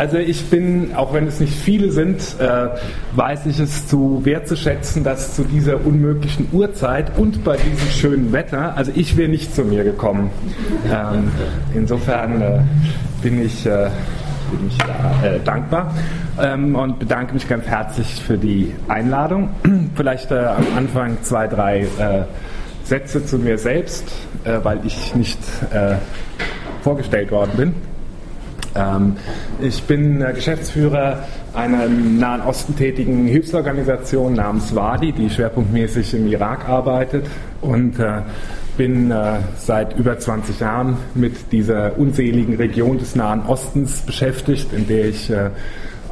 Also 0.00 0.16
ich 0.16 0.46
bin, 0.46 0.94
auch 0.94 1.12
wenn 1.12 1.26
es 1.26 1.40
nicht 1.40 1.52
viele 1.52 1.92
sind, 1.92 2.22
äh, 2.38 2.68
weiß 3.16 3.44
ich 3.44 3.60
es 3.60 3.86
zu 3.86 4.24
wertzuschätzen, 4.24 5.04
dass 5.04 5.36
zu 5.36 5.44
dieser 5.44 5.84
unmöglichen 5.84 6.48
Uhrzeit 6.52 7.18
und 7.18 7.44
bei 7.44 7.58
diesem 7.58 7.90
schönen 7.90 8.32
Wetter, 8.32 8.74
also 8.78 8.92
ich 8.94 9.18
wäre 9.18 9.28
nicht 9.28 9.54
zu 9.54 9.62
mir 9.62 9.84
gekommen. 9.84 10.30
Ähm, 10.90 11.30
insofern 11.74 12.40
äh, 12.40 12.60
bin 13.20 13.44
ich, 13.44 13.66
äh, 13.66 13.90
bin 14.50 14.68
ich 14.68 14.78
da, 14.78 15.22
äh, 15.22 15.38
dankbar 15.40 15.94
ähm, 16.40 16.76
und 16.76 16.98
bedanke 16.98 17.34
mich 17.34 17.46
ganz 17.46 17.66
herzlich 17.66 18.22
für 18.26 18.38
die 18.38 18.72
Einladung. 18.88 19.50
Vielleicht 19.96 20.30
äh, 20.30 20.36
am 20.36 20.64
Anfang 20.78 21.18
zwei, 21.24 21.46
drei 21.46 21.80
äh, 21.80 22.22
Sätze 22.84 23.26
zu 23.26 23.36
mir 23.36 23.58
selbst, 23.58 24.10
weil 24.62 24.80
ich 24.84 25.14
nicht 25.14 25.38
vorgestellt 26.80 27.30
worden 27.30 27.50
bin. 27.54 27.89
Ähm, 28.74 29.16
ich 29.60 29.82
bin 29.84 30.22
äh, 30.22 30.32
Geschäftsführer 30.32 31.24
einer 31.54 31.86
im 31.86 32.18
Nahen 32.18 32.42
Osten 32.42 32.76
tätigen 32.76 33.26
Hilfsorganisation 33.26 34.34
namens 34.34 34.74
WADI, 34.74 35.12
die 35.12 35.30
schwerpunktmäßig 35.30 36.14
im 36.14 36.28
Irak 36.28 36.68
arbeitet. 36.68 37.26
Und 37.60 37.98
äh, 37.98 38.22
bin 38.76 39.10
äh, 39.10 39.38
seit 39.56 39.98
über 39.98 40.18
20 40.18 40.60
Jahren 40.60 40.96
mit 41.14 41.52
dieser 41.52 41.98
unseligen 41.98 42.56
Region 42.56 42.98
des 42.98 43.14
Nahen 43.14 43.44
Ostens 43.46 44.02
beschäftigt, 44.02 44.72
in 44.72 44.86
der 44.86 45.06
ich 45.06 45.32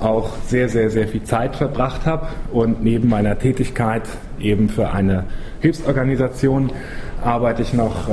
auch 0.01 0.31
sehr, 0.47 0.69
sehr, 0.69 0.91
sehr 0.91 1.09
viel 1.09 1.23
Zeit 1.25 1.57
verbracht 1.57 2.05
habe 2.05 2.29
und 2.53 2.85
neben 2.85 3.09
meiner 3.09 3.39
Tätigkeit 3.39 4.03
eben 4.39 4.69
für 4.69 4.91
eine 4.91 5.25
Hilfsorganisation 5.61 6.71
arbeite 7.25 7.63
ich 7.63 7.73
noch 7.73 8.09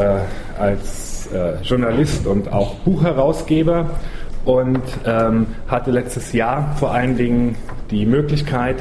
als 0.58 1.30
Journalist 1.62 2.25
und 2.25 2.52
auch 2.52 2.75
Buchherausgeber 2.75 3.89
und 4.45 4.81
ähm, 5.05 5.48
hatte 5.67 5.91
letztes 5.91 6.31
Jahr 6.34 6.76
vor 6.77 6.94
allen 6.94 7.17
Dingen 7.17 7.55
die 7.91 8.05
Möglichkeit, 8.05 8.77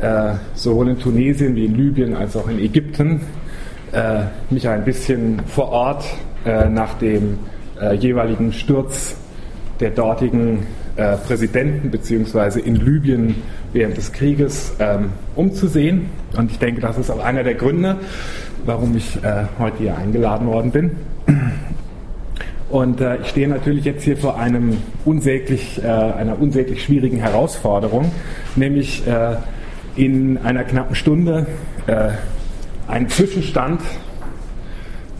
äh, 0.00 0.34
sowohl 0.54 0.88
in 0.88 0.98
Tunesien 0.98 1.54
wie 1.54 1.66
in 1.66 1.74
Libyen 1.74 2.16
als 2.16 2.36
auch 2.36 2.48
in 2.48 2.58
Ägypten 2.58 3.20
äh, 3.92 4.22
mich 4.50 4.68
ein 4.68 4.84
bisschen 4.84 5.40
vor 5.46 5.68
Ort 5.68 6.04
äh, 6.44 6.68
nach 6.68 6.94
dem 6.94 7.38
äh, 7.80 7.94
jeweiligen 7.94 8.52
Sturz 8.52 9.16
der 9.80 9.90
dortigen 9.90 10.66
äh, 10.96 11.16
Präsidenten 11.16 11.90
beziehungsweise 11.90 12.60
in 12.60 12.76
Libyen 12.76 13.34
während 13.72 13.96
des 13.96 14.12
Krieges 14.12 14.74
ähm, 14.78 15.10
umzusehen. 15.34 16.06
Und 16.36 16.50
ich 16.50 16.58
denke, 16.58 16.80
das 16.80 16.98
ist 16.98 17.10
auch 17.10 17.24
einer 17.24 17.42
der 17.42 17.54
Gründe, 17.54 17.96
warum 18.64 18.96
ich 18.96 19.16
äh, 19.24 19.44
heute 19.58 19.78
hier 19.78 19.96
eingeladen 19.96 20.46
worden 20.46 20.70
bin. 20.70 20.90
Und 22.72 23.02
äh, 23.02 23.18
ich 23.18 23.28
stehe 23.28 23.48
natürlich 23.48 23.84
jetzt 23.84 24.02
hier 24.02 24.16
vor 24.16 24.38
einem 24.38 24.78
unsäglich, 25.04 25.78
äh, 25.84 25.86
einer 25.86 26.40
unsäglich 26.40 26.82
schwierigen 26.82 27.18
Herausforderung, 27.18 28.10
nämlich 28.56 29.06
äh, 29.06 29.36
in 29.94 30.38
einer 30.38 30.64
knappen 30.64 30.94
Stunde 30.96 31.46
äh, 31.86 32.08
einen 32.88 33.10
Zwischenstand 33.10 33.82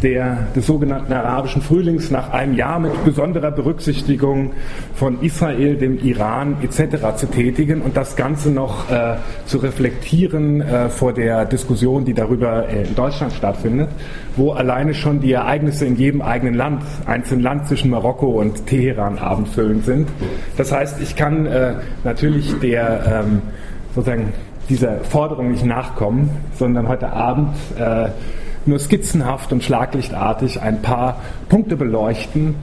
der, 0.03 0.47
des 0.55 0.67
sogenannten 0.67 1.13
arabischen 1.13 1.63
Frühlings 1.63 2.11
nach 2.11 2.33
einem 2.33 2.55
Jahr 2.55 2.79
mit 2.79 3.05
besonderer 3.05 3.51
Berücksichtigung 3.51 4.53
von 4.95 5.23
Israel, 5.23 5.77
dem 5.77 5.99
Iran 5.99 6.57
etc. 6.63 7.17
zu 7.17 7.27
tätigen 7.27 7.83
und 7.83 7.97
das 7.97 8.17
Ganze 8.17 8.51
noch 8.51 8.91
äh, 8.91 9.17
zu 9.47 9.59
reflektieren 9.59 10.61
äh, 10.61 10.89
vor 10.89 11.13
der 11.13 11.45
Diskussion, 11.45 12.05
die 12.05 12.15
darüber 12.15 12.69
äh, 12.69 12.85
in 12.85 12.95
Deutschland 12.95 13.33
stattfindet, 13.33 13.89
wo 14.37 14.53
alleine 14.53 14.95
schon 14.95 15.21
die 15.21 15.33
Ereignisse 15.33 15.87
in 15.87 15.97
jedem 15.97 16.23
eigenen 16.23 16.55
Land, 16.55 16.83
einzelnen 17.07 17.43
Land 17.43 17.69
zwischen 17.69 17.91
Marokko 17.91 18.27
und 18.27 18.67
Teheran 18.67 19.19
abendfüllend 19.19 19.85
sind. 19.85 20.09
Das 20.57 20.73
heißt, 20.73 21.01
ich 21.01 21.17
kann 21.17 21.47
äh, 21.47 21.75
natürlich 22.05 22.59
der 22.61 23.25
ähm, 23.25 23.43
sozusagen 23.95 24.33
dieser 24.69 24.99
Forderung 25.01 25.51
nicht 25.51 25.65
nachkommen, 25.65 26.31
sondern 26.55 26.89
heute 26.89 27.13
Abend 27.13 27.55
äh, 27.79 28.09
nur 28.67 28.79
skizzenhaft 28.79 29.53
und 29.53 29.63
schlaglichtartig 29.63 30.61
ein 30.61 30.83
paar 30.83 31.21
Punkte 31.49 31.77
beleuchten, 31.77 32.55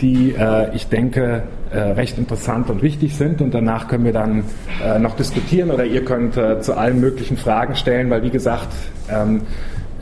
die 0.00 0.34
äh, 0.38 0.74
ich 0.74 0.88
denke 0.88 1.44
äh, 1.70 1.78
recht 1.78 2.18
interessant 2.18 2.70
und 2.70 2.82
wichtig 2.82 3.16
sind. 3.16 3.40
Und 3.40 3.54
danach 3.54 3.88
können 3.88 4.04
wir 4.04 4.12
dann 4.12 4.44
äh, 4.84 4.98
noch 4.98 5.16
diskutieren 5.16 5.70
oder 5.70 5.84
ihr 5.84 6.04
könnt 6.04 6.36
äh, 6.36 6.60
zu 6.60 6.74
allen 6.74 7.00
möglichen 7.00 7.36
Fragen 7.36 7.74
stellen, 7.74 8.10
weil 8.10 8.22
wie 8.22 8.30
gesagt, 8.30 8.68
ähm, 9.10 9.42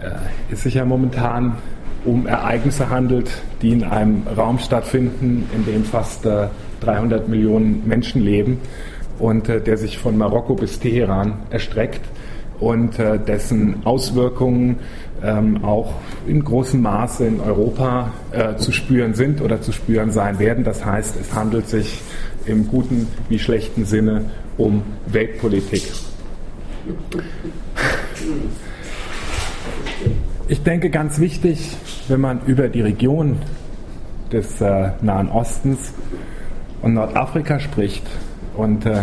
äh, 0.00 0.10
es 0.52 0.62
sich 0.62 0.74
ja 0.74 0.84
momentan 0.84 1.56
um 2.04 2.26
Ereignisse 2.26 2.90
handelt, 2.90 3.30
die 3.62 3.70
in 3.70 3.84
einem 3.84 4.26
Raum 4.36 4.58
stattfinden, 4.58 5.48
in 5.54 5.64
dem 5.64 5.84
fast 5.84 6.26
300 6.80 7.26
äh, 7.26 7.30
Millionen 7.30 7.86
Menschen 7.86 8.22
leben 8.22 8.60
und 9.18 9.48
der 9.48 9.76
sich 9.78 9.96
von 9.96 10.18
Marokko 10.18 10.54
bis 10.54 10.80
Teheran 10.80 11.34
erstreckt 11.48 12.00
und 12.64 12.98
dessen 12.98 13.84
Auswirkungen 13.84 14.78
ähm, 15.22 15.64
auch 15.64 15.94
in 16.26 16.42
großem 16.44 16.80
Maße 16.80 17.26
in 17.26 17.40
Europa 17.40 18.12
äh, 18.32 18.56
zu 18.56 18.72
spüren 18.72 19.14
sind 19.14 19.40
oder 19.40 19.60
zu 19.60 19.72
spüren 19.72 20.10
sein 20.10 20.38
werden. 20.38 20.64
Das 20.64 20.84
heißt, 20.84 21.16
es 21.20 21.34
handelt 21.34 21.68
sich 21.68 22.00
im 22.46 22.68
guten 22.68 23.08
wie 23.28 23.38
schlechten 23.38 23.84
Sinne 23.84 24.26
um 24.56 24.82
Weltpolitik. 25.06 25.92
Ich 30.48 30.62
denke, 30.62 30.90
ganz 30.90 31.18
wichtig, 31.18 31.76
wenn 32.08 32.20
man 32.20 32.40
über 32.46 32.68
die 32.68 32.82
Region 32.82 33.38
des 34.30 34.60
äh, 34.60 34.90
Nahen 35.00 35.30
Ostens 35.30 35.94
und 36.82 36.94
Nordafrika 36.94 37.60
spricht 37.60 38.06
und 38.56 38.84
äh, 38.84 39.00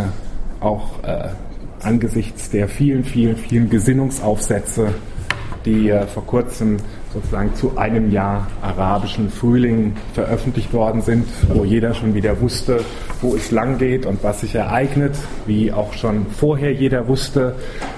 auch 0.60 1.02
äh, 1.02 1.30
angesichts 1.84 2.50
der 2.50 2.68
vielen, 2.68 3.04
vielen, 3.04 3.36
vielen 3.36 3.70
Gesinnungsaufsätze 3.70 4.94
die 5.64 5.90
äh, 5.90 6.06
vor 6.06 6.26
kurzem 6.26 6.78
sozusagen 7.12 7.54
zu 7.54 7.76
einem 7.76 8.10
Jahr 8.10 8.46
arabischen 8.62 9.28
Frühling 9.28 9.94
veröffentlicht 10.14 10.72
worden 10.72 11.02
sind, 11.02 11.26
wo 11.52 11.64
jeder 11.64 11.94
schon 11.94 12.14
wieder 12.14 12.40
wusste, 12.40 12.80
wo 13.20 13.34
es 13.34 13.50
lang 13.50 13.78
geht 13.78 14.06
und 14.06 14.22
was 14.22 14.40
sich 14.40 14.54
ereignet, 14.54 15.14
wie 15.46 15.72
auch 15.72 15.92
schon 15.92 16.26
vorher 16.26 16.72
jeder 16.72 17.08
wusste, 17.08 17.56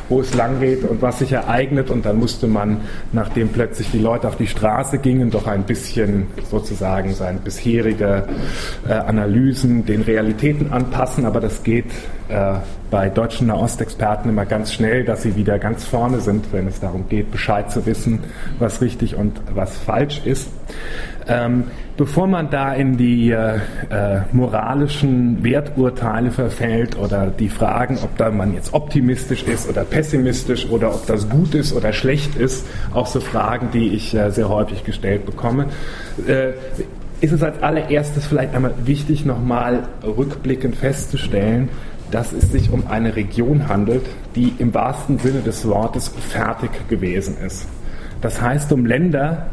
wo 0.09 0.21
es 0.21 0.35
lang 0.35 0.61
geht 0.61 0.85
und 0.85 1.03
was 1.03 1.19
sich 1.19 1.33
ereignet. 1.33 1.91
Und 1.91 2.05
dann 2.05 2.19
musste 2.19 2.47
man, 2.47 2.81
nachdem 3.13 3.49
plötzlich 3.49 3.91
die 3.91 3.99
Leute 3.99 4.29
auf 4.29 4.37
die 4.37 4.47
Straße 4.47 4.99
gingen, 4.99 5.31
doch 5.31 5.47
ein 5.47 5.65
bisschen 5.65 6.27
sozusagen 6.51 7.15
seine 7.15 7.39
bisherige 7.39 8.27
äh, 8.89 8.93
Analysen 8.93 9.87
den 9.87 10.03
Realitäten 10.03 10.73
anpassen. 10.73 11.25
Aber 11.25 11.41
das 11.41 11.63
geht 11.63 11.87
äh, 12.29 12.55
bei 12.91 13.09
deutschen 13.09 13.49
Nahostexperten 13.49 14.31
immer 14.31 14.47
ganz 14.47 14.73
schnell, 14.73 15.05
dass 15.05 15.23
sie 15.23 15.37
wieder 15.37 15.59
ganz 15.59 15.85
vorne 15.85 16.21
sind, 16.21 16.53
wenn 16.53 16.69
es 16.69 16.81
darum 16.81 17.09
geht, 17.09 17.31
Bescheid 17.31 17.71
zu 17.71 17.87
wissen, 17.87 18.21
was 18.59 18.81
richtig 18.81 19.17
und 19.17 19.41
was 19.55 19.77
falsch 19.77 20.23
ist. 20.25 20.49
Ähm, 21.27 21.65
bevor 21.97 22.27
man 22.27 22.51
da 22.51 22.75
in 22.75 22.97
die 22.97 23.31
äh, 23.31 23.57
äh, 23.91 24.21
moralischen 24.33 25.43
Werturteile 25.43 26.31
verfällt 26.31 26.99
oder 26.99 27.29
die 27.29 27.49
Fragen, 27.49 27.99
ob 28.03 28.17
da 28.19 28.31
man 28.31 28.55
jetzt 28.55 28.75
optimistisch 28.75 29.45
ist 29.45 29.69
oder 29.69 29.85
pessimistisch 29.85 30.69
oder 30.69 30.95
ob 30.95 31.07
das 31.07 31.29
gut 31.29 31.55
ist 31.55 31.75
oder 31.75 31.93
schlecht 31.93 32.37
ist, 32.37 32.67
auch 32.93 33.07
so 33.07 33.21
Fragen, 33.21 33.71
die 33.73 33.89
ich 33.89 34.15
äh, 34.15 34.31
sehr 34.31 34.49
häufig 34.49 34.85
gestellt 34.85 35.25
bekomme, 35.25 35.67
äh, 36.27 36.53
ist 37.21 37.33
es 37.33 37.43
als 37.43 37.63
allererstes 37.63 38.27
vielleicht 38.27 38.55
einmal 38.55 38.75
wichtig, 38.85 39.25
nochmal 39.25 39.85
rückblickend 40.03 40.77
festzustellen, 40.77 41.71
dass 42.11 42.33
es 42.33 42.53
sich 42.53 42.71
um 42.71 42.87
eine 42.87 43.17
Region 43.17 43.69
handelt, 43.69 44.05
die 44.37 44.53
im 44.59 44.75
wahrsten 44.75 45.19
Sinne 45.19 45.41
des 45.41 45.67
Wortes 45.67 46.09
fertig 46.09 46.71
gewesen 46.89 47.37
ist. 47.45 47.67
Das 48.21 48.43
heißt 48.43 48.73
um 48.73 48.85
Länder, 48.85 49.47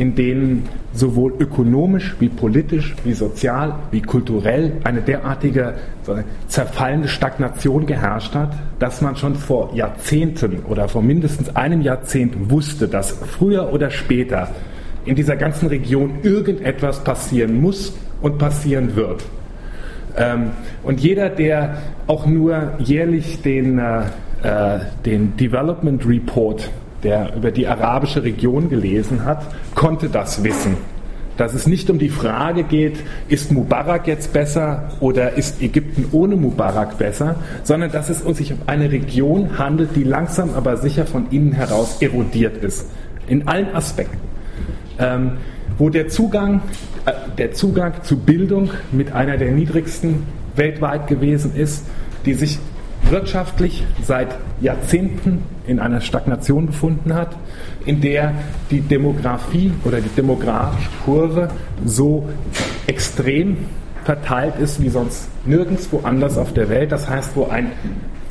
in 0.00 0.14
denen 0.14 0.66
sowohl 0.94 1.34
ökonomisch 1.38 2.16
wie 2.20 2.30
politisch 2.30 2.96
wie 3.04 3.12
sozial 3.12 3.74
wie 3.90 4.00
kulturell 4.00 4.72
eine 4.82 5.02
derartige 5.02 5.74
zerfallende 6.48 7.06
Stagnation 7.06 7.84
geherrscht 7.84 8.34
hat, 8.34 8.54
dass 8.78 9.02
man 9.02 9.16
schon 9.16 9.34
vor 9.34 9.74
Jahrzehnten 9.74 10.60
oder 10.66 10.88
vor 10.88 11.02
mindestens 11.02 11.54
einem 11.54 11.82
Jahrzehnt 11.82 12.50
wusste, 12.50 12.88
dass 12.88 13.10
früher 13.10 13.74
oder 13.74 13.90
später 13.90 14.48
in 15.04 15.16
dieser 15.16 15.36
ganzen 15.36 15.68
Region 15.68 16.20
irgendetwas 16.22 17.04
passieren 17.04 17.60
muss 17.60 17.92
und 18.22 18.38
passieren 18.38 18.96
wird. 18.96 19.22
Ähm, 20.16 20.52
und 20.82 21.00
jeder, 21.00 21.28
der 21.28 21.76
auch 22.06 22.24
nur 22.24 22.72
jährlich 22.78 23.42
den, 23.42 23.78
äh, 23.78 24.04
äh 24.42 24.80
den 25.04 25.36
Development 25.36 26.06
Report 26.06 26.70
der 27.02 27.34
über 27.36 27.50
die 27.50 27.66
arabische 27.66 28.22
Region 28.22 28.68
gelesen 28.68 29.24
hat, 29.24 29.42
konnte 29.74 30.08
das 30.08 30.44
wissen. 30.44 30.76
Dass 31.36 31.54
es 31.54 31.66
nicht 31.66 31.88
um 31.88 31.98
die 31.98 32.10
Frage 32.10 32.64
geht, 32.64 32.98
ist 33.28 33.50
Mubarak 33.50 34.06
jetzt 34.06 34.32
besser 34.34 34.90
oder 35.00 35.32
ist 35.38 35.62
Ägypten 35.62 36.06
ohne 36.12 36.36
Mubarak 36.36 36.98
besser, 36.98 37.36
sondern 37.62 37.90
dass 37.90 38.10
es 38.10 38.18
sich 38.36 38.52
um 38.52 38.58
eine 38.66 38.92
Region 38.92 39.58
handelt, 39.58 39.96
die 39.96 40.04
langsam 40.04 40.50
aber 40.54 40.76
sicher 40.76 41.06
von 41.06 41.28
innen 41.30 41.52
heraus 41.52 42.02
erodiert 42.02 42.62
ist. 42.62 42.90
In 43.26 43.48
allen 43.48 43.74
Aspekten. 43.74 44.18
Ähm, 44.98 45.38
wo 45.78 45.88
der 45.88 46.08
Zugang, 46.08 46.60
äh, 47.06 47.12
der 47.38 47.52
Zugang 47.52 47.94
zu 48.02 48.18
Bildung 48.18 48.70
mit 48.92 49.12
einer 49.12 49.38
der 49.38 49.50
niedrigsten 49.50 50.26
weltweit 50.56 51.06
gewesen 51.06 51.56
ist, 51.56 51.86
die 52.26 52.34
sich 52.34 52.58
wirtschaftlich 53.08 53.84
seit 54.02 54.36
Jahrzehnten 54.60 55.42
in 55.66 55.80
einer 55.80 56.00
Stagnation 56.00 56.66
befunden 56.66 57.14
hat, 57.14 57.36
in 57.84 58.00
der 58.00 58.34
die 58.70 58.80
Demografie 58.80 59.72
oder 59.84 60.00
die 60.00 60.08
demografische 60.10 60.90
Kurve 61.04 61.48
so 61.84 62.28
extrem 62.86 63.58
verteilt 64.04 64.54
ist 64.58 64.82
wie 64.82 64.88
sonst 64.88 65.28
nirgends 65.44 65.92
woanders 65.92 66.38
auf 66.38 66.52
der 66.52 66.68
Welt. 66.68 66.92
Das 66.92 67.08
heißt, 67.08 67.36
wo 67.36 67.46
ein 67.46 67.72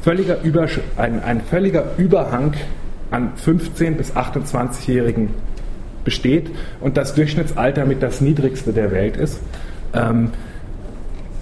völliger, 0.02 0.42
Übersch 0.44 0.80
ein, 0.98 1.22
ein 1.24 1.42
völliger 1.42 1.86
Überhang 1.98 2.54
an 3.12 3.34
15- 3.44 3.96
bis 3.96 4.14
28-Jährigen 4.14 5.30
besteht 6.04 6.50
und 6.80 6.98
das 6.98 7.16
Durchschnittsalter 7.16 7.86
mit 7.86 8.02
das 8.02 8.22
niedrigste 8.22 8.74
der 8.74 8.92
Welt 8.92 9.18
ist. 9.18 9.40
Ähm, 9.94 10.32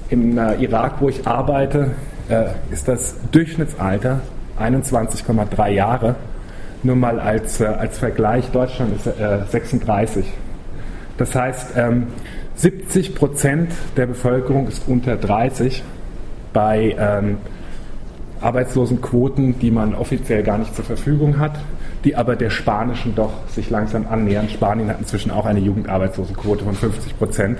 Im 0.09 0.37
äh, 0.37 0.55
Irak, 0.55 0.95
wo 0.99 1.09
ich 1.09 1.27
arbeite, 1.27 1.91
äh, 2.29 2.45
ist 2.71 2.87
das 2.87 3.15
Durchschnittsalter 3.31 4.21
21,3 4.59 5.69
Jahre. 5.69 6.15
Nur 6.83 6.95
mal 6.95 7.19
als, 7.19 7.59
äh, 7.61 7.65
als 7.65 7.97
Vergleich, 7.97 8.49
Deutschland 8.51 8.95
ist 8.95 9.07
äh, 9.07 9.39
36. 9.49 10.25
Das 11.17 11.33
heißt, 11.33 11.73
ähm, 11.75 12.07
70 12.55 13.15
Prozent 13.15 13.71
der 13.95 14.07
Bevölkerung 14.07 14.67
ist 14.67 14.87
unter 14.87 15.15
30 15.15 15.83
bei 16.53 16.95
ähm, 16.97 17.37
Arbeitslosenquoten, 18.41 19.59
die 19.59 19.71
man 19.71 19.95
offiziell 19.95 20.43
gar 20.43 20.57
nicht 20.57 20.75
zur 20.75 20.85
Verfügung 20.85 21.39
hat, 21.39 21.59
die 22.03 22.15
aber 22.15 22.35
der 22.35 22.49
spanischen 22.49 23.15
doch 23.15 23.31
sich 23.47 23.69
langsam 23.69 24.07
annähern. 24.07 24.49
Spanien 24.49 24.89
hat 24.89 24.99
inzwischen 24.99 25.31
auch 25.31 25.45
eine 25.45 25.59
Jugendarbeitslosenquote 25.59 26.63
von 26.63 26.73
50 26.75 27.17
Prozent. 27.17 27.59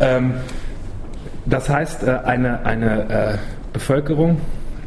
Ähm, 0.00 0.34
das 1.46 1.68
heißt, 1.68 2.04
äh, 2.04 2.18
eine, 2.24 2.64
eine 2.64 3.10
äh, 3.10 3.38
Bevölkerung, 3.72 4.38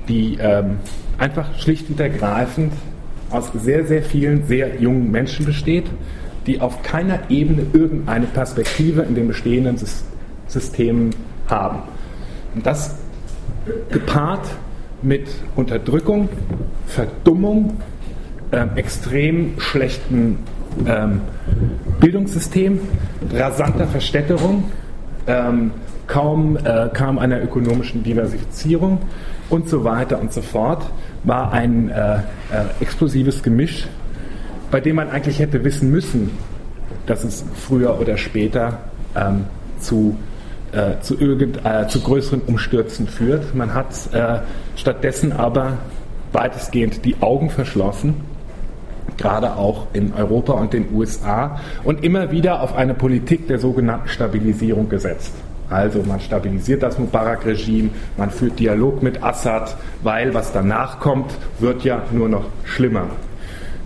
die 0.07 0.38
ähm, 0.39 0.77
einfach 1.18 1.57
schlicht 1.59 1.89
und 1.89 2.00
ergreifend 2.00 2.74
aus 3.30 3.51
sehr, 3.53 3.85
sehr 3.85 4.03
vielen 4.03 4.45
sehr 4.45 4.80
jungen 4.80 5.12
Menschen 5.12 5.45
besteht, 5.45 5.85
die 6.45 6.59
auf 6.62 6.83
keiner 6.83 7.19
Ebene 7.30 7.65
irgendeine 7.74 8.27
Perspektive 8.27 9.01
in 9.01 9.15
den 9.15 9.27
bestehenden 9.27 9.77
Systemen 10.47 11.12
haben. 11.47 11.80
Und 12.53 12.65
das 12.65 12.95
gepaart 13.89 14.47
mit 15.01 15.27
Unterdrückung, 15.56 16.30
Verdummung, 16.88 17.77
äh, 18.51 18.65
extrem 18.75 19.59
schlechten 19.59 20.38
ähm, 20.85 21.21
Bildungssystem, 22.00 22.80
rasanter 23.33 23.88
Verstädterung, 23.88 24.65
ähm, 25.27 25.71
kaum, 26.08 26.58
äh, 26.58 26.90
kam 26.94 27.20
einer 27.20 27.42
ökonomischen 27.42 28.04
Diversifizierung 28.04 29.00
und 29.50 29.70
so 29.70 29.84
weiter 29.84 30.20
und 30.20 30.34
so 30.34 30.42
fort, 30.42 30.86
war 31.24 31.52
ein 31.52 31.90
äh, 31.90 32.16
äh, 32.16 32.20
explosives 32.82 33.44
Gemisch, 33.44 33.88
bei 34.72 34.80
dem 34.80 34.98
man 34.98 35.10
eigentlich 35.10 35.40
hätte 35.40 35.64
wissen 35.64 35.92
müssen, 35.92 36.32
dass 37.06 37.24
es 37.24 37.46
früher 37.56 38.00
oder 38.00 38.18
später 38.18 38.80
ähm, 39.16 39.46
zu, 39.80 40.18
äh, 40.72 41.00
zu, 41.02 41.20
irgend, 41.20 41.60
äh, 41.66 41.88
zu 41.88 42.02
größeren 42.02 42.42
Umstürzen 42.48 43.08
führt. 43.08 43.56
Man 43.56 43.74
hat 43.74 43.88
äh, 44.14 44.40
stattdessen 44.76 45.32
aber 45.32 45.78
weitestgehend 46.32 47.06
die 47.06 47.16
Augen 47.22 47.50
verschlossen 47.50 48.16
gerade 49.18 49.56
auch 49.56 49.88
in 49.94 50.14
Europa 50.14 50.54
und 50.54 50.74
den 50.74 50.94
USA 50.94 51.60
und 51.84 52.04
immer 52.04 52.32
wieder 52.32 52.62
auf 52.62 52.76
eine 52.76 52.94
Politik 52.94 53.48
der 53.48 53.60
sogenannten 53.60 54.08
Stabilisierung 54.08 54.90
gesetzt. 54.90 55.34
Also 55.74 56.04
man 56.04 56.20
stabilisiert 56.20 56.84
das 56.84 57.00
Mubarak-Regime, 57.00 57.90
man 58.16 58.30
führt 58.30 58.60
Dialog 58.60 59.02
mit 59.02 59.24
Assad, 59.24 59.75
weil 60.04 60.34
was 60.36 60.54
danach 60.54 61.00
kommt, 61.00 61.34
wird 61.60 61.84
ja 61.84 62.04
nur 62.12 62.30
noch 62.30 62.46
schlimmer. 62.64 63.08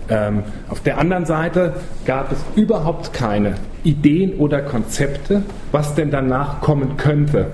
Ähm, 0.09 0.43
auf 0.67 0.81
der 0.81 0.97
anderen 0.97 1.25
Seite 1.25 1.75
gab 2.05 2.31
es 2.33 2.39
überhaupt 2.55 3.13
keine 3.13 3.55
Ideen 3.83 4.33
oder 4.37 4.61
Konzepte, 4.61 5.43
was 5.71 5.95
denn 5.95 6.11
danach 6.11 6.59
kommen 6.59 6.97
könnte. 6.97 7.47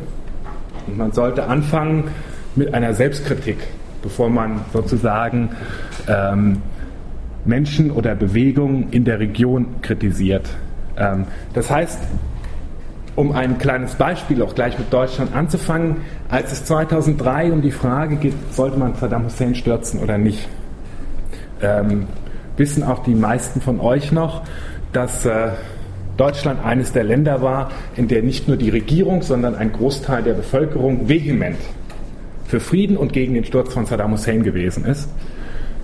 Und 0.87 0.97
man 0.97 1.11
sollte 1.11 1.45
anfangen 1.45 2.05
mit 2.55 2.73
einer 2.73 2.95
Selbstkritik, 2.95 3.57
bevor 4.01 4.29
man 4.29 4.61
sozusagen 4.73 5.49
ähm, 6.07 6.61
Menschen 7.45 7.91
oder 7.91 8.15
Bewegungen 8.15 8.87
in 8.89 9.05
der 9.05 9.19
Region 9.19 9.81
kritisiert. 9.83 10.49
Ähm, 10.97 11.25
das 11.53 11.69
heißt, 11.69 11.99
um 13.15 13.31
ein 13.31 13.57
kleines 13.57 13.95
Beispiel 13.95 14.41
auch 14.41 14.55
gleich 14.55 14.77
mit 14.79 14.91
Deutschland 14.91 15.35
anzufangen, 15.35 15.97
als 16.29 16.51
es 16.51 16.65
2003 16.65 17.51
um 17.51 17.61
die 17.61 17.71
Frage 17.71 18.15
geht, 18.15 18.33
sollte 18.51 18.77
man 18.77 18.95
Saddam 18.95 19.25
Hussein 19.25 19.55
stürzen 19.55 19.99
oder 19.99 20.17
nicht, 20.17 20.47
ähm, 21.61 22.07
wissen 22.57 22.83
auch 22.83 23.03
die 23.03 23.15
meisten 23.15 23.61
von 23.61 23.79
euch 23.79 24.11
noch, 24.11 24.43
dass 24.93 25.25
äh, 25.25 25.49
Deutschland 26.17 26.63
eines 26.63 26.91
der 26.91 27.03
Länder 27.03 27.41
war, 27.41 27.71
in 27.95 28.07
der 28.07 28.21
nicht 28.21 28.47
nur 28.47 28.57
die 28.57 28.69
Regierung, 28.69 29.21
sondern 29.21 29.55
ein 29.55 29.71
Großteil 29.71 30.23
der 30.23 30.33
Bevölkerung 30.33 31.07
vehement 31.07 31.57
für 32.45 32.59
Frieden 32.59 32.97
und 32.97 33.13
gegen 33.13 33.33
den 33.33 33.45
Sturz 33.45 33.73
von 33.73 33.85
Saddam 33.85 34.11
Hussein 34.11 34.43
gewesen 34.43 34.85
ist. 34.85 35.09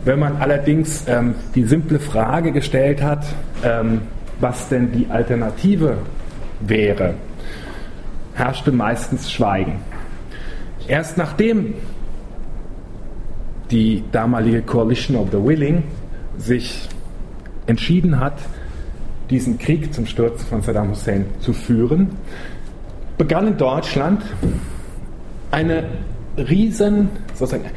Wenn 0.06 0.20
man 0.20 0.38
allerdings 0.38 1.04
ähm, 1.08 1.36
die 1.56 1.64
simple 1.64 2.00
Frage 2.00 2.52
gestellt 2.52 3.02
hat, 3.02 3.26
ähm, 3.64 4.02
was 4.40 4.70
denn 4.70 4.92
die 4.92 5.08
Alternative 5.10 5.98
wäre, 6.62 7.16
herrschte 8.34 8.72
meistens 8.72 9.32
Schweigen. 9.32 9.80
Erst 10.88 11.18
nachdem 11.18 11.76
die 13.72 14.04
damalige 14.12 14.62
Coalition 14.62 15.18
of 15.18 15.30
the 15.32 15.38
Willing 15.38 15.84
sich 16.38 16.90
entschieden 17.68 18.20
hat, 18.20 18.40
diesen 19.30 19.60
Krieg 19.60 19.94
zum 19.94 20.08
Sturz 20.08 20.44
von 20.44 20.62
Saddam 20.62 20.90
Hussein 20.90 21.26
zu 21.40 21.54
führen, 21.54 22.10
begann 23.18 23.48
in 23.48 23.58
Deutschland 23.58 24.24
eine 25.52 25.84
riesen, 26.38 27.10
sozusagen 27.36 27.70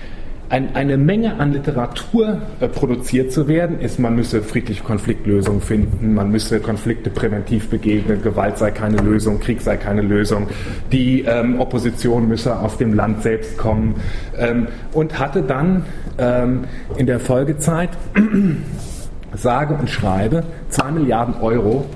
ein, 0.52 0.76
eine 0.76 0.98
Menge 0.98 1.40
an 1.40 1.54
Literatur 1.54 2.42
äh, 2.60 2.68
produziert 2.68 3.32
zu 3.32 3.48
werden, 3.48 3.80
ist, 3.80 3.98
man 3.98 4.14
müsse 4.14 4.42
friedliche 4.42 4.84
Konfliktlösungen 4.84 5.62
finden, 5.62 6.12
man 6.12 6.30
müsse 6.30 6.60
Konflikte 6.60 7.08
präventiv 7.08 7.70
begegnen, 7.70 8.20
Gewalt 8.20 8.58
sei 8.58 8.70
keine 8.70 8.98
Lösung, 8.98 9.40
Krieg 9.40 9.62
sei 9.62 9.78
keine 9.78 10.02
Lösung, 10.02 10.48
die 10.92 11.22
ähm, 11.22 11.58
Opposition 11.58 12.28
müsse 12.28 12.58
aus 12.58 12.76
dem 12.76 12.92
Land 12.92 13.22
selbst 13.22 13.56
kommen 13.56 13.94
ähm, 14.36 14.68
und 14.92 15.18
hatte 15.18 15.40
dann 15.40 15.86
ähm, 16.18 16.64
in 16.98 17.06
der 17.06 17.18
Folgezeit 17.18 17.88
sage 19.34 19.72
und 19.72 19.88
schreibe 19.88 20.42
2 20.68 20.90
Milliarden 20.90 21.36
Euro 21.40 21.86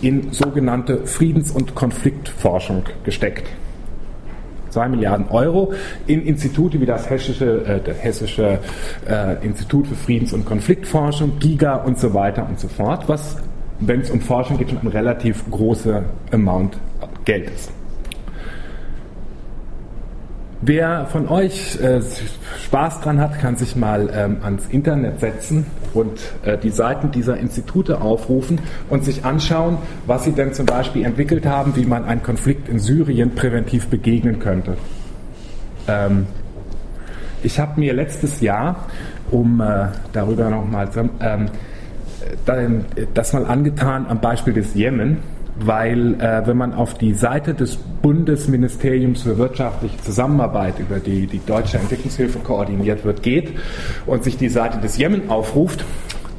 in 0.00 0.30
sogenannte 0.30 1.06
Friedens- 1.06 1.50
und 1.50 1.74
Konfliktforschung 1.74 2.84
gesteckt. 3.02 3.48
2 4.70 4.88
Milliarden 4.88 5.28
Euro 5.28 5.72
in 6.06 6.22
Institute 6.24 6.80
wie 6.80 6.86
das 6.86 7.08
Hessische, 7.08 7.64
äh, 7.64 7.80
das 7.84 8.02
Hessische 8.02 8.58
äh, 9.08 9.44
Institut 9.44 9.86
für 9.86 9.94
Friedens- 9.94 10.32
und 10.32 10.44
Konfliktforschung, 10.44 11.38
GIGA 11.38 11.76
und 11.76 11.98
so 11.98 12.14
weiter 12.14 12.46
und 12.48 12.58
so 12.58 12.68
fort, 12.68 13.08
was, 13.08 13.36
wenn 13.80 14.00
es 14.00 14.10
um 14.10 14.20
Forschung 14.20 14.58
geht, 14.58 14.70
schon 14.70 14.78
ein 14.78 14.88
relativ 14.88 15.48
großer 15.50 16.04
Amount 16.32 16.78
Geld 17.24 17.50
ist. 17.50 17.79
Wer 20.62 21.06
von 21.06 21.26
euch 21.26 21.80
äh, 21.80 22.02
Spaß 22.64 23.00
dran 23.00 23.18
hat, 23.18 23.40
kann 23.40 23.56
sich 23.56 23.76
mal 23.76 24.10
ähm, 24.12 24.38
ans 24.42 24.66
Internet 24.66 25.20
setzen 25.20 25.64
und 25.94 26.20
äh, 26.42 26.58
die 26.58 26.68
Seiten 26.68 27.10
dieser 27.10 27.38
Institute 27.38 27.98
aufrufen 28.02 28.60
und 28.90 29.02
sich 29.02 29.24
anschauen, 29.24 29.78
was 30.06 30.24
sie 30.24 30.32
denn 30.32 30.52
zum 30.52 30.66
Beispiel 30.66 31.06
entwickelt 31.06 31.46
haben, 31.46 31.76
wie 31.76 31.86
man 31.86 32.04
einen 32.04 32.22
Konflikt 32.22 32.68
in 32.68 32.78
Syrien 32.78 33.34
präventiv 33.34 33.88
begegnen 33.88 34.38
könnte. 34.38 34.76
Ähm, 35.88 36.26
ich 37.42 37.58
habe 37.58 37.80
mir 37.80 37.94
letztes 37.94 38.42
Jahr, 38.42 38.84
um 39.30 39.62
äh, 39.62 39.86
darüber 40.12 40.50
nochmal 40.50 40.90
ähm, 41.20 41.48
das 43.14 43.32
mal 43.32 43.46
angetan 43.46 44.04
am 44.06 44.20
Beispiel 44.20 44.52
des 44.52 44.74
Jemen, 44.74 45.18
weil 45.58 46.14
äh, 46.20 46.46
wenn 46.46 46.56
man 46.56 46.74
auf 46.74 46.94
die 46.94 47.14
Seite 47.14 47.54
des 47.54 47.76
Bundesministeriums 47.76 49.22
für 49.22 49.38
wirtschaftliche 49.38 49.98
Zusammenarbeit, 50.02 50.78
über 50.78 50.98
die 50.98 51.26
die 51.26 51.40
deutsche 51.44 51.78
Entwicklungshilfe 51.78 52.38
koordiniert 52.38 53.04
wird, 53.04 53.22
geht 53.22 53.52
und 54.06 54.24
sich 54.24 54.36
die 54.36 54.48
Seite 54.48 54.78
des 54.78 54.96
Jemen 54.96 55.28
aufruft, 55.30 55.84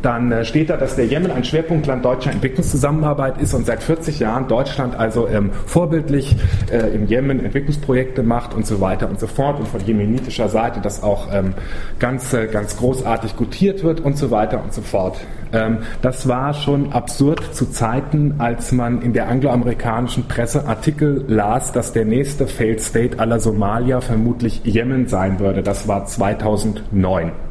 dann 0.01 0.31
äh, 0.31 0.45
steht 0.45 0.69
da, 0.69 0.77
dass 0.77 0.95
der 0.95 1.05
Jemen 1.05 1.31
ein 1.31 1.43
Schwerpunktland 1.43 2.03
deutscher 2.03 2.31
Entwicklungszusammenarbeit 2.31 3.39
ist 3.39 3.53
und 3.53 3.65
seit 3.65 3.83
40 3.83 4.19
Jahren 4.19 4.47
Deutschland 4.47 4.95
also 4.95 5.27
ähm, 5.27 5.51
vorbildlich 5.65 6.35
äh, 6.71 6.93
im 6.93 7.07
Jemen 7.07 7.43
Entwicklungsprojekte 7.43 8.23
macht 8.23 8.53
und 8.53 8.65
so 8.65 8.81
weiter 8.81 9.09
und 9.09 9.19
so 9.19 9.27
fort 9.27 9.59
und 9.59 9.67
von 9.67 9.81
jemenitischer 9.81 10.49
Seite 10.49 10.81
das 10.81 11.03
auch 11.03 11.27
ähm, 11.31 11.53
ganz, 11.99 12.33
äh, 12.33 12.47
ganz 12.47 12.77
großartig 12.77 13.35
gutiert 13.35 13.83
wird 13.83 14.01
und 14.01 14.17
so 14.17 14.31
weiter 14.31 14.63
und 14.63 14.73
so 14.73 14.81
fort. 14.81 15.19
Ähm, 15.53 15.79
das 16.01 16.27
war 16.27 16.53
schon 16.53 16.93
absurd 16.93 17.53
zu 17.53 17.65
Zeiten, 17.69 18.35
als 18.39 18.71
man 18.71 19.01
in 19.01 19.13
der 19.13 19.27
angloamerikanischen 19.27 20.27
Presse 20.27 20.65
Artikel 20.67 21.25
las, 21.27 21.71
dass 21.71 21.93
der 21.93 22.05
nächste 22.05 22.47
Failed 22.47 22.81
State 22.81 23.19
aller 23.19 23.39
Somalia 23.39 24.01
vermutlich 24.01 24.61
Jemen 24.63 25.07
sein 25.07 25.39
würde. 25.39 25.61
Das 25.61 25.87
war 25.87 26.05
2009. 26.05 27.50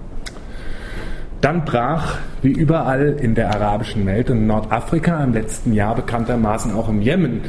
Dann 1.40 1.64
brach, 1.64 2.18
wie 2.42 2.50
überall 2.50 3.16
in 3.18 3.35
der 3.35 3.54
arabischen 3.54 4.04
Welt 4.04 4.28
und 4.30 4.47
Nordafrika 4.47 5.25
im 5.25 5.32
letzten 5.32 5.73
Jahr 5.73 5.94
bekanntermaßen 5.94 6.75
auch 6.75 6.90
im 6.90 7.00
Jemen 7.00 7.40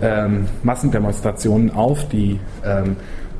ähm, 0.00 0.46
Massendemonstrationen 0.62 1.72
auf, 1.72 2.08
die 2.08 2.38
ähm, 2.64 2.96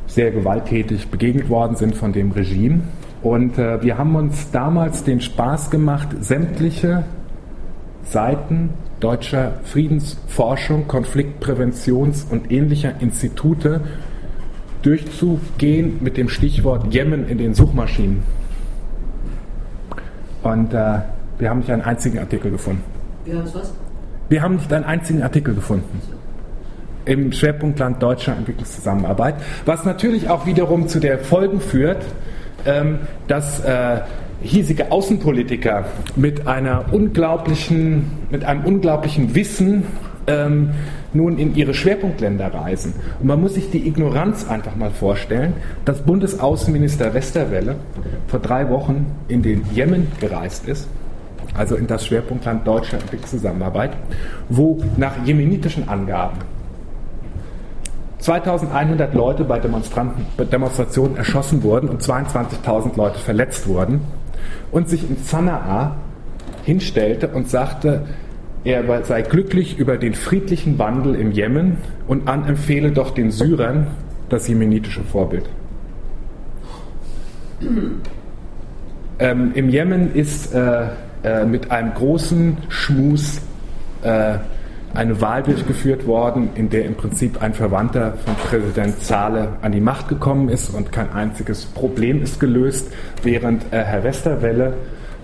sehr 0.08 0.32
gewalttätig 0.32 1.08
begegnet 1.08 1.48
worden 1.48 1.76
sind 1.76 1.94
von 1.94 2.12
dem 2.12 2.32
Regime. 2.32 2.80
Und 3.22 3.56
äh, 3.56 3.80
wir 3.82 3.96
haben 3.96 4.16
uns 4.16 4.50
damals 4.50 5.04
den 5.04 5.20
Spaß 5.20 5.70
gemacht, 5.70 6.08
sämtliche 6.20 7.04
Seiten 8.02 8.70
deutscher 8.98 9.52
Friedensforschung, 9.62 10.86
Konfliktpräventions- 10.88 12.28
und 12.28 12.50
ähnlicher 12.50 13.00
Institute 13.00 13.80
durchzugehen 14.82 15.98
mit 16.00 16.16
dem 16.16 16.28
Stichwort 16.28 16.92
Jemen 16.92 17.28
in 17.28 17.38
den 17.38 17.54
Suchmaschinen 17.54 18.22
und 20.44 20.72
äh, 20.72 20.98
wir 21.38 21.50
haben 21.50 21.58
nicht 21.58 21.70
einen 21.70 21.82
einzigen 21.82 22.18
Artikel 22.18 22.50
gefunden. 22.50 22.84
Wir 23.24 23.38
haben 23.38 23.50
was? 23.52 23.72
Wir 24.28 24.42
haben 24.42 24.56
nicht 24.56 24.72
einen 24.72 24.84
einzigen 24.84 25.22
Artikel 25.22 25.54
gefunden. 25.54 26.00
Im 27.04 27.32
Schwerpunktland 27.32 28.02
deutscher 28.02 28.34
Entwicklungszusammenarbeit. 28.36 29.34
Was 29.66 29.84
natürlich 29.84 30.30
auch 30.30 30.46
wiederum 30.46 30.88
zu 30.88 31.00
der 31.00 31.18
Folgen 31.18 31.60
führt, 31.60 32.02
ähm, 32.64 33.00
dass 33.28 33.60
äh, 33.60 34.00
hiesige 34.42 34.90
Außenpolitiker 34.90 35.84
mit 36.16 36.46
einer 36.46 36.92
unglaublichen, 36.92 38.10
mit 38.30 38.44
einem 38.44 38.64
unglaublichen 38.64 39.34
Wissen 39.34 39.84
ähm, 40.26 40.70
nun 41.14 41.38
in 41.38 41.54
ihre 41.54 41.74
Schwerpunktländer 41.74 42.52
reisen. 42.52 42.94
Und 43.20 43.26
man 43.26 43.40
muss 43.40 43.54
sich 43.54 43.70
die 43.70 43.86
Ignoranz 43.86 44.48
einfach 44.48 44.76
mal 44.76 44.90
vorstellen, 44.90 45.54
dass 45.84 46.02
Bundesaußenminister 46.02 47.14
Westerwelle 47.14 47.76
vor 48.26 48.40
drei 48.40 48.68
Wochen 48.68 49.06
in 49.28 49.42
den 49.42 49.64
Jemen 49.72 50.08
gereist 50.20 50.68
ist, 50.68 50.88
also 51.54 51.76
in 51.76 51.86
das 51.86 52.06
Schwerpunktland 52.06 52.66
deutscher 52.66 52.98
Entwicklungszusammenarbeit, 52.98 53.92
wo 54.48 54.82
nach 54.96 55.24
jemenitischen 55.24 55.88
Angaben 55.88 56.38
2100 58.24 59.12
Leute 59.12 59.44
bei, 59.44 59.60
bei 59.60 60.44
Demonstrationen 60.46 61.16
erschossen 61.18 61.62
wurden 61.62 61.90
und 61.90 62.00
22.000 62.00 62.96
Leute 62.96 63.18
verletzt 63.18 63.68
wurden 63.68 64.00
und 64.72 64.88
sich 64.88 65.08
in 65.08 65.18
Sanaa 65.22 65.96
hinstellte 66.64 67.28
und 67.28 67.50
sagte, 67.50 68.06
er 68.64 69.04
sei 69.04 69.22
glücklich 69.22 69.78
über 69.78 69.96
den 69.98 70.14
friedlichen 70.14 70.78
Wandel 70.78 71.14
im 71.14 71.32
Jemen 71.32 71.76
und 72.08 72.28
anempfehle 72.28 72.92
doch 72.92 73.10
den 73.10 73.30
Syrern 73.30 73.88
das 74.28 74.48
jemenitische 74.48 75.02
Vorbild. 75.02 75.48
Ähm, 79.18 79.52
Im 79.54 79.68
Jemen 79.68 80.14
ist 80.14 80.54
äh, 80.54 80.88
äh, 81.22 81.44
mit 81.44 81.70
einem 81.70 81.94
großen 81.94 82.56
Schmus 82.68 83.40
äh, 84.02 84.38
eine 84.94 85.20
Wahl 85.20 85.42
durchgeführt 85.42 86.06
worden, 86.06 86.50
in 86.54 86.70
der 86.70 86.84
im 86.84 86.94
Prinzip 86.94 87.42
ein 87.42 87.52
Verwandter 87.52 88.14
von 88.24 88.34
Präsident 88.34 89.00
Saleh 89.00 89.48
an 89.60 89.72
die 89.72 89.80
Macht 89.80 90.08
gekommen 90.08 90.48
ist 90.48 90.70
und 90.70 90.92
kein 90.92 91.12
einziges 91.12 91.64
Problem 91.66 92.22
ist 92.22 92.40
gelöst, 92.40 92.92
während 93.22 93.64
äh, 93.72 93.82
Herr 93.82 94.04
Westerwelle 94.04 94.74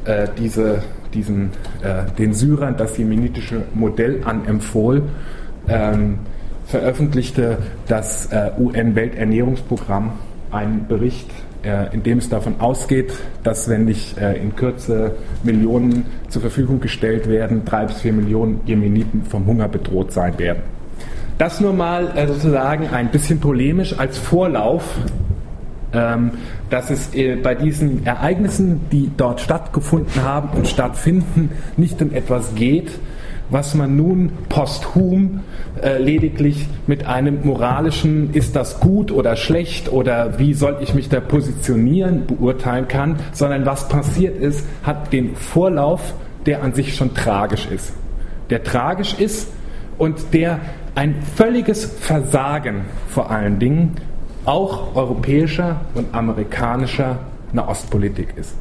äh, 0.04 0.26
diese 0.38 0.82
diesen, 1.14 1.50
äh, 1.82 2.10
den 2.18 2.32
Syrern 2.32 2.76
das 2.76 2.96
jemenitische 2.98 3.62
Modell 3.74 4.22
anempfohl, 4.24 5.02
ähm, 5.68 6.18
veröffentlichte 6.66 7.58
das 7.88 8.26
äh, 8.26 8.50
UN-Welternährungsprogramm 8.58 10.12
einen 10.50 10.86
Bericht, 10.86 11.30
äh, 11.62 11.92
in 11.94 12.02
dem 12.02 12.18
es 12.18 12.28
davon 12.28 12.60
ausgeht, 12.60 13.12
dass 13.42 13.68
wenn 13.68 13.84
nicht 13.84 14.18
äh, 14.18 14.34
in 14.34 14.54
Kürze 14.54 15.16
Millionen 15.42 16.06
zur 16.28 16.42
Verfügung 16.42 16.80
gestellt 16.80 17.28
werden, 17.28 17.64
drei 17.64 17.86
bis 17.86 18.00
vier 18.00 18.12
Millionen 18.12 18.60
Jemeniten 18.66 19.22
vom 19.24 19.46
Hunger 19.46 19.68
bedroht 19.68 20.12
sein 20.12 20.38
werden. 20.38 20.62
Das 21.38 21.60
nur 21.60 21.72
mal 21.72 22.12
äh, 22.16 22.26
sozusagen 22.26 22.88
ein 22.88 23.10
bisschen 23.10 23.40
polemisch 23.40 23.98
als 23.98 24.18
Vorlauf 24.18 24.84
ähm, 25.92 26.32
dass 26.70 26.90
es 26.90 27.14
äh, 27.14 27.36
bei 27.36 27.54
diesen 27.54 28.06
Ereignissen, 28.06 28.80
die 28.90 29.10
dort 29.16 29.40
stattgefunden 29.40 30.22
haben 30.22 30.56
und 30.56 30.68
stattfinden, 30.68 31.50
nicht 31.76 32.00
um 32.00 32.12
etwas 32.14 32.54
geht, 32.54 32.92
was 33.50 33.74
man 33.74 33.96
nun 33.96 34.30
posthum 34.48 35.40
äh, 35.82 35.98
lediglich 35.98 36.68
mit 36.86 37.06
einem 37.06 37.40
moralischen, 37.44 38.32
ist 38.32 38.54
das 38.54 38.80
gut 38.80 39.10
oder 39.10 39.36
schlecht 39.36 39.92
oder 39.92 40.38
wie 40.38 40.54
soll 40.54 40.78
ich 40.80 40.94
mich 40.94 41.08
da 41.08 41.20
positionieren, 41.20 42.26
beurteilen 42.26 42.86
kann, 42.86 43.16
sondern 43.32 43.66
was 43.66 43.88
passiert 43.88 44.40
ist, 44.40 44.64
hat 44.84 45.12
den 45.12 45.34
Vorlauf, 45.34 46.14
der 46.46 46.62
an 46.62 46.72
sich 46.72 46.94
schon 46.94 47.12
tragisch 47.12 47.66
ist. 47.66 47.92
Der 48.50 48.62
tragisch 48.62 49.14
ist 49.18 49.48
und 49.98 50.32
der 50.32 50.60
ein 50.94 51.16
völliges 51.36 51.84
Versagen 51.84 52.82
vor 53.08 53.30
allen 53.30 53.58
Dingen 53.58 53.96
auch 54.44 54.94
europäischer 54.94 55.80
und 55.94 56.14
amerikanischer 56.14 57.18
Nahostpolitik 57.52 58.34
ist. 58.36 58.54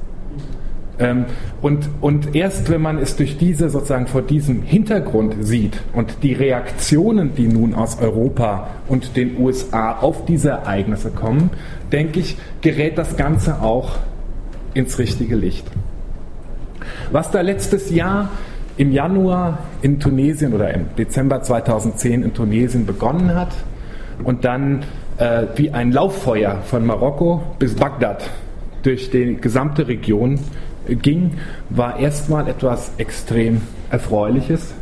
Ähm, 1.00 1.26
und, 1.62 1.90
und 2.02 2.36
erst 2.36 2.70
wenn 2.70 2.82
man 2.82 2.98
es 2.98 3.16
durch 3.16 3.38
diese 3.38 3.70
sozusagen 3.70 4.08
vor 4.08 4.22
diesem 4.22 4.64
Hintergrund 4.64 5.36
sieht 5.40 5.80
und 5.94 6.24
die 6.24 6.34
Reaktionen, 6.34 7.34
die 7.36 7.48
nun 7.48 7.74
aus 7.74 8.00
Europa 8.00 8.68
und 8.88 9.16
den 9.16 9.38
USA 9.40 9.98
auf 10.00 10.26
diese 10.26 10.50
Ereignisse 10.50 11.12
kommen, 11.12 11.52
denke 11.92 12.20
ich, 12.20 12.38
gerät 12.62 12.98
das 12.98 13.16
Ganze 13.16 13.62
auch 13.62 13.98
ins 14.74 15.00
richtige 15.00 15.36
Licht. 15.36 15.66
Was 17.12 17.32
da 17.32 17.42
letztes 17.42 17.90
Jahr 17.90 18.30
im 18.78 18.92
Januar 18.92 19.60
in 19.82 20.00
Tunesien 20.00 20.54
oder 20.54 20.74
im 20.74 20.86
Dezember 20.98 21.42
2010 21.42 22.24
in 22.24 22.34
Tunesien 22.34 22.86
begonnen 22.86 23.36
hat 23.36 23.54
und 24.24 24.46
dann 24.46 24.84
äh, 25.20 25.48
wie 25.56 25.72
ein 25.72 25.92
Lauffeuer 25.92 26.62
von 26.66 26.86
Marokko 26.86 27.42
bis 27.60 27.76
Bagdad 27.76 28.30
durch 28.84 29.12
die 29.12 29.36
gesamte 29.36 29.88
Region 29.88 30.40
ging, 30.88 31.34
war 31.70 32.00
erstmal 32.00 32.48
etwas 32.48 32.94
extrem 32.98 33.62
Erfreuliches. 33.92 34.74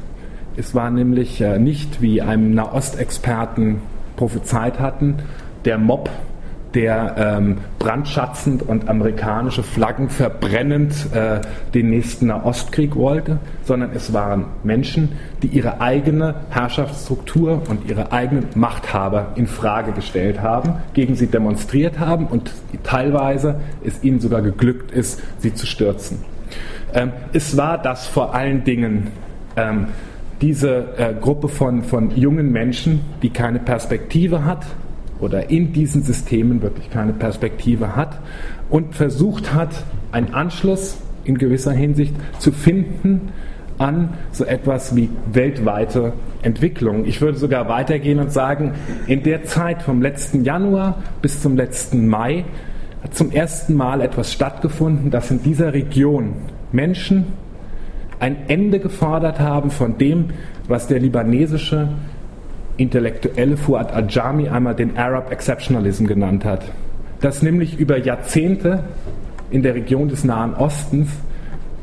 Es 0.56 0.74
war 0.74 0.90
nämlich 0.90 1.42
äh, 1.42 1.60
nicht, 1.60 2.02
wie 2.02 2.22
einem 2.22 2.54
Nahostexperten 2.54 3.82
prophezeit 4.16 4.80
hatten, 4.80 5.18
der 5.66 5.78
Mob 5.78 6.10
der 6.78 7.16
ähm, 7.18 7.58
brandschatzend 7.80 8.62
und 8.62 8.88
amerikanische 8.88 9.64
Flaggen 9.64 10.10
verbrennend 10.10 11.12
äh, 11.12 11.42
den 11.74 11.90
nächsten 11.90 12.28
Nahostkrieg 12.28 12.96
wollte, 12.96 13.40
sondern 13.64 13.94
es 13.96 14.14
waren 14.14 14.46
Menschen, 14.64 15.14
die 15.42 15.48
ihre 15.48 15.82
eigene 15.82 16.36
Herrschaftsstruktur 16.52 17.64
und 17.68 17.90
ihre 17.90 18.12
eigenen 18.12 18.46
Machthaber 18.54 19.32
in 19.34 19.48
Frage 19.48 19.92
gestellt 19.92 20.40
haben, 20.44 20.76
gegen 20.94 21.16
sie 21.16 21.26
demonstriert 21.26 21.98
haben 21.98 22.28
und 22.28 22.52
teilweise 22.84 23.60
es 23.84 24.04
ihnen 24.04 24.20
sogar 24.20 24.44
geglückt 24.44 24.92
ist, 24.92 25.20
sie 25.40 25.56
zu 25.56 25.66
stürzen. 25.66 26.24
Ähm, 26.94 27.12
es 27.34 27.58
war 27.58 27.82
das 27.82 28.06
vor 28.06 28.36
allen 28.36 28.64
Dingen 28.66 29.08
ähm, 29.56 29.88
diese 30.42 30.96
äh, 31.00 31.16
Gruppe 31.20 31.48
von, 31.48 31.82
von 31.82 32.16
jungen 32.16 32.52
Menschen, 32.52 33.00
die 33.24 33.32
keine 33.32 33.58
Perspektive 33.58 34.46
hat, 34.46 34.68
oder 35.20 35.50
in 35.50 35.74
diesen 35.74 36.04
Systemen 36.04 36.62
wirklich 36.62 36.90
keine 36.90 37.14
Perspektive 37.14 37.96
hat 37.96 38.20
und 38.70 38.96
versucht 38.96 39.54
hat, 39.54 39.70
einen 40.12 40.34
Anschluss 40.34 40.98
in 41.24 41.38
gewisser 41.38 41.74
Hinsicht 41.74 42.16
zu 42.40 42.52
finden 42.52 43.30
an 43.78 44.14
so 44.32 44.44
etwas 44.44 44.96
wie 44.96 45.10
weltweite 45.32 46.14
Entwicklung. 46.42 47.06
Ich 47.06 47.22
würde 47.22 47.38
sogar 47.38 47.68
weitergehen 47.70 48.20
und 48.20 48.32
sagen, 48.32 48.74
in 49.06 49.24
der 49.24 49.46
Zeit 49.46 49.82
vom 49.84 50.02
letzten 50.02 50.44
Januar 50.44 51.04
bis 51.22 51.42
zum 51.42 51.56
letzten 51.56 52.08
Mai 52.08 52.46
hat 53.04 53.14
zum 53.16 53.32
ersten 53.32 53.76
Mal 53.76 54.02
etwas 54.02 54.34
stattgefunden, 54.34 55.12
dass 55.12 55.30
in 55.30 55.44
dieser 55.44 55.74
Region 55.74 56.34
Menschen 56.72 57.26
ein 58.20 58.48
Ende 58.48 58.80
gefordert 58.80 59.40
haben 59.40 59.70
von 59.70 59.98
dem, 59.98 60.30
was 60.68 60.88
der 60.88 61.00
libanesische 61.00 61.90
Intellektuelle 62.78 63.58
Fuad 63.58 63.94
Ajami 63.94 64.50
einmal 64.50 64.76
den 64.76 64.98
Arab 64.98 65.32
Exceptionalism 65.32 66.06
genannt 66.06 66.46
hat. 66.46 66.72
Dass 67.22 67.42
nämlich 67.42 67.80
über 67.80 67.98
Jahrzehnte 67.98 68.84
in 69.50 69.64
der 69.64 69.76
Region 69.76 70.08
des 70.08 70.24
Nahen 70.24 70.54
Ostens 70.54 71.10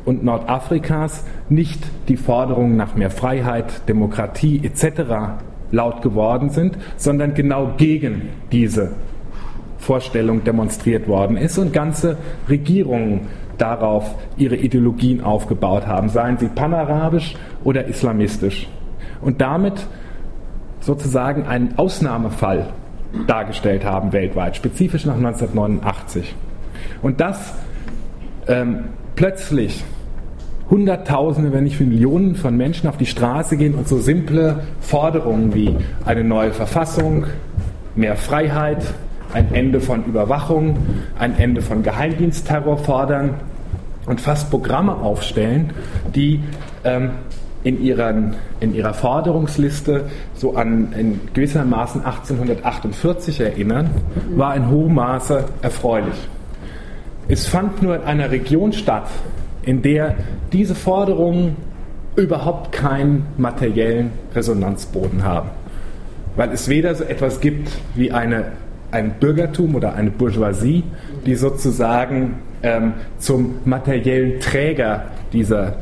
und 0.05 0.23
Nordafrikas 0.23 1.25
nicht 1.49 1.83
die 2.07 2.17
Forderungen 2.17 2.77
nach 2.77 2.95
mehr 2.95 3.09
Freiheit, 3.09 3.87
Demokratie 3.89 4.61
etc. 4.63 5.35
laut 5.71 6.01
geworden 6.01 6.49
sind, 6.49 6.77
sondern 6.95 7.33
genau 7.33 7.73
gegen 7.77 8.29
diese 8.51 8.91
Vorstellung 9.77 10.43
demonstriert 10.43 11.07
worden 11.07 11.37
ist 11.37 11.57
und 11.57 11.73
ganze 11.73 12.17
Regierungen 12.47 13.27
darauf 13.57 14.15
ihre 14.37 14.55
Ideologien 14.55 15.23
aufgebaut 15.23 15.87
haben, 15.87 16.09
seien 16.09 16.37
sie 16.37 16.47
panarabisch 16.47 17.35
oder 17.63 17.87
islamistisch. 17.87 18.67
Und 19.21 19.41
damit 19.41 19.87
sozusagen 20.85 21.47
einen 21.47 21.77
Ausnahmefall 21.77 22.67
dargestellt 23.27 23.83
haben 23.83 24.13
weltweit, 24.13 24.55
spezifisch 24.55 25.05
nach 25.05 25.15
1989. 25.15 26.35
Und 27.01 27.19
das 27.19 27.53
ähm, 28.47 28.85
plötzlich 29.15 29.83
Hunderttausende, 30.69 31.51
wenn 31.51 31.63
nicht 31.63 31.79
Millionen 31.79 32.35
von 32.35 32.57
Menschen 32.57 32.89
auf 32.89 32.97
die 32.97 33.05
Straße 33.05 33.57
gehen 33.57 33.75
und 33.75 33.87
so 33.87 33.99
simple 33.99 34.61
Forderungen 34.79 35.53
wie 35.53 35.75
eine 36.05 36.23
neue 36.23 36.53
Verfassung, 36.53 37.25
mehr 37.95 38.15
Freiheit, 38.15 38.83
ein 39.33 39.53
Ende 39.53 39.79
von 39.79 40.05
Überwachung, 40.05 40.77
ein 41.19 41.37
Ende 41.37 41.61
von 41.61 41.83
Geheimdienstterror 41.83 42.77
fordern 42.77 43.35
und 44.05 44.21
fast 44.21 44.49
Programme 44.49 44.95
aufstellen, 44.95 45.71
die 46.15 46.41
ähm, 46.83 47.11
in, 47.65 47.83
ihren, 47.83 48.35
in 48.59 48.75
ihrer 48.75 48.93
Forderungsliste 48.93 50.05
so 50.35 50.55
an 50.55 50.93
in 50.97 51.19
gewissermaßen 51.33 52.05
1848 52.05 53.41
erinnern, 53.41 53.89
war 54.35 54.55
in 54.55 54.69
hohem 54.69 54.93
Maße 54.93 55.45
erfreulich. 55.63 56.15
Es 57.27 57.47
fand 57.47 57.81
nur 57.81 57.95
in 57.95 58.03
einer 58.03 58.29
Region 58.29 58.71
statt, 58.71 59.09
in 59.63 59.81
der 59.81 60.13
diese 60.53 60.75
Forderungen 60.75 61.55
überhaupt 62.15 62.71
keinen 62.71 63.25
materiellen 63.37 64.11
Resonanzboden 64.35 65.23
haben. 65.23 65.49
Weil 66.35 66.51
es 66.51 66.69
weder 66.69 66.93
so 66.93 67.03
etwas 67.03 67.41
gibt 67.41 67.69
wie 67.95 68.11
eine, 68.11 68.51
ein 68.91 69.15
Bürgertum 69.19 69.73
oder 69.73 69.95
eine 69.95 70.11
Bourgeoisie, 70.11 70.83
die 71.25 71.33
sozusagen 71.33 72.35
ähm, 72.61 72.93
zum 73.17 73.55
materiellen 73.65 74.39
Träger 74.39 75.05
dieser 75.33 75.77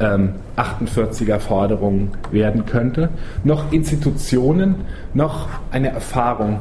ähm, 0.00 0.34
48er 0.56 1.38
Forderungen 1.38 2.12
werden 2.30 2.66
könnte, 2.66 3.10
noch 3.44 3.70
Institutionen, 3.72 4.76
noch 5.14 5.48
eine 5.70 5.90
Erfahrung 5.90 6.60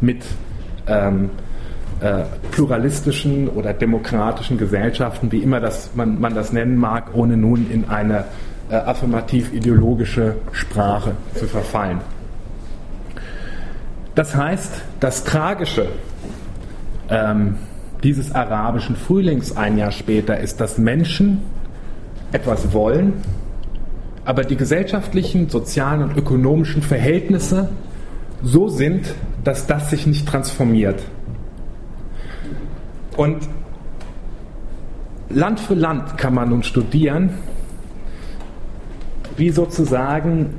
mit 0.00 0.24
ähm, 0.86 1.30
äh, 2.00 2.22
pluralistischen 2.50 3.48
oder 3.48 3.74
demokratischen 3.74 4.56
Gesellschaften, 4.58 5.30
wie 5.32 5.42
immer 5.42 5.60
das, 5.60 5.90
man, 5.94 6.20
man 6.20 6.34
das 6.34 6.52
nennen 6.52 6.76
mag, 6.76 7.14
ohne 7.14 7.36
nun 7.36 7.70
in 7.70 7.88
eine 7.88 8.24
äh, 8.70 8.76
affirmativ-ideologische 8.76 10.36
Sprache 10.52 11.12
zu 11.34 11.46
verfallen. 11.46 12.00
Das 14.14 14.34
heißt, 14.34 14.82
das 15.00 15.24
Tragische 15.24 15.86
ähm, 17.10 17.56
dieses 18.02 18.34
arabischen 18.34 18.96
Frühlings 18.96 19.56
ein 19.56 19.76
Jahr 19.78 19.90
später 19.90 20.38
ist, 20.38 20.60
dass 20.60 20.78
Menschen 20.78 21.42
etwas 22.32 22.72
wollen, 22.72 23.14
aber 24.24 24.44
die 24.44 24.56
gesellschaftlichen, 24.56 25.48
sozialen 25.48 26.02
und 26.02 26.16
ökonomischen 26.16 26.82
Verhältnisse 26.82 27.70
so 28.42 28.68
sind, 28.68 29.14
dass 29.44 29.66
das 29.66 29.90
sich 29.90 30.06
nicht 30.06 30.28
transformiert. 30.28 31.02
Und 33.16 33.48
Land 35.30 35.60
für 35.60 35.74
Land 35.74 36.16
kann 36.18 36.34
man 36.34 36.50
nun 36.50 36.62
studieren, 36.62 37.30
wie 39.36 39.50
sozusagen 39.50 40.54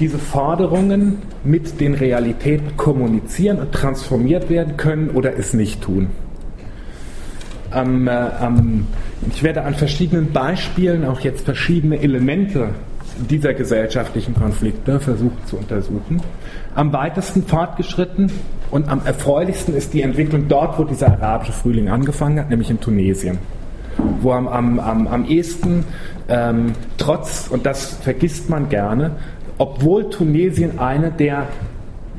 diese 0.00 0.18
Forderungen 0.18 1.18
mit 1.44 1.80
den 1.80 1.94
Realitäten 1.94 2.76
kommunizieren 2.76 3.58
und 3.58 3.72
transformiert 3.72 4.48
werden 4.48 4.76
können 4.76 5.10
oder 5.10 5.36
es 5.36 5.54
nicht 5.54 5.82
tun. 5.82 6.08
Am, 7.70 8.08
äh, 8.08 8.10
am, 8.10 8.86
ich 9.30 9.42
werde 9.42 9.62
an 9.62 9.74
verschiedenen 9.74 10.32
Beispielen 10.32 11.04
auch 11.04 11.20
jetzt 11.20 11.44
verschiedene 11.44 12.00
Elemente 12.00 12.70
dieser 13.30 13.54
gesellschaftlichen 13.54 14.34
Konflikte 14.34 15.00
versuchen 15.00 15.38
zu 15.46 15.56
untersuchen. 15.56 16.22
Am 16.74 16.92
weitesten 16.92 17.42
fortgeschritten 17.42 18.30
und 18.70 18.88
am 18.88 19.02
erfreulichsten 19.04 19.74
ist 19.74 19.92
die 19.92 20.02
Entwicklung 20.02 20.48
dort, 20.48 20.78
wo 20.78 20.84
dieser 20.84 21.08
arabische 21.08 21.52
Frühling 21.52 21.88
angefangen 21.88 22.38
hat, 22.38 22.50
nämlich 22.50 22.70
in 22.70 22.80
Tunesien. 22.80 23.38
Wo 24.20 24.32
am, 24.32 24.46
am, 24.46 24.78
am, 24.78 25.08
am 25.08 25.24
ehesten 25.24 25.84
ähm, 26.28 26.72
trotz, 26.98 27.48
und 27.48 27.66
das 27.66 27.94
vergisst 28.02 28.48
man 28.48 28.68
gerne, 28.68 29.12
obwohl 29.58 30.08
Tunesien 30.08 30.78
eine 30.78 31.10
der 31.10 31.48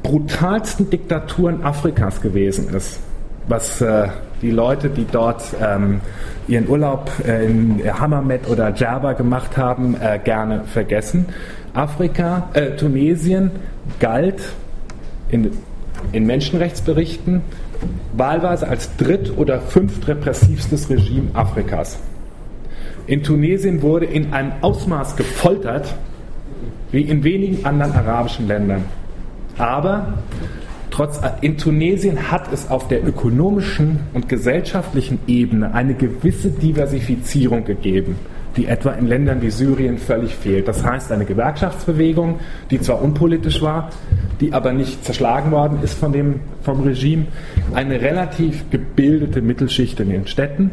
brutalsten 0.04 0.90
Diktaturen 0.90 1.64
Afrikas 1.64 2.22
gewesen 2.22 2.70
ist, 2.74 3.00
was 3.48 3.82
äh, 3.82 4.10
die 4.42 4.52
Leute, 4.52 4.90
die 4.90 5.06
dort 5.06 5.44
ähm, 5.62 6.02
ihren 6.48 6.68
Urlaub 6.68 7.12
äh, 7.28 7.46
in 7.46 7.82
Hammamet 8.00 8.50
oder 8.50 8.72
Djerba 8.72 9.14
gemacht 9.14 9.58
haben, 9.58 9.96
äh, 10.00 10.20
gerne 10.24 10.64
vergessen. 10.66 11.26
Afrika, 11.74 12.50
äh, 12.54 12.76
Tunesien 12.76 13.52
galt 14.00 14.42
in 15.30 15.52
in 16.12 16.26
Menschenrechtsberichten 16.26 17.42
wahlweise 18.14 18.68
als 18.68 18.96
dritt- 18.98 19.38
oder 19.38 19.62
fünftrepressivstes 19.62 20.90
Regime 20.90 21.30
Afrikas. 21.34 22.00
In 23.08 23.24
Tunesien 23.24 23.82
wurde 23.82 24.06
in 24.06 24.34
einem 24.34 24.52
Ausmaß 24.62 25.16
gefoltert 25.16 25.94
wie 26.92 27.02
in 27.02 27.24
wenigen 27.24 27.66
anderen 27.66 27.94
arabischen 27.94 28.48
Ländern. 28.48 28.86
Aber 29.58 30.14
trotz, 30.92 31.20
in 31.42 31.58
Tunesien 31.58 32.32
hat 32.32 32.52
es 32.52 32.70
auf 32.70 32.88
der 32.88 33.06
ökonomischen 33.06 34.00
und 34.14 34.30
gesellschaftlichen 34.30 35.20
Ebene 35.28 35.74
eine 35.74 35.94
gewisse 35.94 36.50
Diversifizierung 36.50 37.66
gegeben 37.66 38.16
die 38.56 38.68
etwa 38.68 38.92
in 38.92 39.08
Ländern 39.08 39.42
wie 39.42 39.52
Syrien 39.52 39.98
völlig 39.98 40.36
fehlt. 40.36 40.68
Das 40.68 40.84
heißt, 40.84 41.12
eine 41.12 41.26
Gewerkschaftsbewegung, 41.26 42.40
die 42.72 42.82
zwar 42.82 43.02
unpolitisch 43.02 43.62
war, 43.62 43.90
die 44.42 44.54
aber 44.54 44.74
nicht 44.74 45.06
zerschlagen 45.06 45.52
worden 45.52 45.80
ist 45.82 45.94
von 45.94 46.12
dem, 46.12 46.42
vom 46.64 46.82
Regime, 46.82 47.28
eine 47.74 48.02
relativ 48.02 48.70
gebildete 48.70 49.42
Mittelschicht 49.42 50.00
in 50.00 50.10
den 50.10 50.28
Städten 50.28 50.72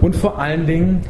und 0.00 0.16
vor 0.16 0.38
allen 0.38 0.66
Dingen 0.66 1.00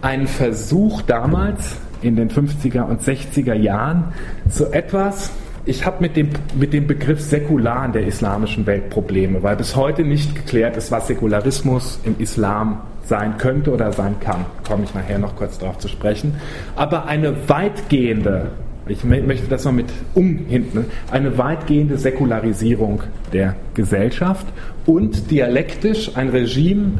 ein 0.00 0.26
Versuch 0.26 1.02
damals 1.02 1.76
in 2.00 2.14
den 2.14 2.30
50er 2.30 2.82
und 2.82 3.02
60er 3.02 3.54
Jahren, 3.54 4.12
so 4.48 4.66
etwas, 4.66 5.32
ich 5.64 5.84
habe 5.84 6.00
mit 6.00 6.16
dem, 6.16 6.30
mit 6.58 6.72
dem 6.72 6.86
Begriff 6.86 7.20
säkular 7.20 7.84
in 7.84 7.92
der 7.92 8.06
islamischen 8.06 8.66
Welt 8.66 8.90
Probleme, 8.90 9.42
weil 9.42 9.56
bis 9.56 9.76
heute 9.76 10.02
nicht 10.02 10.34
geklärt 10.34 10.76
ist, 10.76 10.90
was 10.90 11.06
Säkularismus 11.08 12.00
im 12.04 12.16
Islam 12.18 12.80
sein 13.04 13.36
könnte 13.38 13.72
oder 13.72 13.92
sein 13.92 14.16
kann. 14.20 14.44
Komme 14.66 14.84
ich 14.84 14.94
nachher 14.94 15.18
noch 15.18 15.36
kurz 15.36 15.58
darauf 15.58 15.78
zu 15.78 15.88
sprechen. 15.88 16.34
Aber 16.76 17.06
eine 17.06 17.48
weitgehende, 17.48 18.50
ich 18.86 19.04
möchte 19.04 19.48
das 19.48 19.64
noch 19.64 19.72
mit 19.72 19.86
um 20.14 20.46
hinten, 20.48 20.86
eine 21.10 21.36
weitgehende 21.38 21.98
Säkularisierung 21.98 23.02
der 23.32 23.56
Gesellschaft 23.74 24.46
und 24.86 25.30
dialektisch 25.30 26.16
ein 26.16 26.28
Regime, 26.30 26.92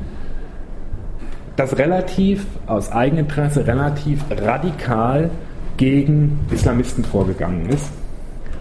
das 1.57 1.79
relativ 1.79 2.47
aus 2.66 2.92
Eigeninteresse 2.92 3.66
relativ 3.66 4.25
radikal 4.31 5.31
gegen 5.77 6.40
Islamisten 6.51 7.05
vorgegangen 7.05 7.68
ist 7.68 7.90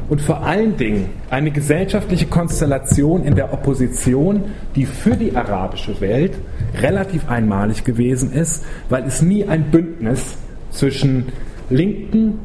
und 0.09 0.21
vor 0.21 0.43
allen 0.43 0.77
Dingen 0.77 1.09
eine 1.29 1.51
gesellschaftliche 1.51 2.27
Konstellation 2.27 3.23
in 3.23 3.35
der 3.35 3.53
Opposition, 3.53 4.45
die 4.75 4.85
für 4.85 5.15
die 5.15 5.35
arabische 5.35 5.99
Welt 5.99 6.33
relativ 6.81 7.29
einmalig 7.29 7.83
gewesen 7.83 8.31
ist, 8.31 8.63
weil 8.89 9.03
es 9.03 9.21
nie 9.21 9.45
ein 9.45 9.69
Bündnis 9.71 10.37
zwischen 10.71 11.25
linken, 11.69 12.39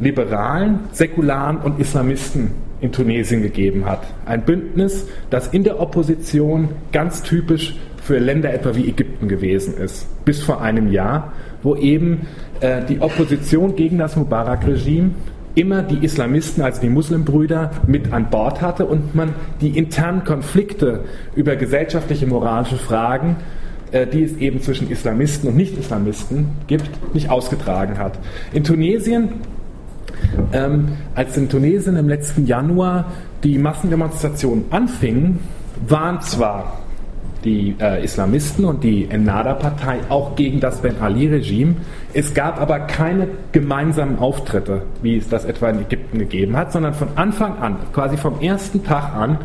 liberalen, 0.00 0.80
säkularen 0.92 1.58
und 1.58 1.80
Islamisten 1.80 2.50
in 2.80 2.92
Tunesien 2.92 3.42
gegeben 3.42 3.86
hat. 3.86 4.02
Ein 4.26 4.42
Bündnis, 4.42 5.06
das 5.30 5.48
in 5.48 5.64
der 5.64 5.80
Opposition 5.80 6.68
ganz 6.92 7.22
typisch 7.22 7.76
für 8.02 8.18
Länder 8.18 8.52
etwa 8.52 8.74
wie 8.74 8.88
Ägypten 8.88 9.28
gewesen 9.28 9.76
ist, 9.76 10.06
bis 10.24 10.40
vor 10.40 10.60
einem 10.60 10.92
Jahr, 10.92 11.32
wo 11.62 11.74
eben 11.74 12.26
äh, 12.60 12.84
die 12.84 13.00
Opposition 13.00 13.74
gegen 13.74 13.98
das 13.98 14.16
Mubarak-Regime 14.16 15.10
immer 15.58 15.82
die 15.82 16.04
Islamisten, 16.04 16.62
also 16.62 16.80
die 16.80 16.88
Muslimbrüder, 16.88 17.72
mit 17.86 18.12
an 18.12 18.30
Bord 18.30 18.62
hatte 18.62 18.86
und 18.86 19.14
man 19.14 19.34
die 19.60 19.76
internen 19.76 20.24
Konflikte 20.24 21.00
über 21.34 21.56
gesellschaftliche, 21.56 22.26
moralische 22.26 22.76
Fragen, 22.76 23.36
äh, 23.90 24.06
die 24.06 24.22
es 24.22 24.36
eben 24.36 24.62
zwischen 24.62 24.90
Islamisten 24.90 25.48
und 25.48 25.56
Nicht-Islamisten 25.56 26.48
gibt, 26.66 27.14
nicht 27.14 27.30
ausgetragen 27.30 27.98
hat. 27.98 28.18
In 28.52 28.62
Tunesien, 28.62 29.30
ähm, 30.52 30.88
als 31.14 31.36
in 31.36 31.48
Tunesien 31.48 31.96
im 31.96 32.08
letzten 32.08 32.46
Januar 32.46 33.06
die 33.42 33.58
Massendemonstrationen 33.58 34.66
anfingen, 34.70 35.40
waren 35.86 36.20
zwar 36.22 36.78
die 37.44 37.76
äh, 37.80 38.04
Islamisten 38.04 38.64
und 38.64 38.82
die 38.82 39.08
Ennahda-Partei 39.08 40.00
auch 40.08 40.34
gegen 40.34 40.60
das 40.60 40.82
Ben 40.82 41.00
Ali-Regime. 41.00 41.76
Es 42.14 42.32
gab 42.34 42.60
aber 42.60 42.80
keine 42.80 43.28
gemeinsamen 43.52 44.18
Auftritte, 44.18 44.82
wie 45.02 45.18
es 45.18 45.28
das 45.28 45.44
etwa 45.44 45.68
in 45.68 45.80
Ägypten 45.80 46.18
gegeben 46.18 46.56
hat, 46.56 46.72
sondern 46.72 46.94
von 46.94 47.08
Anfang 47.16 47.58
an, 47.58 47.76
quasi 47.92 48.16
vom 48.16 48.40
ersten 48.40 48.82
Tag 48.82 49.14
an, 49.14 49.38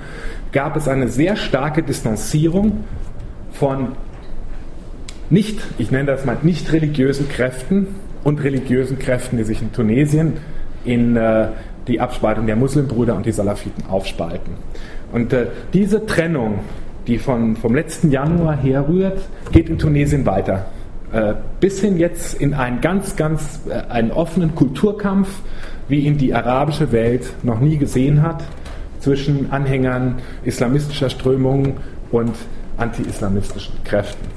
gab 0.51 0.75
es 0.77 0.87
eine 0.87 1.09
sehr 1.09 1.35
starke 1.35 1.83
Distanzierung 1.83 2.83
von 3.51 3.89
nicht, 5.29 5.59
ich 5.77 5.91
nenne 5.91 6.05
das 6.05 6.25
mal, 6.25 6.37
nicht 6.41 6.71
religiösen 6.71 7.27
Kräften 7.27 7.87
und 8.23 8.43
religiösen 8.43 8.99
Kräften, 8.99 9.37
die 9.37 9.43
sich 9.43 9.61
in 9.61 9.73
Tunesien 9.73 10.33
in 10.85 11.15
äh, 11.15 11.47
die 11.87 11.99
Abspaltung 11.99 12.45
der 12.45 12.55
Muslimbrüder 12.55 13.15
und 13.15 13.25
die 13.25 13.31
Salafiten 13.31 13.85
aufspalten. 13.89 14.53
Und 15.11 15.33
äh, 15.33 15.47
diese 15.73 16.05
Trennung 16.05 16.59
die 17.07 17.17
von, 17.17 17.55
vom 17.55 17.75
letzten 17.75 18.11
Januar 18.11 18.55
herrührt, 18.55 19.19
geht 19.51 19.69
in 19.69 19.77
Tunesien 19.77 20.25
weiter. 20.25 20.65
Äh, 21.13 21.35
bis 21.59 21.79
hin 21.79 21.99
jetzt 21.99 22.33
in 22.41 22.55
einen 22.55 22.81
ganz, 22.81 23.15
ganz 23.15 23.59
äh, 23.69 23.73
einen 23.91 24.11
offenen 24.11 24.55
Kulturkampf, 24.55 25.29
wie 25.87 25.99
ihn 25.99 26.17
die 26.17 26.33
arabische 26.33 26.91
Welt 26.91 27.33
noch 27.43 27.59
nie 27.59 27.77
gesehen 27.77 28.23
hat, 28.23 28.43
zwischen 28.99 29.51
Anhängern 29.51 30.15
islamistischer 30.43 31.11
Strömungen 31.11 31.73
und 32.09 32.33
anti-islamistischen 32.77 33.75
Kräften. 33.83 34.27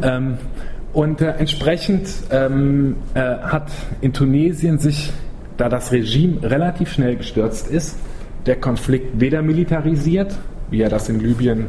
Ähm, 0.00 0.38
und 0.92 1.20
äh, 1.20 1.30
entsprechend 1.38 2.08
ähm, 2.30 2.96
äh, 3.14 3.20
hat 3.20 3.72
in 4.00 4.12
Tunesien 4.12 4.78
sich, 4.78 5.12
da 5.56 5.68
das 5.68 5.90
Regime 5.90 6.40
relativ 6.48 6.92
schnell 6.92 7.16
gestürzt 7.16 7.68
ist, 7.68 7.98
der 8.46 8.56
Konflikt 8.56 9.20
weder 9.20 9.42
militarisiert 9.42 10.38
wie 10.72 10.80
er 10.80 10.88
das 10.88 11.08
in 11.08 11.20
Libyen, 11.20 11.60
äh, 11.60 11.66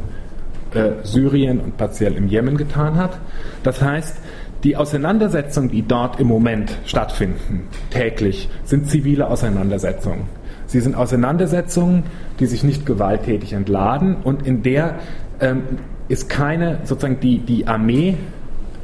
Syrien 1.02 1.60
und 1.60 1.76
partiell 1.76 2.14
im 2.14 2.28
Jemen 2.28 2.56
getan 2.56 2.96
hat. 2.96 3.18
Das 3.62 3.80
heißt, 3.80 4.16
die 4.62 4.76
Auseinandersetzungen, 4.76 5.70
die 5.70 5.82
dort 5.82 6.18
im 6.20 6.26
Moment 6.26 6.78
stattfinden, 6.86 7.68
täglich, 7.90 8.48
sind 8.64 8.88
zivile 8.88 9.28
Auseinandersetzungen. 9.28 10.22
Sie 10.66 10.80
sind 10.80 10.96
Auseinandersetzungen, 10.96 12.04
die 12.40 12.46
sich 12.46 12.64
nicht 12.64 12.86
gewalttätig 12.86 13.52
entladen 13.52 14.16
und 14.16 14.46
in 14.46 14.62
der 14.62 14.98
ähm, 15.40 15.62
ist 16.08 16.28
keine, 16.28 16.80
sozusagen 16.84 17.20
die, 17.20 17.38
die 17.38 17.66
Armee 17.66 18.16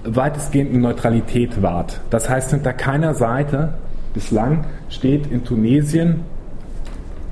weitestgehend 0.05 0.73
in 0.73 0.81
Neutralität 0.81 1.63
wahrt. 1.63 2.01
Das 2.11 2.29
heißt, 2.29 2.51
hinter 2.51 2.73
keiner 2.73 3.15
Seite 3.15 3.75
bislang 4.15 4.67
steht 4.89 5.27
in 5.27 5.45
Tunesien 5.45 6.21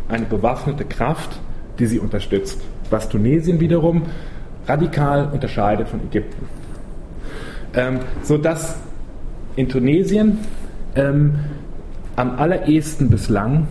eine 0.09 0.27
bewaffnete 0.27 0.85
Kraft, 0.85 1.39
die 1.79 1.87
sie 1.87 1.99
unterstützt 1.99 2.61
was 2.91 3.09
Tunesien 3.09 3.61
wiederum 3.61 4.05
radikal 4.69 5.29
unterscheidet 5.33 5.89
von 5.89 6.01
Ägypten. 6.01 6.47
Ähm, 7.75 8.01
sodass 8.23 8.77
in 9.57 9.69
Tunesien 9.69 10.39
ähm, 10.95 11.35
am 12.17 12.39
allerersten 12.39 13.11
bislang 13.11 13.67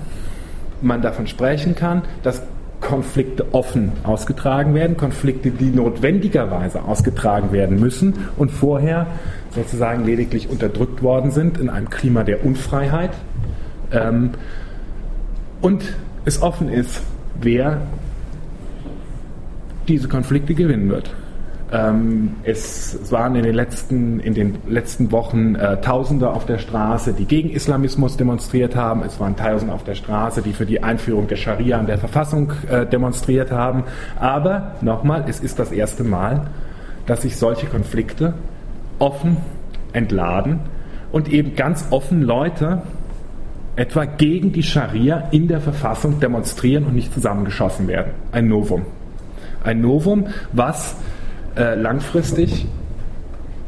man 0.81 1.01
davon 1.01 1.27
sprechen 1.27 1.75
kann, 1.75 2.03
dass 2.23 2.41
Konflikte 2.81 3.53
offen 3.53 3.91
ausgetragen 4.03 4.75
werden, 4.75 4.97
Konflikte, 4.97 5.49
die 5.49 5.71
notwendigerweise 5.71 6.83
ausgetragen 6.83 7.51
werden 7.51 7.79
müssen 7.79 8.13
und 8.37 8.51
vorher 8.51 9.07
sozusagen 9.51 10.05
lediglich 10.05 10.49
unterdrückt 10.49 11.01
worden 11.01 11.31
sind 11.31 11.57
in 11.57 11.69
einem 11.69 11.89
Klima 11.89 12.23
der 12.23 12.45
Unfreiheit. 12.45 13.11
Ähm, 13.91 14.31
und 15.61 15.83
es 16.25 16.41
offen 16.41 16.69
ist, 16.69 17.01
wer 17.41 17.81
diese 19.87 20.07
Konflikte 20.07 20.53
gewinnen 20.53 20.89
wird. 20.89 21.13
Ähm, 21.71 22.35
es 22.43 23.11
waren 23.11 23.35
in 23.35 23.43
den 23.43 23.55
letzten, 23.55 24.21
in 24.21 24.33
den 24.33 24.57
letzten 24.67 25.11
Wochen 25.11 25.55
äh, 25.55 25.81
Tausende 25.81 26.29
auf 26.29 26.45
der 26.45 26.59
Straße, 26.59 27.11
die 27.11 27.25
gegen 27.25 27.49
Islamismus 27.49 28.15
demonstriert 28.15 28.75
haben. 28.75 29.03
Es 29.03 29.19
waren 29.19 29.35
Tausende 29.35 29.73
auf 29.73 29.83
der 29.83 29.95
Straße, 29.95 30.41
die 30.41 30.53
für 30.53 30.65
die 30.65 30.81
Einführung 30.81 31.27
der 31.27 31.35
Scharia 31.35 31.77
in 31.77 31.87
der 31.87 31.97
Verfassung 31.97 32.53
äh, 32.69 32.85
demonstriert 32.85 33.51
haben. 33.51 33.83
Aber 34.17 34.75
nochmal, 34.81 35.25
es 35.27 35.41
ist 35.41 35.59
das 35.59 35.71
erste 35.71 36.05
Mal, 36.05 36.47
dass 37.05 37.23
sich 37.23 37.35
solche 37.35 37.67
Konflikte 37.67 38.33
offen 38.99 39.37
entladen 39.91 40.61
und 41.11 41.31
eben 41.33 41.55
ganz 41.55 41.87
offen 41.89 42.21
Leute 42.21 42.81
etwa 43.75 44.05
gegen 44.05 44.53
die 44.53 44.63
Scharia 44.63 45.27
in 45.31 45.49
der 45.49 45.59
Verfassung 45.59 46.19
demonstrieren 46.19 46.85
und 46.85 46.95
nicht 46.95 47.13
zusammengeschossen 47.13 47.87
werden. 47.87 48.11
Ein 48.31 48.47
Novum 48.47 48.85
ein 49.63 49.81
Novum, 49.81 50.27
was 50.53 50.95
äh, 51.55 51.75
langfristig 51.75 52.67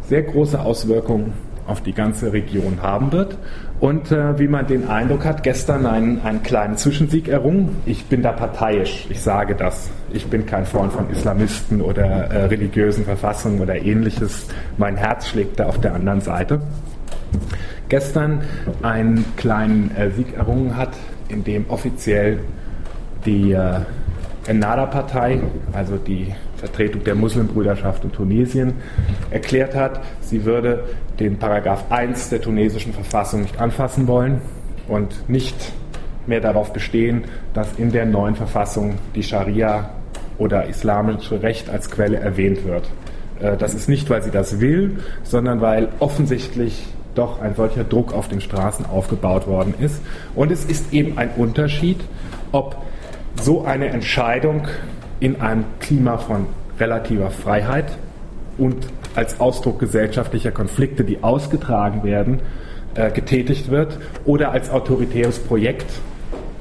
sehr 0.08 0.24
große 0.24 0.60
Auswirkungen 0.60 1.34
auf 1.70 1.82
die 1.82 1.94
ganze 1.94 2.34
Region 2.34 2.80
haben 2.82 3.12
wird. 3.12 3.38
Und 3.80 4.12
äh, 4.12 4.38
wie 4.38 4.48
man 4.48 4.68
den 4.68 4.90
Eindruck 4.90 5.24
hat, 5.24 5.44
gestern 5.44 5.86
einen, 5.86 6.22
einen 6.22 6.44
kleinen 6.44 6.76
Zwischensieg 6.76 7.30
errungen. 7.30 7.78
Ich 7.86 8.06
bin 8.08 8.22
da 8.22 8.34
parteiisch, 8.34 9.08
ich 9.10 9.22
sage 9.22 9.56
das. 9.56 9.90
Ich 10.12 10.28
bin 10.28 10.46
kein 10.46 10.66
Freund 10.66 10.92
von 10.92 11.10
Islamisten 11.10 11.80
oder 11.82 12.04
äh, 12.04 12.46
religiösen 12.46 13.06
Verfassungen 13.06 13.62
oder 13.62 13.76
ähnliches. 13.76 14.48
Mein 14.78 14.98
Herz 14.98 15.30
schlägt 15.30 15.60
da 15.60 15.68
auf 15.68 15.80
der 15.80 15.94
anderen 15.94 16.20
Seite. 16.20 16.60
Gestern 17.88 18.42
einen 18.82 19.24
kleinen 19.38 19.96
äh, 19.96 20.12
Sieg 20.12 20.36
errungen 20.36 20.76
hat, 20.76 20.92
in 21.30 21.44
dem 21.44 21.70
offiziell 21.70 22.40
die 23.26 23.54
äh, 23.54 23.80
Ennahda-Partei, 24.50 25.42
also 25.74 25.98
die 25.98 26.34
Vertretung 26.56 27.04
der 27.04 27.16
Muslimbrüderschaft 27.16 28.04
in 28.04 28.12
Tunesien, 28.12 28.74
erklärt 29.30 29.76
hat, 29.76 30.02
sie 30.22 30.44
würde 30.44 30.84
den 31.20 31.38
Paragraph 31.38 31.86
1 31.90 32.30
der 32.30 32.42
tunesischen 32.42 32.94
Verfassung 32.94 33.42
nicht 33.42 33.60
anfassen 33.60 34.08
wollen 34.08 34.42
und 34.88 35.30
nicht 35.30 35.56
mehr 36.26 36.42
darauf 36.42 36.74
bestehen, 36.74 37.26
dass 37.54 37.74
in 37.78 37.92
der 37.92 38.06
neuen 38.06 38.36
Verfassung 38.36 38.96
die 39.16 39.24
Scharia 39.24 39.92
oder 40.38 40.66
islamische 40.68 41.42
Recht 41.44 41.70
als 41.70 41.92
Quelle 41.92 42.18
erwähnt 42.18 42.66
wird. 42.66 42.90
Äh, 43.40 43.58
das 43.58 43.74
ist 43.74 43.88
nicht, 43.88 44.10
weil 44.10 44.24
sie 44.24 44.32
das 44.32 44.60
will, 44.60 44.98
sondern 45.24 45.62
weil 45.62 45.90
offensichtlich 46.00 46.88
doch 47.16 47.42
ein 47.42 47.56
solcher 47.56 47.84
Druck 47.84 48.14
auf 48.14 48.28
den 48.28 48.42
Straßen 48.42 48.86
aufgebaut 48.86 49.48
worden 49.48 49.74
ist. 49.80 50.02
Und 50.36 50.52
es 50.52 50.66
ist 50.66 50.94
eben 50.94 51.18
ein 51.18 51.32
Unterschied, 51.38 52.00
ob 52.52 52.78
so 53.36 53.64
eine 53.64 53.90
Entscheidung 53.90 54.68
in 55.20 55.42
einem 55.42 55.66
Klima 55.80 56.18
von 56.18 56.48
relativer 56.80 57.30
Freiheit 57.32 57.98
und 58.58 58.88
als 59.16 59.40
Ausdruck 59.40 59.80
gesellschaftlicher 59.80 60.52
Konflikte, 60.52 61.04
die 61.04 61.24
ausgetragen 61.24 62.04
werden, 62.04 62.42
äh, 62.96 63.12
getätigt 63.12 63.70
wird 63.70 63.98
oder 64.26 64.52
als 64.52 64.70
autoritäres 64.70 65.40
Projekt, 65.40 65.92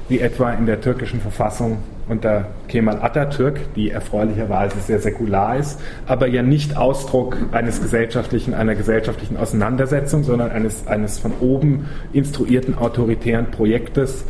wie 0.09 0.19
etwa 0.19 0.51
in 0.53 0.65
der 0.65 0.81
türkischen 0.81 1.21
Verfassung 1.21 1.79
unter 2.07 2.47
Kemal 2.67 3.01
Atatürk, 3.01 3.73
die 3.75 3.91
erfreulicherweise 3.91 4.79
sehr 4.79 4.99
säkular 4.99 5.57
ist, 5.57 5.79
aber 6.07 6.27
ja 6.27 6.41
nicht 6.41 6.75
Ausdruck 6.75 7.37
eines 7.51 7.81
gesellschaftlichen, 7.81 8.55
einer 8.55 8.73
gesellschaftlichen 8.73 9.37
Auseinandersetzung, 9.37 10.23
sondern 10.23 10.49
eines, 10.49 10.87
eines 10.87 11.19
von 11.19 11.33
oben 11.39 11.87
instruierten 12.11 12.77
autoritären 12.77 13.51
Projektes, 13.51 14.25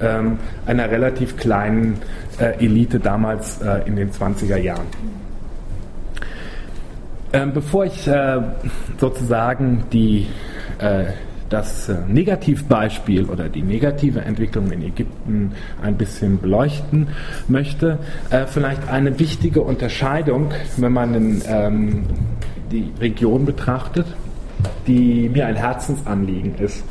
ähm, 0.00 0.38
einer 0.66 0.90
relativ 0.90 1.36
kleinen 1.36 1.98
äh, 2.38 2.64
Elite 2.64 3.00
damals 3.00 3.60
äh, 3.60 3.86
in 3.86 3.96
den 3.96 4.10
20er 4.10 4.56
Jahren. 4.56 4.86
Ähm, 7.32 7.52
bevor 7.52 7.86
ich 7.86 8.06
äh, 8.06 8.40
sozusagen 9.00 9.84
die, 9.90 10.26
äh, 10.78 11.04
das 11.48 11.88
äh, 11.88 11.96
Negativbeispiel 12.06 13.24
oder 13.24 13.48
die 13.48 13.62
negative 13.62 14.20
Entwicklung 14.20 14.70
in 14.70 14.82
Ägypten 14.82 15.52
ein 15.82 15.96
bisschen 15.96 16.40
beleuchten 16.40 17.08
möchte, 17.48 17.98
äh, 18.28 18.44
vielleicht 18.46 18.86
eine 18.90 19.18
wichtige 19.18 19.62
Unterscheidung, 19.62 20.50
wenn 20.76 20.92
man 20.92 21.12
den, 21.14 21.42
ähm, 21.46 22.04
die 22.70 22.92
Region 23.00 23.46
betrachtet, 23.46 24.06
die 24.86 25.30
mir 25.30 25.46
ein 25.46 25.56
Herzensanliegen 25.56 26.56
ist. 26.56 26.84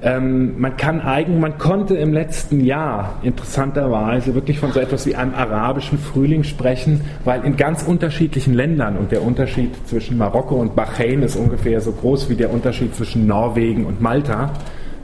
Ähm, 0.00 0.60
man 0.60 0.76
kann 0.76 1.00
eigen, 1.00 1.40
man 1.40 1.58
konnte 1.58 1.96
im 1.96 2.12
letzten 2.12 2.64
Jahr 2.64 3.16
interessanterweise 3.22 4.34
wirklich 4.34 4.60
von 4.60 4.70
so 4.70 4.78
etwas 4.78 5.06
wie 5.06 5.16
einem 5.16 5.34
arabischen 5.34 5.98
Frühling 5.98 6.44
sprechen, 6.44 7.00
weil 7.24 7.44
in 7.44 7.56
ganz 7.56 7.82
unterschiedlichen 7.82 8.54
Ländern 8.54 8.96
und 8.96 9.10
der 9.10 9.22
Unterschied 9.22 9.70
zwischen 9.88 10.16
Marokko 10.16 10.54
und 10.54 10.76
Bahrain 10.76 11.22
ist 11.22 11.34
ungefähr 11.34 11.80
so 11.80 11.90
groß 11.90 12.30
wie 12.30 12.36
der 12.36 12.52
Unterschied 12.52 12.94
zwischen 12.94 13.26
Norwegen 13.26 13.86
und 13.86 14.00
Malta, 14.00 14.52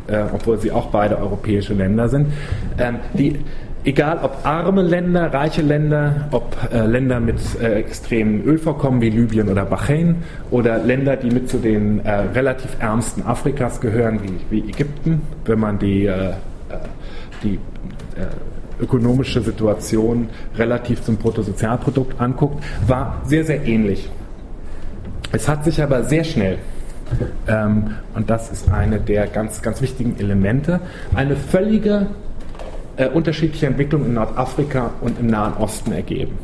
äh, 0.07 0.23
obwohl 0.33 0.59
sie 0.59 0.71
auch 0.71 0.87
beide 0.87 1.19
europäische 1.19 1.75
Länder 1.75 2.09
sind. 2.09 2.29
Ähm, 2.79 2.99
die 3.15 3.41
egal 3.85 4.21
ob 4.23 4.45
arme 4.45 4.83
Länder, 4.83 5.33
reiche 5.33 5.63
Länder, 5.63 6.29
ob 6.31 6.57
äh, 6.73 6.87
Länder 6.87 7.21
mit 7.21 7.39
äh, 7.61 7.75
extremen 7.75 8.43
Ölvorkommen 8.45 9.01
wie 9.01 9.11
Libyen 9.11 9.49
oder 9.49 9.65
Bahrain 9.65 10.23
oder 10.51 10.79
Länder, 10.79 11.17
die 11.17 11.31
mit 11.31 11.49
zu 11.49 11.59
den 11.59 12.05
äh, 12.05 12.13
relativ 12.13 12.77
ärmsten 12.81 13.23
Afrikas 13.23 13.81
gehören, 13.81 14.21
wie, 14.23 14.41
wie 14.51 14.69
Ägypten, 14.69 15.23
wenn 15.45 15.61
man 15.61 15.79
die, 15.79 16.07
äh, 16.07 16.31
äh, 16.31 16.35
die 17.43 17.55
äh, 18.17 18.83
ökonomische 18.83 19.41
Situation 19.41 20.29
relativ 20.57 21.03
zum 21.03 21.17
Bruttosozialprodukt 21.17 22.21
anguckt, 22.21 22.65
war 22.87 23.23
sehr, 23.25 23.45
sehr 23.45 23.65
ähnlich. 23.65 24.09
Es 25.33 25.49
hat 25.49 25.65
sich 25.65 25.83
aber 25.83 26.05
sehr 26.05 26.25
schnell, 26.25 26.59
ähm, 27.49 27.95
und 28.15 28.31
das 28.31 28.51
ist 28.51 28.73
eine 28.73 28.99
der 28.99 29.27
ganz, 29.27 29.63
ganz 29.63 29.83
wichtigen 29.83 30.17
Elemente, 30.19 30.81
eine 31.15 31.37
völlige 31.37 32.07
äh, 32.97 33.09
unterschiedliche 33.09 33.67
Entwicklung 33.67 34.05
in 34.07 34.15
Nordafrika 34.15 34.93
und 35.01 35.19
im 35.19 35.27
Nahen 35.27 35.55
Osten 35.55 35.93
ergeben 35.93 36.39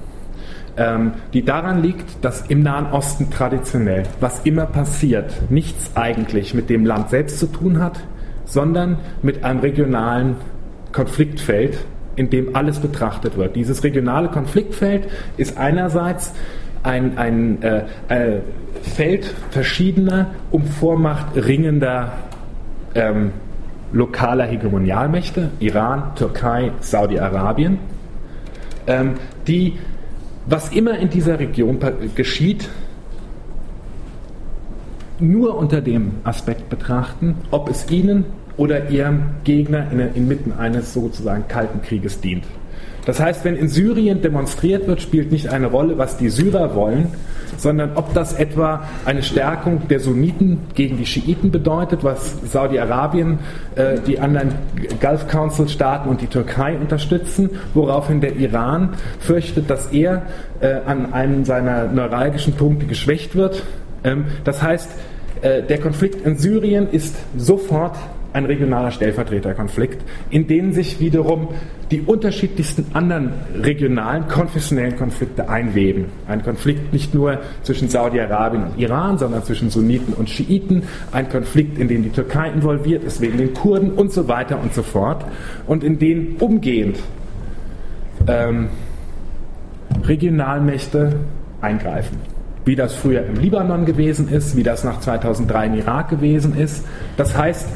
ähm, 0.76 1.12
die 1.34 1.44
daran 1.44 1.82
liegt, 1.82 2.24
dass 2.24 2.42
im 2.42 2.62
Nahen 2.62 2.86
Osten 2.86 3.30
traditionell, 3.30 4.04
was 4.20 4.40
immer 4.44 4.66
passiert, 4.66 5.50
nichts 5.50 5.90
eigentlich 5.94 6.54
mit 6.54 6.70
dem 6.70 6.86
Land 6.86 7.10
selbst 7.10 7.38
zu 7.38 7.46
tun 7.46 7.82
hat, 7.82 8.00
sondern 8.44 8.98
mit 9.22 9.44
einem 9.44 9.60
regionalen 9.60 10.36
Konfliktfeld, 10.92 11.78
in 12.16 12.30
dem 12.30 12.56
alles 12.56 12.80
betrachtet 12.80 13.36
wird. 13.36 13.56
Dieses 13.56 13.84
regionale 13.84 14.28
Konfliktfeld 14.28 15.08
ist 15.36 15.58
einerseits 15.58 16.32
ein, 16.82 17.18
ein 17.18 17.62
äh, 17.62 17.84
äh, 18.08 18.40
Feld 18.82 19.26
verschiedener 19.50 20.30
um 20.50 20.64
Vormacht 20.64 21.36
ringender 21.36 22.12
ähm, 22.94 23.32
lokaler 23.92 24.46
Hegemonialmächte, 24.46 25.50
Iran, 25.59 26.14
Türkei, 26.14 26.72
Saudi-Arabien, 26.81 27.79
ähm, 28.87 29.14
die 29.46 29.79
was 30.46 30.72
immer 30.72 30.98
in 30.98 31.11
dieser 31.11 31.38
Region 31.38 31.79
geschieht, 32.14 32.68
nur 35.18 35.57
unter 35.57 35.81
dem 35.81 36.12
Aspekt 36.24 36.68
betrachten, 36.70 37.37
ob 37.50 37.68
es 37.68 37.90
ihnen 37.90 38.24
oder 38.57 38.88
ihrem 38.90 39.22
Gegner 39.44 39.90
inmitten 40.14 40.53
eines 40.53 40.92
sozusagen 40.92 41.46
kalten 41.46 41.83
Krieges 41.83 42.20
dient. 42.20 42.44
Das 43.11 43.18
heißt, 43.18 43.44
wenn 43.44 43.57
in 43.57 43.66
Syrien 43.66 44.23
demonstriert 44.23 44.87
wird, 44.87 45.03
spielt 45.03 45.33
nicht 45.33 45.49
eine 45.49 45.66
Rolle, 45.66 45.99
was 45.99 46.16
die 46.16 46.29
Syrer 46.29 46.77
wollen, 46.77 47.09
sondern 47.57 47.96
ob 47.96 48.14
das 48.14 48.35
etwa 48.35 48.85
eine 49.05 49.25
Stärkung 49.25 49.88
der 49.88 49.99
Sunniten 49.99 50.61
gegen 50.77 50.96
die 50.96 51.07
Schiiten 51.07 51.51
bedeutet, 51.51 52.05
was 52.05 52.37
Saudi-Arabien, 52.53 53.40
äh, 53.75 53.99
die 54.07 54.20
anderen 54.20 54.53
Gulf 55.01 55.27
Council 55.27 55.68
Staaten 55.68 56.09
und 56.09 56.20
die 56.20 56.29
Türkei 56.29 56.79
unterstützen, 56.79 57.51
woraufhin 57.75 58.20
der 58.20 58.37
Iran 58.37 58.90
fürchtet, 59.18 59.68
dass 59.68 59.87
er 59.87 60.23
äh, 60.61 60.77
an 60.87 61.12
einem 61.12 61.44
seiner 61.44 61.88
neuralgischen 61.88 62.53
Punkte 62.53 62.87
geschwächt 62.87 63.35
wird. 63.35 63.64
Ähm, 64.05 64.27
das 64.44 64.62
heißt, 64.62 64.88
äh, 65.42 65.64
der 65.64 65.81
Konflikt 65.81 66.25
in 66.25 66.37
Syrien 66.37 66.88
ist 66.88 67.16
sofort 67.37 67.96
ein 68.33 68.45
regionaler 68.45 68.90
Stellvertreterkonflikt, 68.90 70.03
in 70.31 70.47
dem 70.47 70.73
sich 70.73 71.01
wiederum 71.01 71.49
die 71.90 72.03
unterschiedlichsten 72.03 72.87
anderen 72.95 73.33
regionalen, 73.61 74.29
konfessionellen 74.29 74.97
Konflikte 74.97 75.49
einweben. 75.49 76.07
Ein 76.29 76.43
Konflikt 76.43 76.93
nicht 76.93 77.14
nur 77.14 77.40
zwischen 77.62 77.88
Saudi-Arabien 77.88 78.64
und 78.64 78.79
Iran, 78.79 79.19
sondern 79.19 79.43
zwischen 79.43 79.71
Sunniten 79.71 80.14
und 80.14 80.31
Schiiten. 80.31 80.85
Ein 81.11 81.29
Konflikt, 81.29 81.79
in 81.79 81.88
dem 81.88 82.05
die 82.05 82.11
Türkei 82.11 82.51
involviert 82.51 83.03
ist, 83.03 83.21
wegen 83.21 83.38
den 83.38 83.55
Kurden 83.55 83.90
und 83.93 84.12
so 84.12 84.29
weiter 84.29 84.61
und 84.61 84.73
so 84.75 84.83
fort. 84.83 85.25
Und 85.66 85.83
in 85.83 85.99
dem 85.99 86.37
umgehend 86.38 86.99
ähm, 88.29 88.69
Regionalmächte 90.05 91.16
eingreifen. 91.61 92.19
Wie 92.64 92.77
das 92.77 92.95
früher 92.95 93.25
im 93.27 93.37
Libanon 93.37 93.87
gewesen 93.87 94.29
ist, 94.29 94.57
wie 94.57 94.62
das 94.62 94.85
nach 94.85 95.01
2003 95.01 95.66
im 95.66 95.75
Irak 95.75 96.11
gewesen 96.11 96.57
ist. 96.57 96.85
Das 97.16 97.37
heißt, 97.37 97.66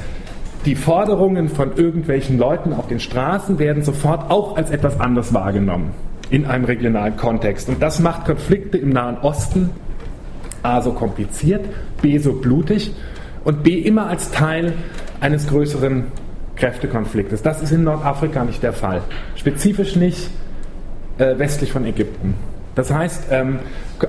die 0.64 0.76
Forderungen 0.76 1.48
von 1.48 1.76
irgendwelchen 1.76 2.38
Leuten 2.38 2.72
auf 2.72 2.86
den 2.86 3.00
Straßen 3.00 3.58
werden 3.58 3.82
sofort 3.82 4.30
auch 4.30 4.56
als 4.56 4.70
etwas 4.70 4.98
anderes 4.98 5.34
wahrgenommen 5.34 5.90
in 6.30 6.46
einem 6.46 6.64
regionalen 6.64 7.16
Kontext. 7.16 7.68
Und 7.68 7.82
das 7.82 8.00
macht 8.00 8.24
Konflikte 8.24 8.78
im 8.78 8.90
Nahen 8.90 9.18
Osten 9.18 9.70
A 10.62 10.80
so 10.80 10.92
kompliziert, 10.92 11.66
B 12.00 12.18
so 12.18 12.32
blutig 12.32 12.92
und 13.44 13.62
B 13.62 13.78
immer 13.78 14.06
als 14.06 14.30
Teil 14.30 14.72
eines 15.20 15.46
größeren 15.48 16.04
Kräftekonfliktes. 16.56 17.42
Das 17.42 17.62
ist 17.62 17.72
in 17.72 17.84
Nordafrika 17.84 18.44
nicht 18.44 18.62
der 18.62 18.72
Fall. 18.72 19.02
Spezifisch 19.36 19.96
nicht 19.96 20.30
äh, 21.18 21.38
westlich 21.38 21.72
von 21.72 21.84
Ägypten. 21.84 22.34
Das 22.74 22.92
heißt, 22.92 23.24
ähm, 23.30 23.58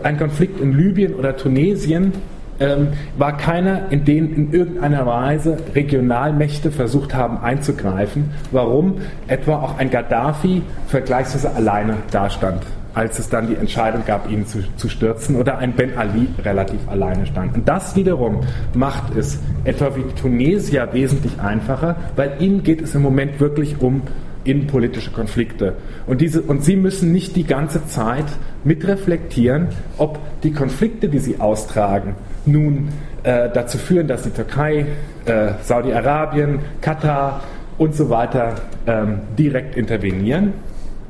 ein 0.04 0.18
Konflikt 0.18 0.62
in 0.62 0.72
Libyen 0.72 1.14
oder 1.14 1.36
Tunesien 1.36 2.14
ähm, 2.60 2.90
war 3.18 3.38
keiner, 3.38 3.92
in 3.92 4.06
den 4.06 4.34
in 4.34 4.54
irgendeiner 4.54 5.06
Weise 5.06 5.58
Regionalmächte 5.74 6.72
versucht 6.72 7.14
haben 7.14 7.38
einzugreifen. 7.38 8.32
Warum? 8.52 8.96
Etwa 9.28 9.58
auch 9.58 9.78
ein 9.78 9.90
Gaddafi 9.90 10.62
vergleichsweise 10.88 11.54
alleine 11.54 11.98
dastand, 12.12 12.64
als 12.94 13.20
es 13.20 13.30
dann 13.30 13.48
die 13.48 13.56
Entscheidung 13.56 14.04
gab, 14.06 14.30
ihn 14.30 14.46
zu, 14.46 14.60
zu 14.78 14.88
stürzen, 14.88 15.36
oder 15.36 15.58
ein 15.58 15.74
Ben 15.74 15.98
Ali 15.98 16.28
relativ 16.44 16.88
alleine 16.88 17.26
stand. 17.26 17.56
Und 17.56 17.68
das 17.68 17.96
wiederum 17.96 18.42
macht 18.74 19.16
es 19.16 19.40
etwa 19.66 19.96
wie 19.96 20.04
Tunesier 20.20 20.90
wesentlich 20.94 21.40
einfacher, 21.40 21.96
weil 22.16 22.34
ihnen 22.40 22.64
geht 22.64 22.82
es 22.82 22.96
im 22.96 23.02
Moment 23.02 23.40
wirklich 23.40 23.82
um 23.82 24.02
innenpolitische 24.46 25.12
Konflikte. 25.12 25.74
Und, 26.08 26.22
diese, 26.22 26.42
und 26.42 26.64
sie 26.64 26.76
müssen 26.76 27.12
nicht 27.12 27.36
die 27.36 27.44
ganze 27.44 27.86
Zeit 27.88 28.26
mitreflektieren, 28.64 29.68
ob 29.98 30.20
die 30.44 30.54
Konflikte, 30.54 31.10
die 31.10 31.20
sie 31.20 31.40
austragen, 31.40 32.16
nun 32.46 32.90
äh, 33.24 33.50
dazu 33.54 33.78
führen, 33.78 34.08
dass 34.08 34.24
die 34.24 34.30
Türkei, 34.30 34.86
äh, 35.26 35.54
Saudi-Arabien, 35.64 36.60
Katar 36.80 37.44
und 37.78 37.96
so 37.96 38.10
weiter 38.10 38.56
ähm, 38.88 39.20
direkt 39.38 39.76
intervenieren. 39.76 40.54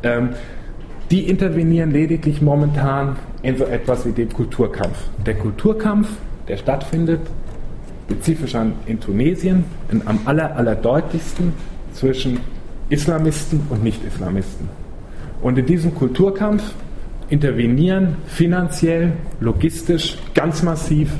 Ähm, 0.01 0.29
die 1.11 1.29
intervenieren 1.29 1.91
lediglich 1.91 2.41
momentan 2.41 3.17
in 3.43 3.57
so 3.57 3.65
etwas 3.65 4.05
wie 4.07 4.11
dem 4.11 4.31
Kulturkampf. 4.31 4.97
Der 5.25 5.35
Kulturkampf, 5.35 6.07
der 6.47 6.57
stattfindet, 6.57 7.21
spezifisch 8.05 8.55
an, 8.55 8.73
in 8.85 8.99
Tunesien, 8.99 9.65
in, 9.91 10.01
am 10.07 10.19
aller, 10.25 10.55
allerdeutlichsten 10.55 11.53
zwischen 11.93 12.39
Islamisten 12.89 13.61
und 13.69 13.83
Nicht-Islamisten. 13.83 14.69
Und 15.41 15.57
in 15.57 15.65
diesem 15.65 15.93
Kulturkampf 15.93 16.63
intervenieren 17.29 18.17
finanziell, 18.27 19.13
logistisch 19.39 20.17
ganz 20.33 20.63
massiv 20.63 21.11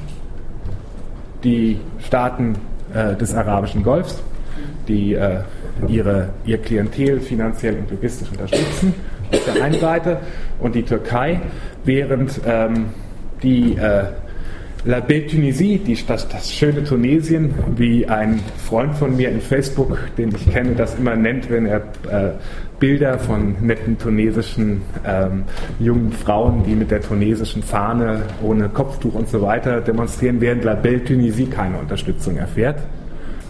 die 1.44 1.80
Staaten 2.00 2.56
äh, 2.94 3.16
des 3.16 3.34
arabischen 3.34 3.84
Golfs, 3.84 4.22
die 4.88 5.14
äh, 5.14 5.40
ihre, 5.88 6.30
ihr 6.46 6.58
Klientel 6.60 7.20
finanziell 7.20 7.78
und 7.78 7.92
logistisch 7.92 8.30
unterstützen, 8.32 8.94
auf 9.32 9.54
der 9.54 9.64
einen 9.64 9.80
Seite, 9.80 10.18
und 10.60 10.76
die 10.76 10.84
Türkei, 10.84 11.42
während 11.84 12.40
ähm, 12.46 12.86
die 13.44 13.76
äh, 13.76 14.06
La 14.88 15.00
Belle 15.00 15.26
Tunisie, 15.26 15.80
die, 15.80 15.98
das, 16.06 16.28
das 16.28 16.54
schöne 16.54 16.84
Tunesien, 16.84 17.56
wie 17.76 18.08
ein 18.08 18.40
Freund 18.68 18.94
von 18.94 19.18
mir 19.18 19.30
in 19.30 19.42
Facebook, 19.42 19.98
den 20.16 20.30
ich 20.30 20.52
kenne, 20.52 20.76
das 20.76 20.94
immer 21.00 21.16
nennt, 21.16 21.50
wenn 21.50 21.66
er 21.66 21.78
äh, 22.08 22.34
Bilder 22.80 23.18
von 23.18 23.56
netten 23.62 23.98
tunesischen 23.98 24.84
ähm, 25.04 25.46
jungen 25.80 26.12
Frauen, 26.12 26.64
die 26.66 26.76
mit 26.76 26.92
der 26.92 27.02
tunesischen 27.02 27.64
Fahne 27.64 28.22
ohne 28.44 28.70
Kopftuch 28.70 29.16
und 29.16 29.28
so 29.28 29.42
weiter 29.42 29.82
demonstrieren, 29.82 30.40
während 30.40 30.64
La 30.64 30.76
Belle 30.76 31.04
Tunisie 31.04 31.48
keine 31.48 31.80
Unterstützung 31.80 32.38
erfährt, 32.38 32.80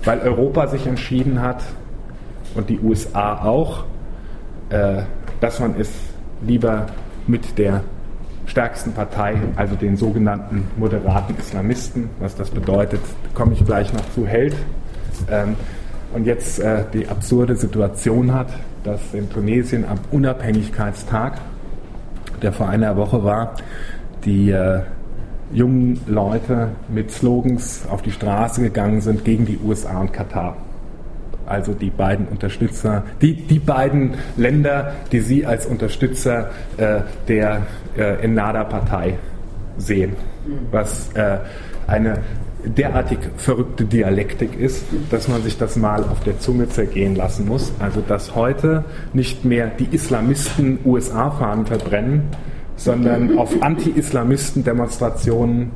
weil 0.05 0.19
Europa 0.19 0.67
sich 0.67 0.87
entschieden 0.87 1.41
hat 1.41 1.63
und 2.53 2.69
die 2.69 2.79
USA 2.79 3.43
auch, 3.43 3.83
äh, 4.69 5.01
dass 5.41 5.59
man 5.59 5.75
es 5.77 5.91
lieber 6.47 6.85
mit 7.27 7.57
der 7.57 7.83
stärksten 8.45 8.93
Partei, 8.93 9.35
also 9.55 9.75
den 9.75 9.97
sogenannten 9.97 10.67
moderaten 10.77 11.35
Islamisten. 11.37 12.09
Was 12.19 12.35
das 12.35 12.49
bedeutet, 12.49 13.01
komme 13.33 13.53
ich 13.53 13.65
gleich 13.65 13.93
noch 13.93 14.07
zu, 14.13 14.25
hält. 14.27 14.55
Ähm, 15.29 15.55
und 16.13 16.25
jetzt 16.25 16.59
äh, 16.59 16.83
die 16.93 17.07
absurde 17.07 17.55
Situation 17.55 18.33
hat, 18.33 18.47
dass 18.83 19.13
in 19.13 19.29
Tunesien 19.29 19.85
am 19.85 19.99
Unabhängigkeitstag, 20.11 21.39
der 22.41 22.53
vor 22.53 22.69
einer 22.69 22.95
Woche 22.95 23.23
war, 23.23 23.55
die 24.23 24.51
äh, 24.51 24.81
jungen 25.51 25.99
Leute 26.07 26.69
mit 26.87 27.11
Slogans 27.11 27.85
auf 27.89 28.01
die 28.01 28.11
Straße 28.11 28.61
gegangen 28.61 29.01
sind 29.01 29.25
gegen 29.25 29.45
die 29.45 29.59
USA 29.63 29.99
und 30.01 30.13
Katar 30.13 30.57
also 31.45 31.73
die 31.73 31.89
beiden 31.89 32.27
Unterstützer, 32.27 33.03
die, 33.21 33.35
die 33.35 33.59
beiden 33.59 34.13
Länder, 34.37 34.93
die 35.11 35.19
Sie 35.19 35.45
als 35.45 35.65
Unterstützer 35.65 36.51
äh, 36.77 37.01
der 37.27 37.63
äh, 37.97 38.23
Ennada-Partei 38.23 39.17
sehen, 39.77 40.15
was 40.71 41.11
äh, 41.13 41.39
eine 41.87 42.19
derartig 42.65 43.19
verrückte 43.37 43.85
Dialektik 43.85 44.59
ist, 44.59 44.83
dass 45.11 45.27
man 45.27 45.43
sich 45.43 45.55
das 45.57 45.75
mal 45.75 46.03
auf 46.03 46.21
der 46.21 46.39
Zunge 46.39 46.67
zergehen 46.67 47.15
lassen 47.15 47.47
muss. 47.47 47.71
Also 47.79 48.01
dass 48.01 48.33
heute 48.35 48.83
nicht 49.13 49.45
mehr 49.45 49.67
die 49.67 49.87
Islamisten 49.91 50.79
USA-Fahnen 50.83 51.67
verbrennen, 51.67 52.23
sondern 52.75 53.37
auf 53.37 53.61
Anti-Islamisten-Demonstrationen 53.61 55.71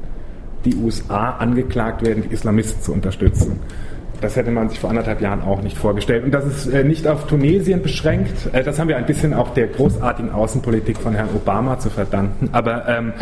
die 0.65 0.75
USA 0.75 1.37
angeklagt 1.37 2.05
werden, 2.05 2.23
die 2.27 2.33
Islamisten 2.33 2.81
zu 2.81 2.91
unterstützen. 2.93 3.59
Das 4.21 4.35
hätte 4.35 4.51
man 4.51 4.69
sich 4.69 4.79
vor 4.79 4.89
anderthalb 4.89 5.21
Jahren 5.21 5.41
auch 5.41 5.61
nicht 5.61 5.77
vorgestellt. 5.77 6.23
Und 6.23 6.31
das 6.31 6.45
ist 6.45 6.67
äh, 6.67 6.83
nicht 6.83 7.07
auf 7.07 7.27
Tunesien 7.27 7.81
beschränkt. 7.81 8.53
Äh, 8.53 8.63
das 8.63 8.79
haben 8.79 8.87
wir 8.87 8.97
ein 8.97 9.05
bisschen 9.05 9.33
auch 9.33 9.53
der 9.53 9.67
großartigen 9.67 10.31
Außenpolitik 10.31 10.97
von 10.97 11.13
Herrn 11.13 11.29
Obama 11.35 11.79
zu 11.79 11.89
verdanken. 11.89 12.49
Aber 12.51 12.87
ähm, 12.87 13.13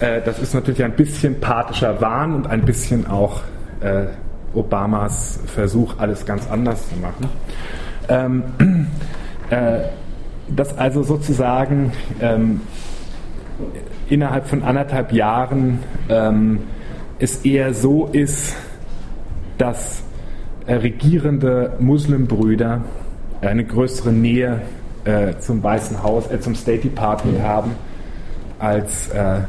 äh, 0.00 0.20
das 0.24 0.38
ist 0.38 0.54
natürlich 0.54 0.84
ein 0.84 0.94
bisschen 0.94 1.40
pathischer 1.40 2.00
Wahn 2.00 2.34
und 2.34 2.46
ein 2.46 2.64
bisschen 2.64 3.06
auch 3.06 3.42
äh, 3.80 4.06
Obamas 4.54 5.40
Versuch, 5.46 5.94
alles 5.98 6.24
ganz 6.24 6.48
anders 6.50 6.88
zu 6.88 6.96
machen. 6.96 7.28
Ähm, 8.08 8.42
äh, 9.50 9.80
dass 10.48 10.76
also 10.78 11.02
sozusagen 11.02 11.92
ähm, 12.20 12.60
innerhalb 14.08 14.46
von 14.46 14.62
anderthalb 14.62 15.12
Jahren 15.12 15.80
ähm, 16.08 16.60
es 17.18 17.44
eher 17.44 17.74
so 17.74 18.06
ist, 18.06 18.54
dass 19.58 20.02
regierende 20.68 21.72
Muslimbrüder 21.78 22.82
eine 23.40 23.64
größere 23.64 24.12
Nähe 24.12 24.62
äh, 25.04 25.38
zum 25.38 25.62
Weißen 25.62 26.02
Haus, 26.02 26.30
äh, 26.30 26.40
zum 26.40 26.54
State 26.54 26.82
Department 26.82 27.40
haben, 27.40 27.72
als 28.58 29.08
äh, 29.08 29.40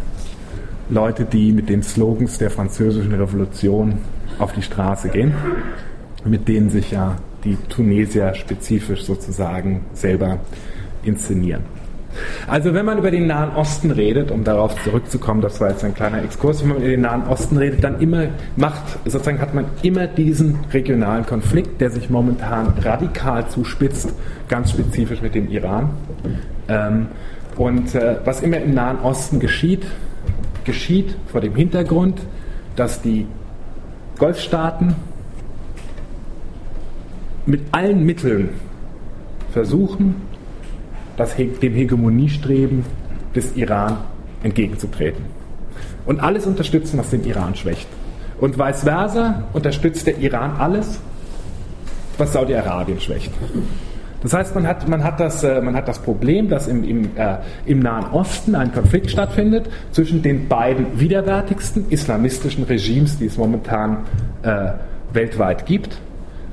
Leute, 0.89 1.25
die 1.25 1.51
mit 1.51 1.69
den 1.69 1.83
Slogans 1.83 2.37
der 2.37 2.49
französischen 2.49 3.13
Revolution 3.13 3.99
auf 4.39 4.53
die 4.53 4.61
Straße 4.61 5.09
gehen, 5.09 5.33
mit 6.23 6.47
denen 6.47 6.69
sich 6.69 6.91
ja 6.91 7.17
die 7.43 7.57
Tunesier 7.69 8.33
spezifisch 8.35 9.03
sozusagen 9.03 9.85
selber 9.93 10.39
inszenieren. 11.03 11.76
Also 12.47 12.73
wenn 12.73 12.85
man 12.85 12.97
über 12.97 13.11
den 13.11 13.27
Nahen 13.27 13.55
Osten 13.55 13.91
redet, 13.91 14.31
um 14.31 14.43
darauf 14.43 14.81
zurückzukommen, 14.83 15.41
das 15.41 15.59
war 15.59 15.69
jetzt 15.69 15.83
ein 15.83 15.93
kleiner 15.93 16.23
Exkurs, 16.23 16.61
wenn 16.61 16.69
man 16.69 16.77
über 16.77 16.87
den 16.87 17.01
Nahen 17.01 17.27
Osten 17.27 17.57
redet, 17.57 17.83
dann 17.83 17.99
immer 17.99 18.27
macht, 18.55 18.83
sozusagen 19.05 19.39
hat 19.39 19.53
man 19.53 19.65
immer 19.81 20.07
diesen 20.07 20.59
regionalen 20.71 21.25
Konflikt, 21.25 21.81
der 21.81 21.89
sich 21.89 22.09
momentan 22.09 22.73
radikal 22.81 23.47
zuspitzt, 23.47 24.13
ganz 24.47 24.71
spezifisch 24.71 25.21
mit 25.21 25.35
dem 25.35 25.49
Iran. 25.49 25.89
Ähm, 26.67 27.07
und 27.57 27.95
äh, 27.95 28.17
was 28.23 28.41
immer 28.41 28.57
im 28.57 28.73
Nahen 28.73 28.99
Osten 28.99 29.39
geschieht, 29.39 29.85
geschieht 30.63 31.15
vor 31.27 31.41
dem 31.41 31.55
Hintergrund, 31.55 32.21
dass 32.75 33.01
die 33.01 33.25
Golfstaaten 34.19 34.95
mit 37.45 37.61
allen 37.71 38.05
Mitteln 38.05 38.49
versuchen, 39.51 40.26
das, 41.17 41.35
dem 41.35 41.73
Hegemoniestreben 41.73 42.85
des 43.35 43.55
Iran 43.55 43.97
entgegenzutreten. 44.43 45.25
Und 46.05 46.21
alles 46.21 46.45
unterstützen, 46.45 46.97
was 46.97 47.09
den 47.09 47.25
Iran 47.25 47.55
schwächt. 47.55 47.87
Und 48.39 48.57
vice 48.57 48.83
versa 48.83 49.43
unterstützt 49.53 50.07
der 50.07 50.17
Iran 50.19 50.55
alles, 50.57 50.99
was 52.17 52.33
Saudi-Arabien 52.33 52.99
schwächt. 52.99 53.31
Das 54.23 54.33
heißt, 54.33 54.55
man 54.55 54.65
hat, 54.65 54.87
man 54.87 55.03
hat, 55.03 55.19
das, 55.19 55.43
äh, 55.43 55.61
man 55.61 55.75
hat 55.75 55.87
das 55.87 55.99
Problem, 55.99 56.49
dass 56.49 56.67
im, 56.67 56.83
im, 56.83 57.17
äh, 57.17 57.37
im 57.65 57.79
Nahen 57.79 58.05
Osten 58.11 58.55
ein 58.55 58.73
Konflikt 58.73 59.11
stattfindet 59.11 59.69
zwischen 59.91 60.21
den 60.21 60.47
beiden 60.47 60.99
widerwärtigsten 60.99 61.85
islamistischen 61.89 62.63
Regimes, 62.63 63.19
die 63.19 63.25
es 63.25 63.37
momentan 63.37 64.05
äh, 64.41 64.71
weltweit 65.13 65.65
gibt 65.65 65.99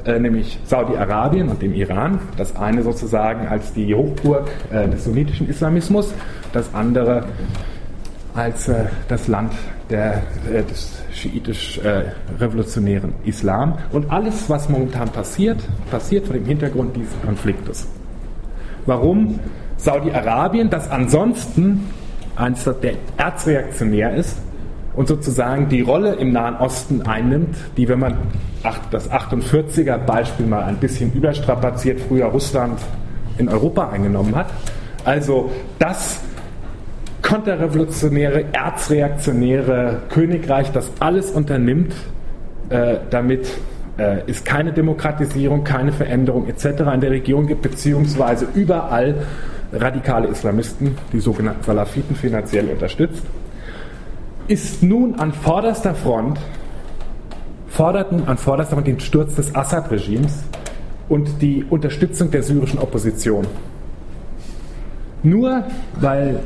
äh, 0.04 0.18
nämlich 0.18 0.58
Saudi-Arabien 0.64 1.48
und 1.48 1.62
dem 1.62 1.72
Iran. 1.74 2.18
Das 2.36 2.56
eine 2.56 2.82
sozusagen 2.82 3.46
als 3.46 3.72
die 3.72 3.94
Hochburg 3.94 4.50
äh, 4.70 4.88
des 4.88 5.04
sunnitischen 5.04 5.48
Islamismus, 5.48 6.12
das 6.52 6.74
andere 6.74 7.24
als 8.34 8.68
äh, 8.68 8.86
das 9.08 9.28
Land 9.28 9.54
der, 9.90 10.22
äh, 10.52 10.62
des 10.62 11.02
schiitisch-revolutionären 11.12 13.14
Islam. 13.24 13.78
Und 13.92 14.10
alles, 14.10 14.50
was 14.50 14.68
momentan 14.68 15.08
passiert, 15.08 15.58
passiert 15.90 16.26
vor 16.26 16.34
dem 16.34 16.44
Hintergrund 16.44 16.94
dieses 16.96 17.14
Konfliktes. 17.24 17.86
Warum 18.86 19.38
Saudi-Arabien, 19.76 20.70
das 20.70 20.90
ansonsten 20.90 21.88
eines 22.36 22.64
der 22.64 22.94
erzreaktionär 23.16 24.14
ist, 24.14 24.38
und 24.96 25.09
sozusagen 25.09 25.68
die 25.68 25.80
Rolle 25.80 26.14
im 26.14 26.33
Nahen 26.33 26.57
Osten 26.57 27.02
einnimmt, 27.02 27.57
die, 27.76 27.88
wenn 27.88 27.98
man 27.98 28.16
das 28.90 29.11
48er 29.11 29.98
Beispiel 29.98 30.46
mal 30.46 30.64
ein 30.64 30.76
bisschen 30.76 31.12
überstrapaziert, 31.12 32.00
früher 32.00 32.26
Russland 32.26 32.80
in 33.38 33.48
Europa 33.48 33.90
eingenommen 33.90 34.35
hat. 34.35 34.46
Also 35.04 35.50
das 35.78 36.20
konterrevolutionäre, 37.22 38.44
erzreaktionäre 38.52 40.02
Königreich, 40.11 40.70
das 40.72 40.90
alles 41.00 41.30
unternimmt, 41.30 41.94
äh, 42.70 42.96
damit 43.11 43.48
äh, 43.96 44.18
es 44.26 44.44
keine 44.44 44.72
Demokratisierung, 44.72 45.64
keine 45.64 45.92
Veränderung 45.92 46.48
etc. 46.48 46.83
in 46.94 47.00
der 47.00 47.11
Region 47.11 47.46
gibt, 47.46 47.62
beziehungsweise 47.62 48.46
überall 48.54 49.14
radikale 49.72 50.28
Islamisten, 50.28 50.96
die 51.12 51.20
sogenannten 51.20 51.64
Salafiten, 51.64 52.14
finanziell 52.14 52.68
unterstützt 52.68 53.24
ist 54.48 54.83
nun 54.83 55.14
an 55.18 55.33
vorderster 55.33 55.94
Front, 55.94 56.38
fordert 57.68 58.12
nun 58.12 58.26
an 58.28 58.37
vorderster 58.37 58.76
Front 58.76 58.87
den 58.87 59.00
Sturz 59.00 59.35
des 59.35 59.54
Assad-Regimes 59.54 60.44
und 61.09 61.40
die 61.40 61.64
Unterstützung 61.64 62.30
der 62.30 62.42
syrischen 62.42 62.78
Opposition. 62.78 63.46
Nur 65.22 65.64
weil 66.00 66.40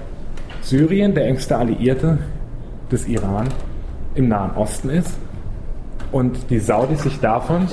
Syrien 0.63 1.15
der 1.15 1.27
engste 1.27 1.57
Alliierte 1.57 2.19
des 2.91 3.09
Iran 3.09 3.49
im 4.15 4.29
Nahen 4.29 4.53
Osten 4.57 4.91
ist 4.91 5.19
und 6.13 6.51
die 6.51 6.59
Saudis 6.59 7.03
sich 7.03 7.19
davon 7.21 7.67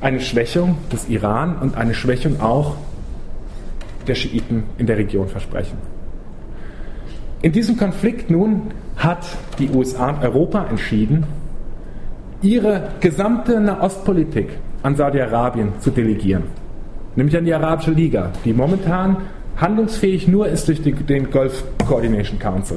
eine 0.00 0.20
Schwächung 0.20 0.76
des 0.90 1.08
Iran 1.08 1.58
und 1.58 1.76
eine 1.76 1.94
Schwächung 1.94 2.40
auch 2.40 2.76
der 4.06 4.14
Schiiten 4.14 4.64
in 4.78 4.86
der 4.86 4.98
Region 4.98 5.28
versprechen. 5.28 5.91
In 7.42 7.50
diesem 7.50 7.76
Konflikt 7.76 8.30
nun 8.30 8.70
hat 8.96 9.26
die 9.58 9.68
USA 9.70 10.10
und 10.10 10.22
Europa 10.22 10.64
entschieden, 10.70 11.24
ihre 12.40 12.90
gesamte 13.00 13.60
Nahostpolitik 13.60 14.48
an 14.84 14.94
Saudi-Arabien 14.94 15.72
zu 15.80 15.90
delegieren. 15.90 16.44
Nämlich 17.16 17.36
an 17.36 17.44
die 17.44 17.52
Arabische 17.52 17.90
Liga, 17.90 18.30
die 18.44 18.52
momentan 18.52 19.16
handlungsfähig 19.56 20.28
nur 20.28 20.46
ist 20.46 20.68
durch 20.68 20.82
den 20.82 21.30
Gulf 21.32 21.64
Coordination 21.86 22.38
Council. 22.38 22.76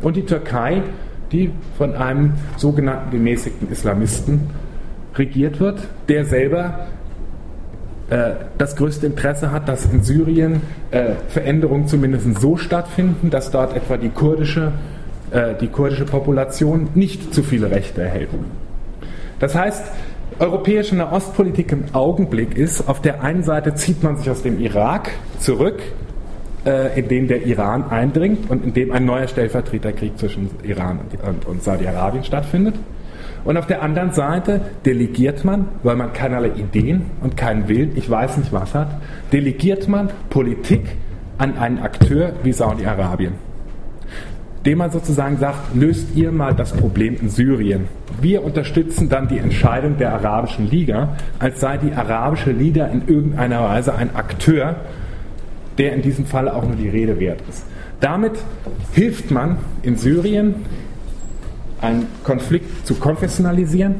Und 0.00 0.16
die 0.16 0.24
Türkei, 0.24 0.82
die 1.30 1.50
von 1.76 1.94
einem 1.94 2.32
sogenannten 2.56 3.10
gemäßigten 3.10 3.70
Islamisten 3.70 4.48
regiert 5.14 5.60
wird, 5.60 5.86
der 6.08 6.24
selber 6.24 6.86
das 8.58 8.76
größte 8.76 9.06
Interesse 9.06 9.52
hat, 9.52 9.68
dass 9.68 9.86
in 9.86 10.02
Syrien 10.02 10.60
äh, 10.90 11.12
Veränderungen 11.28 11.86
zumindest 11.86 12.40
so 12.40 12.56
stattfinden, 12.58 13.30
dass 13.30 13.50
dort 13.50 13.74
etwa 13.74 13.96
die 13.96 14.10
kurdische 14.10 14.72
äh, 15.32 15.54
die 15.58 15.68
kurdische 15.68 16.04
Population 16.04 16.90
nicht 16.94 17.32
zu 17.32 17.42
viele 17.42 17.70
Rechte 17.70 18.02
erhält. 18.02 18.28
Das 19.38 19.54
heißt, 19.54 19.82
europäische 20.38 20.94
Nahostpolitik 20.94 21.72
im 21.72 21.84
Augenblick 21.94 22.56
ist, 22.56 22.86
auf 22.86 23.00
der 23.00 23.22
einen 23.22 23.42
Seite 23.42 23.74
zieht 23.74 24.02
man 24.02 24.18
sich 24.18 24.28
aus 24.28 24.42
dem 24.42 24.60
Irak 24.60 25.10
zurück, 25.38 25.80
äh, 26.66 26.98
in 26.98 27.08
den 27.08 27.28
der 27.28 27.46
Iran 27.46 27.84
eindringt 27.88 28.50
und 28.50 28.64
in 28.64 28.74
dem 28.74 28.92
ein 28.92 29.06
neuer 29.06 29.26
Stellvertreterkrieg 29.26 30.18
zwischen 30.18 30.50
Iran 30.64 31.00
und, 31.26 31.46
und 31.46 31.62
Saudi-Arabien 31.62 32.24
stattfindet. 32.24 32.74
Und 33.44 33.56
auf 33.56 33.66
der 33.66 33.82
anderen 33.82 34.12
Seite 34.12 34.60
delegiert 34.84 35.44
man, 35.44 35.68
weil 35.82 35.96
man 35.96 36.12
keinerlei 36.12 36.50
Ideen 36.50 37.06
und 37.20 37.36
keinen 37.36 37.68
Willen, 37.68 37.92
ich 37.96 38.08
weiß 38.08 38.36
nicht 38.36 38.52
was 38.52 38.74
hat, 38.74 38.88
delegiert 39.32 39.88
man 39.88 40.10
Politik 40.30 40.82
an 41.38 41.58
einen 41.58 41.78
Akteur 41.78 42.34
wie 42.42 42.52
Saudi-Arabien 42.52 43.34
dem 44.64 44.78
man 44.78 44.90
sozusagen 44.90 45.38
sagt, 45.38 45.74
löst 45.74 46.14
ihr 46.14 46.30
mal 46.30 46.54
das 46.54 46.72
Problem 46.72 47.16
in 47.20 47.28
Syrien. 47.28 47.88
Wir 48.20 48.44
unterstützen 48.44 49.08
dann 49.08 49.28
die 49.28 49.38
Entscheidung 49.38 49.96
der 49.98 50.12
Arabischen 50.12 50.70
Liga, 50.70 51.16
als 51.38 51.60
sei 51.60 51.78
die 51.78 51.92
Arabische 51.92 52.52
Liga 52.52 52.86
in 52.86 53.08
irgendeiner 53.08 53.62
Weise 53.64 53.94
ein 53.94 54.14
Akteur, 54.14 54.76
der 55.78 55.94
in 55.94 56.02
diesem 56.02 56.26
Fall 56.26 56.48
auch 56.48 56.64
nur 56.64 56.76
die 56.76 56.88
Rede 56.88 57.18
wert 57.18 57.40
ist. 57.48 57.66
Damit 58.00 58.32
hilft 58.92 59.30
man 59.30 59.58
in 59.82 59.96
Syrien, 59.96 60.54
einen 61.82 62.06
Konflikt 62.24 62.86
zu 62.86 62.94
konfessionalisieren, 62.94 63.96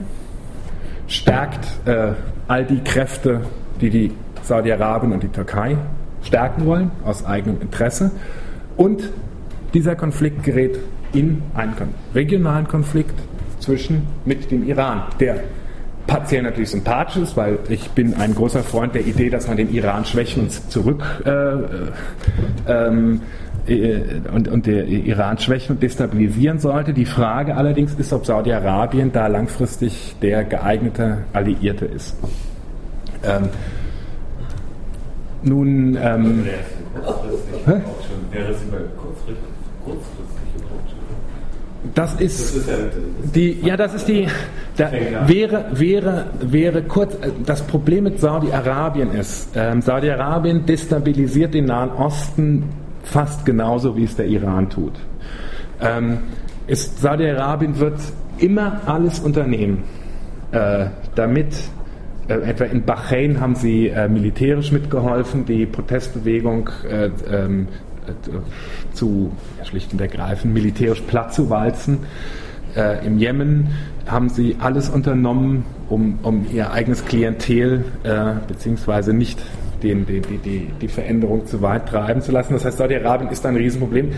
stärkt 1.09 1.67
äh, 1.87 2.13
all 2.49 2.65
die 2.65 2.81
Kräfte, 2.81 3.43
die 3.81 3.91
die 3.91 4.13
Saudi-Arabien 4.43 5.13
und 5.13 5.23
die 5.23 5.29
Türkei 5.29 5.77
stärken 6.23 6.65
wollen, 6.65 6.91
aus 7.05 7.25
eigenem 7.27 7.61
Interesse, 7.61 8.13
und 8.77 9.11
dieser 9.75 9.97
Konflikt 9.97 10.45
gerät 10.45 10.79
in 11.13 11.43
einen 11.55 11.75
regionalen 12.15 12.67
Konflikt 12.67 13.15
zwischen 13.59 14.07
mit 14.25 14.51
dem 14.51 14.67
Iran, 14.67 15.03
der 15.21 15.43
partiell 16.07 16.43
natürlich 16.43 16.71
sympathisch 16.71 17.23
ist, 17.23 17.37
weil 17.37 17.59
ich 17.69 17.91
bin 17.91 18.15
ein 18.15 18.35
großer 18.35 18.63
Freund 18.63 18.95
der 18.95 19.07
Idee, 19.07 19.31
dass 19.31 19.47
man 19.47 19.57
den 19.57 19.73
Iran 19.73 20.05
schwächen 20.05 20.45
und 20.45 20.71
zurück 20.71 21.05
äh, 21.25 21.31
äh, 21.31 21.67
ähm, 22.67 23.21
äh, 23.21 23.52
und, 24.35 24.49
und 24.49 24.67
der 24.67 24.87
Iran 24.87 25.39
schwächen 25.39 25.77
und 25.77 25.83
destabilisieren 25.83 26.59
sollte. 26.59 26.93
Die 26.93 27.05
Frage 27.05 27.57
allerdings 27.57 27.95
ist, 27.95 28.13
ob 28.13 28.27
Saudi-Arabien 28.27 29.13
da 29.13 29.29
langfristig 29.29 30.17
der 30.21 30.45
geeignete 30.45 31.19
Alliierte 31.33 31.85
ist. 31.87 32.17
Ähm, 33.25 33.49
nun. 35.43 35.97
Ähm, 36.01 36.45
wäre 38.31 38.51
es 38.51 38.59
kurzfristig, 38.97 39.37
das 41.95 42.15
ist, 42.15 42.61
die, 43.35 43.61
ja, 43.61 43.77
das 43.77 43.95
ist 43.95 44.07
die, 44.07 44.29
da 44.77 44.91
wäre, 45.27 45.67
wäre, 45.73 46.27
wäre 46.41 46.83
kurz, 46.83 47.17
das 47.45 47.63
Problem 47.63 48.05
mit 48.05 48.21
Saudi-Arabien 48.21 49.11
ist, 49.11 49.49
ähm, 49.57 49.83
Saudi-Arabien 49.83 50.65
destabilisiert 50.65 51.55
den 51.55 51.65
Nahen 51.65 51.91
Osten 51.91 52.69
fast 53.03 53.45
genauso, 53.45 53.97
wie 53.97 54.05
es 54.05 54.17
der 54.17 54.27
Iran 54.27 54.71
tut. 54.71 54.93
Ähm, 55.81 56.19
Saudi-Arabien 56.69 57.79
wird 57.79 57.99
immer 58.39 58.81
alles 58.87 59.21
unternehmen, 59.21 59.85
äh, 60.53 60.87
damit 61.15 61.55
äh, 62.29 62.35
etwa 62.35 62.65
in 62.65 62.85
Bahrain 62.85 63.41
haben 63.41 63.55
sie 63.55 63.89
äh, 63.89 64.09
militärisch 64.09 64.73
mitgeholfen, 64.73 65.45
die 65.45 65.67
Protestbewegung 65.67 66.71
äh, 66.89 67.11
ähm, 67.31 67.69
äh, 68.07 68.13
zu 68.95 69.33
schlicht 69.65 69.93
und 69.93 70.01
ergreifend 70.01 70.55
militärisch 70.55 71.01
platt 71.03 71.35
zu 71.35 71.51
walzen. 71.51 71.99
Äh, 72.77 73.07
Im 73.07 73.19
Jemen 73.19 73.69
haben 74.07 74.29
sie 74.29 74.57
alles 74.61 74.89
unternommen, 74.89 75.65
um, 75.89 76.19
um 76.23 76.47
ihr 76.53 76.73
eigenes 76.73 77.05
Klientel 77.05 77.85
äh, 78.03 78.35
beziehungsweise 78.49 79.13
nicht 79.13 79.41
den, 79.83 80.07
die, 80.07 80.21
die, 80.21 80.69
die 80.81 80.89
Veränderung 80.89 81.47
zu 81.47 81.63
weit 81.63 81.89
treiben 81.89 82.23
zu 82.23 82.33
lassen. 82.33 82.55
Das 82.55 82.65
heißt, 82.65 82.79
Saudi-Arabien 82.79 83.31
ist 83.31 83.45
ein 83.47 83.57
Riesenproblem. 83.57 84.13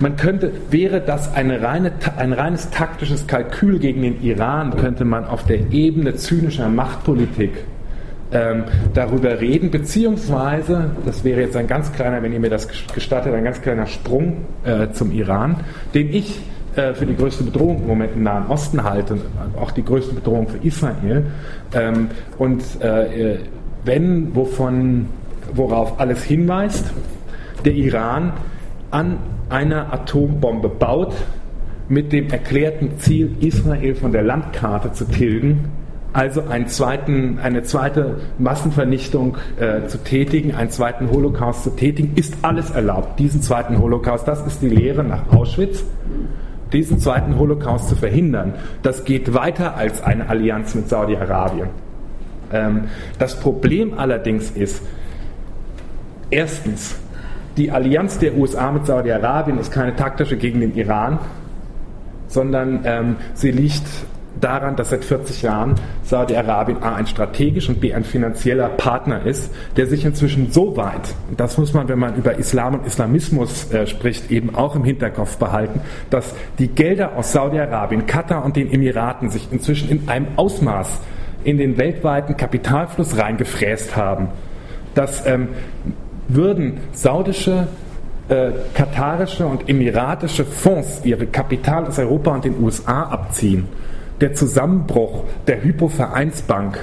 Man 0.00 0.16
könnte, 0.16 0.50
wäre 0.70 1.00
das 1.00 1.32
eine 1.34 1.62
reine, 1.62 1.92
ein 2.16 2.32
reines 2.32 2.70
taktisches 2.70 3.26
Kalkül 3.26 3.78
gegen 3.78 4.02
den 4.02 4.20
Iran, 4.22 4.76
könnte 4.76 5.04
man 5.04 5.24
auf 5.24 5.44
der 5.44 5.72
Ebene 5.72 6.16
zynischer 6.16 6.68
Machtpolitik 6.68 7.52
ähm, 8.32 8.64
darüber 8.94 9.40
reden, 9.40 9.70
beziehungsweise, 9.70 10.90
das 11.04 11.22
wäre 11.22 11.42
jetzt 11.42 11.56
ein 11.56 11.66
ganz 11.66 11.92
kleiner, 11.92 12.22
wenn 12.22 12.32
ihr 12.32 12.40
mir 12.40 12.50
das 12.50 12.66
gestattet, 12.92 13.34
ein 13.34 13.44
ganz 13.44 13.60
kleiner 13.60 13.86
Sprung 13.86 14.38
äh, 14.64 14.90
zum 14.90 15.12
Iran, 15.12 15.60
den 15.94 16.12
ich 16.12 16.40
äh, 16.74 16.94
für 16.94 17.06
die 17.06 17.14
größte 17.14 17.44
Bedrohung 17.44 17.82
im 17.82 17.86
Moment 17.86 18.12
im 18.16 18.22
Nahen 18.22 18.46
Osten 18.48 18.82
halte, 18.82 19.18
auch 19.60 19.70
die 19.70 19.84
größte 19.84 20.14
Bedrohung 20.14 20.48
für 20.48 20.66
Israel. 20.66 21.26
Ähm, 21.74 22.08
und 22.38 22.62
äh, 22.80 23.36
wenn, 23.84 24.34
wovon, 24.34 25.06
worauf 25.52 26.00
alles 26.00 26.22
hinweist, 26.24 26.92
der 27.64 27.74
Iran 27.74 28.32
an 28.90 29.18
einer 29.48 29.92
Atombombe 29.92 30.68
baut, 30.68 31.14
mit 31.88 32.12
dem 32.12 32.30
erklärten 32.30 32.98
Ziel, 32.98 33.36
Israel 33.40 33.94
von 33.94 34.12
der 34.12 34.22
Landkarte 34.22 34.92
zu 34.92 35.04
tilgen, 35.04 35.70
also 36.12 36.42
zweiten, 36.66 37.38
eine 37.38 37.62
zweite 37.62 38.16
Massenvernichtung 38.38 39.38
äh, 39.58 39.86
zu 39.86 39.98
tätigen, 39.98 40.54
einen 40.54 40.70
zweiten 40.70 41.10
Holocaust 41.10 41.64
zu 41.64 41.70
tätigen, 41.70 42.12
ist 42.16 42.36
alles 42.42 42.70
erlaubt. 42.70 43.18
Diesen 43.18 43.40
zweiten 43.40 43.78
Holocaust, 43.78 44.28
das 44.28 44.46
ist 44.46 44.60
die 44.60 44.68
Lehre 44.68 45.04
nach 45.04 45.32
Auschwitz, 45.32 45.84
diesen 46.72 46.98
zweiten 46.98 47.38
Holocaust 47.38 47.88
zu 47.88 47.96
verhindern, 47.96 48.54
das 48.82 49.04
geht 49.04 49.34
weiter 49.34 49.76
als 49.76 50.02
eine 50.02 50.28
Allianz 50.28 50.74
mit 50.74 50.88
Saudi-Arabien. 50.88 51.68
Ähm, 52.52 52.88
das 53.18 53.38
Problem 53.38 53.98
allerdings 53.98 54.50
ist, 54.50 54.82
erstens, 56.30 56.96
die 57.56 57.70
Allianz 57.70 58.18
der 58.18 58.36
USA 58.36 58.72
mit 58.72 58.86
Saudi-Arabien 58.86 59.58
ist 59.58 59.72
keine 59.72 59.94
taktische 59.94 60.36
gegen 60.36 60.60
den 60.60 60.74
Iran, 60.74 61.18
sondern 62.28 62.80
ähm, 62.84 63.16
sie 63.34 63.50
liegt 63.50 63.84
daran, 64.40 64.76
dass 64.76 64.90
seit 64.90 65.04
40 65.04 65.42
Jahren 65.42 65.74
Saudi-Arabien 66.02 66.82
A 66.82 66.94
ein 66.96 67.06
strategisch 67.06 67.68
und 67.68 67.80
B 67.80 67.92
ein 67.92 68.04
finanzieller 68.04 68.68
Partner 68.68 69.24
ist, 69.24 69.52
der 69.76 69.86
sich 69.86 70.04
inzwischen 70.04 70.50
so 70.50 70.76
weit, 70.76 71.14
das 71.36 71.58
muss 71.58 71.74
man, 71.74 71.88
wenn 71.88 71.98
man 71.98 72.16
über 72.16 72.38
Islam 72.38 72.74
und 72.74 72.86
Islamismus 72.86 73.70
äh, 73.70 73.86
spricht, 73.86 74.30
eben 74.30 74.54
auch 74.54 74.74
im 74.74 74.84
Hinterkopf 74.84 75.36
behalten, 75.36 75.80
dass 76.10 76.34
die 76.58 76.68
Gelder 76.68 77.16
aus 77.16 77.32
Saudi-Arabien, 77.32 78.06
Katar 78.06 78.44
und 78.44 78.56
den 78.56 78.72
Emiraten 78.72 79.30
sich 79.30 79.48
inzwischen 79.52 79.88
in 79.90 80.08
einem 80.08 80.26
Ausmaß 80.36 81.00
in 81.44 81.58
den 81.58 81.78
weltweiten 81.78 82.36
Kapitalfluss 82.36 83.18
reingefräst 83.18 83.96
haben, 83.96 84.28
dass 84.94 85.26
ähm, 85.26 85.48
würden 86.28 86.78
saudische 86.92 87.68
äh, 88.28 88.52
katarische 88.74 89.46
und 89.46 89.68
emiratische 89.68 90.44
Fonds 90.44 91.02
ihre 91.04 91.26
Kapital 91.26 91.86
aus 91.86 91.98
Europa 91.98 92.34
und 92.34 92.44
den 92.44 92.62
USA 92.62 93.02
abziehen, 93.04 93.66
der 94.20 94.34
Zusammenbruch 94.34 95.24
der 95.46 95.62
Hypo-Vereinsbank 95.62 96.78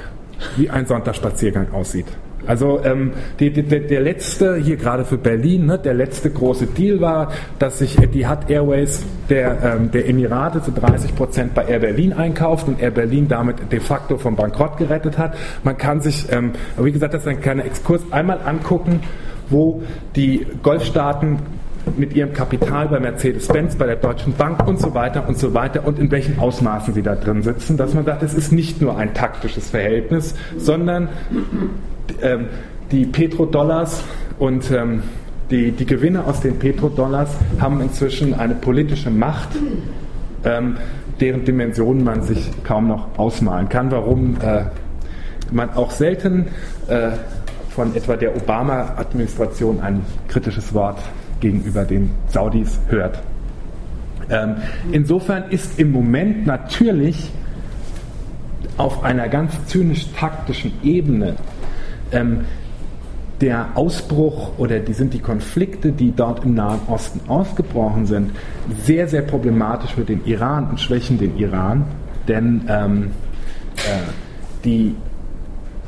wie 0.58 0.70
ein 0.70 0.86
Sonntagsspaziergang 0.86 1.72
aussieht. 1.74 2.08
Also 2.50 2.84
ähm, 2.84 3.12
die, 3.40 3.52
die, 3.52 3.62
der 3.62 4.02
letzte, 4.02 4.56
hier 4.56 4.76
gerade 4.76 5.06
für 5.06 5.20
Berlin, 5.20 5.68
ne, 5.68 5.78
der 5.78 5.94
letzte 5.94 6.32
große 6.32 6.66
Deal 6.66 7.00
war, 7.00 7.32
dass 7.60 7.78
sich 7.78 7.96
die 8.12 8.26
Hat 8.26 8.50
Airways 8.50 9.06
der, 9.30 9.76
ähm, 9.78 9.92
der 9.92 10.10
Emirate 10.10 10.64
zu 10.64 10.72
30 10.72 11.16
Prozent 11.16 11.54
bei 11.54 11.66
Air 11.66 11.78
Berlin 11.78 12.12
einkauft 12.12 12.68
und 12.68 12.82
Air 12.82 12.90
Berlin 12.90 13.28
damit 13.28 13.72
de 13.72 13.80
facto 13.80 14.18
vom 14.18 14.36
Bankrott 14.36 14.78
gerettet 14.78 15.20
hat. 15.20 15.38
Man 15.64 15.78
kann 15.78 16.02
sich, 16.02 16.26
ähm, 16.32 16.54
wie 16.80 16.92
gesagt, 16.92 17.14
das 17.14 17.22
ist 17.22 17.28
ein 17.28 17.40
kleiner 17.40 17.66
Exkurs, 17.66 18.02
einmal 18.10 18.40
angucken, 18.44 19.02
wo 19.52 19.84
die 20.16 20.48
Golfstaaten 20.64 21.38
mit 21.98 22.16
ihrem 22.16 22.34
Kapital 22.34 22.88
bei 22.88 23.00
Mercedes-Benz, 23.00 23.76
bei 23.76 23.86
der 23.86 23.98
Deutschen 23.98 24.34
Bank 24.34 24.68
und 24.68 24.80
so 24.80 24.96
weiter 24.96 25.28
und 25.28 25.38
so 25.38 25.54
weiter 25.54 25.86
und 25.86 26.00
in 26.00 26.10
welchen 26.10 26.40
Ausmaßen 26.40 26.96
sie 26.96 27.04
da 27.04 27.14
drin 27.14 27.44
sitzen, 27.44 27.78
dass 27.78 27.94
man 27.94 28.06
sagt, 28.06 28.24
es 28.24 28.34
ist 28.34 28.52
nicht 28.52 28.82
nur 28.82 28.98
ein 28.98 29.14
taktisches 29.14 29.70
Verhältnis, 29.70 30.34
sondern 30.58 31.10
ähm, 32.22 32.48
die 32.92 33.06
Petrodollars 33.06 34.04
und 34.40 34.72
ähm, 34.72 35.04
die, 35.52 35.72
die 35.72 35.86
Gewinne 35.86 36.24
aus 36.26 36.42
den 36.42 36.60
Petrodollars 36.60 37.30
haben 37.60 37.82
inzwischen 37.82 38.34
eine 38.34 38.56
politische 38.56 39.10
Macht, 39.10 39.50
ähm, 40.44 40.78
deren 41.20 41.44
Dimensionen 41.44 42.04
man 42.04 42.22
sich 42.22 42.50
kaum 42.64 42.88
noch 42.88 43.18
ausmalen 43.18 43.68
kann. 43.68 43.92
Warum 43.92 44.38
äh, 44.42 44.66
man 45.52 45.74
auch 45.74 45.92
selten 45.92 46.48
äh, 46.88 47.12
von 47.70 47.96
etwa 47.96 48.16
der 48.16 48.36
Obama-Administration 48.36 49.80
ein 49.80 50.06
kritisches 50.28 50.74
Wort 50.74 51.00
gegenüber 51.40 51.86
den 51.86 52.12
Saudis 52.28 52.80
hört. 52.90 53.20
Ähm, 54.30 54.58
insofern 54.92 55.50
ist 55.50 55.80
im 55.80 55.92
Moment 55.92 56.46
natürlich 56.46 57.32
auf 58.78 59.04
einer 59.04 59.28
ganz 59.28 59.54
zynisch-taktischen 59.68 60.74
Ebene 60.84 61.36
ähm, 62.12 62.42
der 63.42 63.70
Ausbruch 63.76 64.58
oder 64.58 64.80
die 64.80 64.94
sind 64.94 65.14
die 65.14 65.20
Konflikte, 65.20 65.92
die 65.92 66.14
dort 66.14 66.44
im 66.44 66.56
Nahen 66.56 66.82
Osten 66.88 67.22
ausgebrochen 67.30 68.06
sind, 68.06 68.32
sehr, 68.84 69.08
sehr 69.08 69.22
problematisch 69.22 69.94
für 69.94 70.04
den 70.04 70.26
Iran 70.26 70.70
und 70.72 70.80
schwächen 70.80 71.18
den 71.18 71.38
Iran, 71.38 71.86
denn 72.28 72.64
ähm, 72.68 73.12
äh, 73.78 74.12
die 74.66 74.96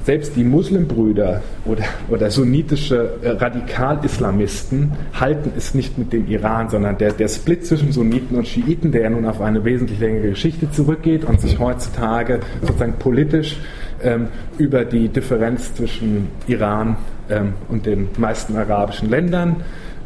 selbst 0.04 0.36
die 0.36 0.44
Muslimbrüder 0.44 1.44
oder, 1.66 1.84
oder 2.10 2.32
sunnitische 2.32 3.20
äh, 3.22 3.30
Radikal-Islamisten 3.30 4.94
halten 5.20 5.52
es 5.56 5.76
nicht 5.76 5.98
mit 5.98 6.12
dem 6.12 6.28
Iran, 6.28 6.70
sondern 6.70 6.98
der, 6.98 7.14
der 7.14 7.28
Split 7.28 7.66
zwischen 7.66 7.92
Sunniten 7.92 8.36
und 8.36 8.48
Schiiten, 8.48 8.92
der 8.92 9.04
ja 9.04 9.10
nun 9.12 9.26
auf 9.26 9.42
eine 9.42 9.64
wesentlich 9.64 10.00
längere 10.00 10.30
Geschichte 10.30 10.72
zurückgeht 10.72 11.24
und 11.26 11.40
sich 11.40 11.60
heutzutage 11.60 12.40
sozusagen 12.62 12.94
politisch 12.94 13.58
ähm, 14.04 14.28
über 14.58 14.86
die 14.86 15.10
Differenz 15.10 15.74
zwischen 15.74 16.30
Iran 16.48 16.96
ähm, 17.30 17.54
und 17.70 17.86
den 17.86 18.10
meisten 18.18 18.56
arabischen 18.56 19.10
Ländern 19.10 19.58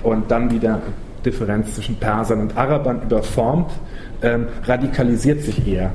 und 0.04 0.30
dann 0.32 0.52
wieder 0.52 0.82
Differenz 1.26 1.76
zwischen 1.76 1.96
Persern 1.96 2.42
und 2.42 2.58
Arabern 2.58 3.02
überformt, 3.02 3.72
ähm, 4.22 4.48
radikalisiert 4.64 5.42
sich 5.42 5.68
eher. 5.68 5.92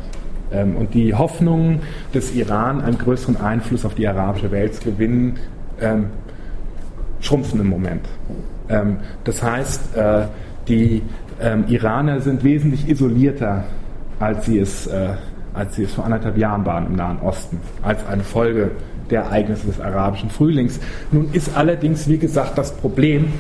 Ähm, 0.52 0.76
und 0.76 0.94
die 0.94 1.14
Hoffnung 1.14 1.80
des 2.12 2.34
Iran, 2.34 2.80
einen 2.80 2.98
größeren 2.98 3.36
Einfluss 3.36 3.84
auf 3.84 3.94
die 3.94 4.08
arabische 4.08 4.50
Welt 4.50 4.74
zu 4.74 4.90
gewinnen, 4.90 5.38
ähm, 5.80 6.06
schrumpfen 7.20 7.60
im 7.60 7.68
Moment. 7.68 8.06
Ähm, 8.68 8.98
das 9.24 9.42
heißt, 9.42 9.96
äh, 9.96 10.22
die 10.68 11.02
Iraner 11.68 12.20
sind 12.20 12.44
wesentlich 12.44 12.86
isolierter, 12.86 13.64
als 14.18 14.44
sie 14.44 14.58
es, 14.58 14.86
äh, 14.86 15.14
als 15.54 15.76
sie 15.76 15.84
es 15.84 15.94
vor 15.94 16.04
anderthalb 16.04 16.36
Jahren 16.36 16.64
waren 16.64 16.86
im 16.86 16.96
Nahen 16.96 17.20
Osten, 17.20 17.60
als 17.82 18.06
eine 18.06 18.22
Folge 18.22 18.70
der 19.10 19.22
Ereignisse 19.22 19.66
des 19.66 19.80
arabischen 19.80 20.30
Frühlings. 20.30 20.78
Nun 21.10 21.30
ist 21.32 21.56
allerdings, 21.56 22.08
wie 22.08 22.18
gesagt, 22.18 22.56
das 22.56 22.72
Problem, 22.72 23.32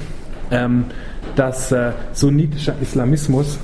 dass 1.36 1.72
äh, 1.72 1.92
sunnitischer 2.12 2.74
Islamismus 2.80 3.58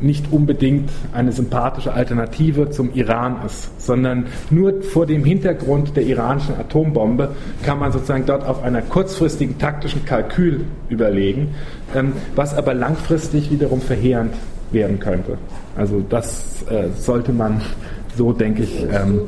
nicht 0.00 0.32
unbedingt 0.32 0.90
eine 1.12 1.30
sympathische 1.30 1.94
Alternative 1.94 2.70
zum 2.70 2.92
Iran 2.94 3.36
ist, 3.46 3.80
sondern 3.80 4.26
nur 4.50 4.82
vor 4.82 5.06
dem 5.06 5.24
Hintergrund 5.24 5.96
der 5.96 6.02
iranischen 6.04 6.56
Atombombe 6.56 7.36
kann 7.64 7.78
man 7.78 7.92
sozusagen 7.92 8.26
dort 8.26 8.44
auf 8.44 8.64
einer 8.64 8.82
kurzfristigen 8.82 9.58
taktischen 9.58 10.04
Kalkül 10.04 10.64
überlegen, 10.88 11.54
ähm, 11.94 12.14
was 12.34 12.54
aber 12.54 12.74
langfristig 12.74 13.52
wiederum 13.52 13.80
verheerend 13.80 14.34
werden 14.72 14.98
könnte. 14.98 15.38
Also 15.76 16.00
das 16.08 16.64
äh, 16.70 16.88
sollte 16.96 17.32
man 17.32 17.60
so 18.16 18.32
denke 18.32 18.64
ich, 18.64 18.82
ähm, 18.82 19.20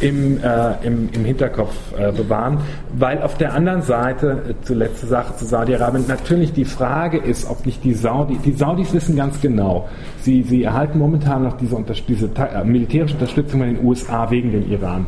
im, 0.00 0.38
äh, 0.42 0.86
im, 0.86 1.08
im 1.12 1.24
Hinterkopf 1.24 1.74
äh, 1.96 2.12
bewahren. 2.12 2.58
Weil 2.96 3.22
auf 3.22 3.36
der 3.38 3.54
anderen 3.54 3.82
Seite, 3.82 4.42
äh, 4.48 4.54
zuletzt 4.62 5.00
Sache 5.08 5.36
zu 5.36 5.44
Saudi-Arabien, 5.44 6.04
natürlich 6.06 6.52
die 6.52 6.64
Frage 6.64 7.18
ist, 7.18 7.48
ob 7.48 7.64
nicht 7.64 7.82
die 7.84 7.94
Saudis, 7.94 8.38
die 8.44 8.52
Saudis 8.52 8.92
wissen 8.92 9.16
ganz 9.16 9.40
genau, 9.40 9.88
sie, 10.20 10.42
sie 10.42 10.64
erhalten 10.64 10.98
momentan 10.98 11.44
noch 11.44 11.56
diese, 11.56 11.76
diese 12.06 12.26
äh, 12.36 12.64
militärische 12.64 13.14
Unterstützung 13.14 13.62
in 13.62 13.76
den 13.76 13.84
USA 13.84 14.30
wegen 14.30 14.52
dem 14.52 14.70
Iran. 14.70 15.06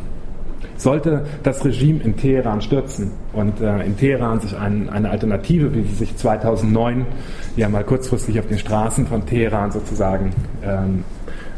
Sollte 0.81 1.27
das 1.43 1.63
Regime 1.63 2.01
in 2.03 2.17
Teheran 2.17 2.63
stürzen 2.63 3.11
und 3.35 3.61
äh, 3.61 3.85
in 3.85 3.99
Teheran 3.99 4.41
sich 4.41 4.57
ein, 4.57 4.89
eine 4.89 5.11
Alternative, 5.11 5.75
wie 5.75 5.83
sie 5.83 5.95
sich 5.95 6.17
2009 6.17 7.05
ja 7.57 7.69
mal 7.69 7.85
kurzfristig 7.85 8.41
auf 8.41 8.47
den 8.47 8.59
Straßen 8.59 9.07
von 9.07 9.27
Teheran 9.27 9.73
sozusagen 9.73 10.31
ähm, 10.65 11.05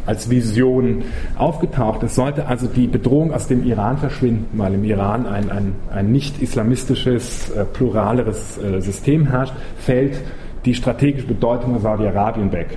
als 0.06 0.28
Vision 0.28 1.04
aufgetaucht. 1.36 2.02
Es 2.02 2.16
sollte 2.16 2.46
also 2.46 2.66
die 2.66 2.88
Bedrohung 2.88 3.32
aus 3.32 3.46
dem 3.46 3.64
Iran 3.64 3.96
verschwinden, 3.96 4.58
weil 4.58 4.74
im 4.74 4.82
Iran 4.82 5.26
ein, 5.26 5.50
ein, 5.50 5.74
ein 5.94 6.10
nicht 6.10 6.42
islamistisches, 6.42 7.50
äh, 7.50 7.64
pluraleres 7.64 8.58
äh, 8.58 8.80
System 8.80 9.26
herrscht, 9.26 9.54
fällt 9.76 10.20
die 10.64 10.74
strategische 10.74 11.28
Bedeutung 11.28 11.74
von 11.74 11.80
Saudi-Arabien 11.80 12.50
weg. 12.50 12.76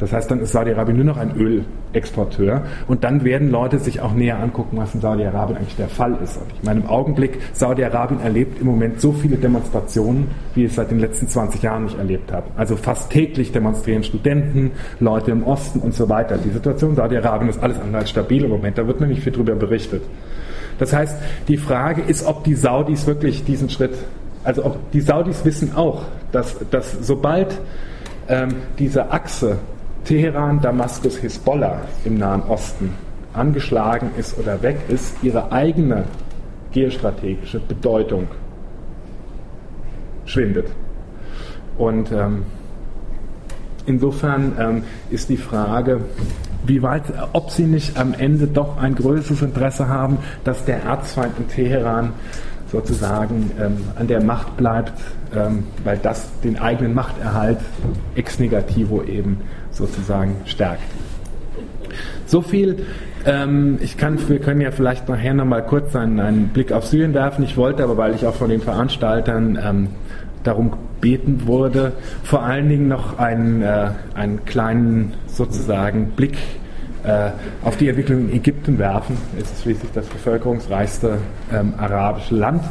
Das 0.00 0.14
heißt, 0.14 0.30
dann 0.30 0.40
ist 0.40 0.52
Saudi-Arabien 0.52 0.96
nur 0.96 1.04
noch 1.04 1.18
ein 1.18 1.32
Ölexporteur 1.36 2.62
und 2.88 3.04
dann 3.04 3.22
werden 3.22 3.50
Leute 3.50 3.78
sich 3.78 4.00
auch 4.00 4.14
näher 4.14 4.38
angucken, 4.38 4.78
was 4.78 4.94
in 4.94 5.02
Saudi-Arabien 5.02 5.58
eigentlich 5.58 5.76
der 5.76 5.88
Fall 5.88 6.16
ist. 6.24 6.38
Und 6.38 6.46
ich 6.54 6.62
meine, 6.62 6.80
im 6.80 6.86
Augenblick, 6.86 7.38
Saudi-Arabien 7.52 8.20
erlebt 8.20 8.60
im 8.60 8.66
Moment 8.66 8.98
so 8.98 9.12
viele 9.12 9.36
Demonstrationen, 9.36 10.28
wie 10.54 10.64
es 10.64 10.74
seit 10.74 10.90
den 10.90 11.00
letzten 11.00 11.28
20 11.28 11.62
Jahren 11.62 11.84
nicht 11.84 11.98
erlebt 11.98 12.32
hat. 12.32 12.44
Also 12.56 12.76
fast 12.76 13.10
täglich 13.10 13.52
demonstrieren 13.52 14.02
Studenten, 14.02 14.70
Leute 15.00 15.32
im 15.32 15.44
Osten 15.44 15.80
und 15.80 15.92
so 15.92 16.08
weiter. 16.08 16.38
Die 16.38 16.50
Situation 16.50 16.90
in 16.90 16.96
Saudi-Arabien 16.96 17.50
ist 17.50 17.62
alles 17.62 17.78
andere 17.78 17.98
als 17.98 18.10
stabil 18.10 18.42
im 18.44 18.50
Moment, 18.50 18.78
da 18.78 18.86
wird 18.86 19.00
nämlich 19.00 19.20
viel 19.20 19.32
darüber 19.32 19.54
berichtet. 19.54 20.02
Das 20.78 20.94
heißt, 20.94 21.14
die 21.46 21.58
Frage 21.58 22.00
ist, 22.00 22.24
ob 22.24 22.42
die 22.44 22.54
Saudis 22.54 23.06
wirklich 23.06 23.44
diesen 23.44 23.68
Schritt, 23.68 23.92
also 24.44 24.64
ob 24.64 24.90
die 24.92 25.02
Saudis 25.02 25.44
wissen 25.44 25.76
auch, 25.76 26.04
dass, 26.32 26.56
dass 26.70 26.96
sobald 27.02 27.60
ähm, 28.28 28.54
diese 28.78 29.10
Achse 29.10 29.58
Teheran, 30.04 30.60
Damaskus, 30.60 31.16
Hisbollah 31.18 31.82
im 32.04 32.18
Nahen 32.18 32.42
Osten 32.42 32.94
angeschlagen 33.32 34.10
ist 34.16 34.38
oder 34.38 34.60
weg 34.62 34.76
ist, 34.88 35.22
ihre 35.22 35.52
eigene 35.52 36.04
geostrategische 36.72 37.60
Bedeutung 37.60 38.28
schwindet. 40.24 40.66
Und 41.78 42.12
ähm, 42.12 42.44
insofern 43.86 44.52
ähm, 44.58 44.82
ist 45.10 45.28
die 45.28 45.36
Frage, 45.36 46.00
wie 46.66 46.82
weit, 46.82 47.04
ob 47.32 47.50
sie 47.50 47.64
nicht 47.64 47.98
am 47.98 48.12
Ende 48.12 48.46
doch 48.46 48.76
ein 48.78 48.94
größeres 48.94 49.42
Interesse 49.42 49.88
haben, 49.88 50.18
dass 50.44 50.64
der 50.64 50.82
Erzfeind 50.82 51.32
in 51.38 51.48
Teheran 51.48 52.12
sozusagen 52.70 53.50
ähm, 53.60 53.78
an 53.96 54.06
der 54.06 54.22
Macht 54.22 54.56
bleibt, 54.56 54.92
ähm, 55.34 55.64
weil 55.84 55.98
das 55.98 56.30
den 56.40 56.58
eigenen 56.58 56.94
Machterhalt 56.94 57.58
ex 58.14 58.38
negativo 58.38 59.02
eben 59.02 59.40
sozusagen 59.70 60.36
stärkt. 60.44 60.82
So 62.26 62.42
viel. 62.42 62.86
Ähm, 63.26 63.78
ich 63.82 63.96
kann, 63.96 64.18
wir 64.28 64.38
können 64.38 64.60
ja 64.60 64.70
vielleicht 64.70 65.08
nachher 65.08 65.34
nochmal 65.34 65.64
kurz 65.64 65.94
einen, 65.96 66.20
einen, 66.20 66.48
Blick 66.48 66.72
auf 66.72 66.86
Syrien 66.86 67.12
werfen. 67.12 67.44
Ich 67.44 67.56
wollte 67.56 67.82
aber, 67.82 67.96
weil 67.96 68.14
ich 68.14 68.26
auch 68.26 68.34
von 68.34 68.48
den 68.48 68.60
Veranstaltern 68.60 69.58
ähm, 69.62 69.88
darum 70.44 70.70
gebeten 70.70 71.46
wurde, 71.46 71.92
vor 72.22 72.42
allen 72.42 72.68
Dingen 72.68 72.88
noch 72.88 73.18
einen, 73.18 73.62
äh, 73.62 73.90
einen 74.14 74.44
kleinen 74.44 75.14
sozusagen 75.26 76.10
Blick 76.10 76.36
auf 77.62 77.76
die 77.76 77.88
Entwicklung 77.88 78.28
in 78.28 78.36
Ägypten 78.36 78.78
werfen. 78.78 79.16
Es 79.38 79.50
ist 79.50 79.62
schließlich 79.62 79.90
das 79.92 80.06
bevölkerungsreichste 80.06 81.18
ähm, 81.52 81.74
arabische 81.78 82.34
Land 82.34 82.62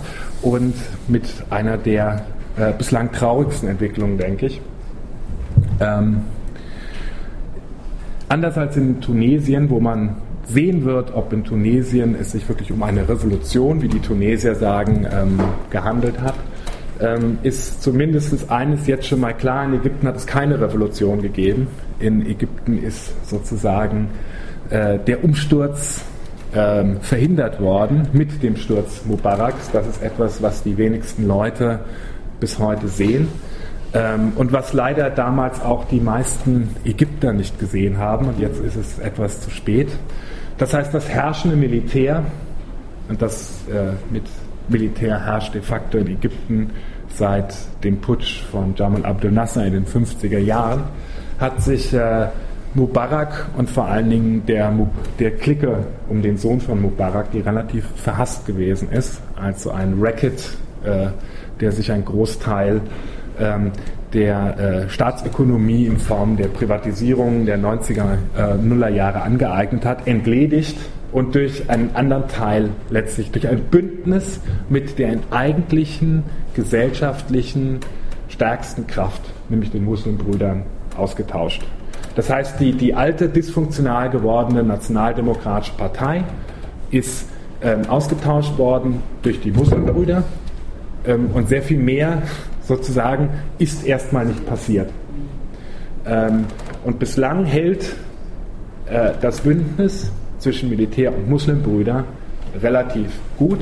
und 0.41 0.75
mit 1.07 1.25
einer 1.49 1.77
der 1.77 2.25
äh, 2.57 2.73
bislang 2.77 3.11
traurigsten 3.11 3.69
Entwicklungen, 3.69 4.17
denke 4.17 4.47
ich. 4.47 4.61
Ähm, 5.79 6.21
anders 8.27 8.57
als 8.57 8.77
in 8.77 9.01
Tunesien, 9.01 9.69
wo 9.69 9.79
man 9.79 10.17
sehen 10.45 10.83
wird, 10.83 11.13
ob 11.13 11.31
in 11.31 11.43
Tunesien 11.43 12.15
es 12.19 12.31
sich 12.31 12.47
wirklich 12.49 12.71
um 12.71 12.83
eine 12.83 13.07
Revolution, 13.07 13.81
wie 13.81 13.87
die 13.87 13.99
Tunesier 13.99 14.55
sagen, 14.55 15.07
ähm, 15.11 15.39
gehandelt 15.69 16.19
hat, 16.21 16.35
ähm, 16.99 17.37
ist 17.43 17.81
zumindest 17.81 18.49
eines 18.51 18.87
jetzt 18.87 19.07
schon 19.07 19.19
mal 19.19 19.33
klar, 19.33 19.65
in 19.65 19.75
Ägypten 19.75 20.07
hat 20.07 20.17
es 20.17 20.25
keine 20.25 20.59
Revolution 20.59 21.21
gegeben. 21.21 21.67
In 21.99 22.25
Ägypten 22.25 22.81
ist 22.81 23.29
sozusagen 23.29 24.09
äh, 24.69 24.99
der 24.99 25.23
Umsturz 25.23 26.01
ähm, 26.55 27.01
verhindert 27.01 27.61
worden 27.61 28.07
mit 28.13 28.41
dem 28.41 28.55
Sturz 28.55 29.05
Mubaraks. 29.05 29.69
Das 29.71 29.87
ist 29.87 30.01
etwas, 30.01 30.41
was 30.41 30.63
die 30.63 30.77
wenigsten 30.77 31.27
Leute 31.27 31.79
bis 32.39 32.57
heute 32.59 32.87
sehen. 32.87 33.27
Ähm, 33.93 34.33
und 34.35 34.51
was 34.51 34.73
leider 34.73 35.09
damals 35.09 35.61
auch 35.61 35.85
die 35.85 35.99
meisten 35.99 36.75
Ägypter 36.85 37.33
nicht 37.33 37.59
gesehen 37.59 37.97
haben, 37.97 38.27
und 38.27 38.39
jetzt 38.39 38.59
ist 38.59 38.75
es 38.75 38.99
etwas 38.99 39.41
zu 39.41 39.49
spät. 39.49 39.89
Das 40.57 40.73
heißt, 40.73 40.93
das 40.93 41.09
herrschende 41.09 41.55
Militär, 41.55 42.23
und 43.07 43.21
das 43.21 43.63
äh, 43.67 43.93
mit 44.13 44.23
Militär 44.67 45.25
herrscht 45.25 45.55
de 45.55 45.61
facto 45.61 45.97
in 45.97 46.07
Ägypten 46.07 46.69
seit 47.09 47.55
dem 47.83 47.99
Putsch 47.99 48.43
von 48.51 48.75
Jamal 48.75 49.05
Abdel 49.05 49.31
Nasser 49.31 49.65
in 49.65 49.73
den 49.73 49.85
50er 49.85 50.37
Jahren, 50.37 50.83
hat 51.39 51.61
sich 51.61 51.93
äh, 51.93 52.27
Mubarak 52.75 53.47
und 53.57 53.69
vor 53.69 53.85
allen 53.85 54.09
Dingen 54.09 54.45
der, 54.45 54.71
der 55.17 55.31
Clique 55.31 55.85
um 56.07 56.21
den 56.21 56.37
Sohn 56.37 56.61
von 56.61 56.81
Mubarak, 56.81 57.31
die 57.31 57.39
relativ 57.39 57.85
verhasst 57.95 58.45
gewesen 58.45 58.91
ist, 58.91 59.21
also 59.35 59.71
ein 59.71 59.95
Racket, 59.99 60.57
äh, 60.83 61.07
der 61.59 61.71
sich 61.71 61.91
ein 61.91 62.05
Großteil 62.05 62.81
ähm, 63.39 63.71
der 64.13 64.59
äh, 64.59 64.89
Staatsökonomie 64.89 65.85
in 65.85 65.97
Form 65.97 66.37
der 66.37 66.47
Privatisierung 66.47 67.45
der 67.45 67.59
90er, 67.59 68.17
äh, 68.37 68.55
Nuller 68.55 68.89
Jahre 68.89 69.21
angeeignet 69.21 69.85
hat, 69.85 70.07
entledigt 70.07 70.77
und 71.11 71.35
durch 71.35 71.69
einen 71.69 71.95
anderen 71.95 72.27
Teil 72.27 72.69
letztlich, 72.89 73.31
durch 73.31 73.47
ein 73.47 73.61
Bündnis 73.65 74.41
mit 74.69 74.99
der 74.99 75.17
eigentlichen 75.31 76.23
gesellschaftlichen 76.55 77.79
stärksten 78.29 78.87
Kraft, 78.87 79.21
nämlich 79.49 79.71
den 79.71 79.85
Muslimbrüdern, 79.85 80.63
ausgetauscht. 80.99 81.63
Das 82.15 82.29
heißt, 82.29 82.59
die, 82.59 82.73
die 82.73 82.93
alte 82.93 83.29
dysfunktional 83.29 84.09
gewordene 84.09 84.63
Nationaldemokratische 84.63 85.73
Partei 85.73 86.23
ist 86.91 87.25
ähm, 87.61 87.81
ausgetauscht 87.87 88.57
worden 88.57 89.01
durch 89.21 89.39
die 89.41 89.51
Muslimbrüder 89.51 90.23
ähm, 91.05 91.29
und 91.33 91.49
sehr 91.49 91.61
viel 91.61 91.77
mehr 91.77 92.21
sozusagen 92.63 93.29
ist 93.57 93.85
erstmal 93.85 94.25
nicht 94.25 94.45
passiert. 94.45 94.89
Ähm, 96.05 96.45
und 96.83 96.99
bislang 96.99 97.45
hält 97.45 97.95
äh, 98.85 99.11
das 99.21 99.41
Bündnis 99.41 100.11
zwischen 100.37 100.69
Militär 100.69 101.13
und 101.15 101.29
Muslimbrüder 101.29 102.05
relativ 102.61 103.11
gut. 103.37 103.59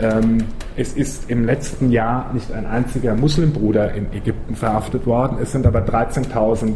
Ähm, 0.00 0.44
es 0.76 0.92
ist 0.94 1.30
im 1.30 1.44
letzten 1.44 1.90
Jahr 1.90 2.32
nicht 2.32 2.52
ein 2.52 2.66
einziger 2.66 3.14
Muslimbruder 3.14 3.92
in 3.94 4.12
Ägypten 4.12 4.56
verhaftet 4.56 5.06
worden. 5.06 5.38
Es 5.40 5.52
sind 5.52 5.66
aber 5.66 5.80
13.000 5.80 6.74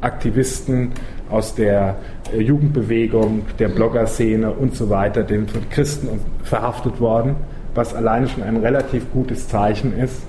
Aktivisten 0.00 0.92
aus 1.30 1.54
der 1.54 1.96
äh, 2.32 2.40
Jugendbewegung, 2.40 3.42
der 3.58 3.68
Bloggerszene 3.68 4.50
und 4.50 4.74
so 4.74 4.90
weiter, 4.90 5.22
den 5.22 5.48
von 5.48 5.68
Christen 5.70 6.08
verhaftet 6.42 7.00
worden, 7.00 7.36
was 7.74 7.94
alleine 7.94 8.28
schon 8.28 8.42
ein 8.42 8.56
relativ 8.58 9.10
gutes 9.12 9.48
Zeichen 9.48 9.98
ist, 9.98 10.22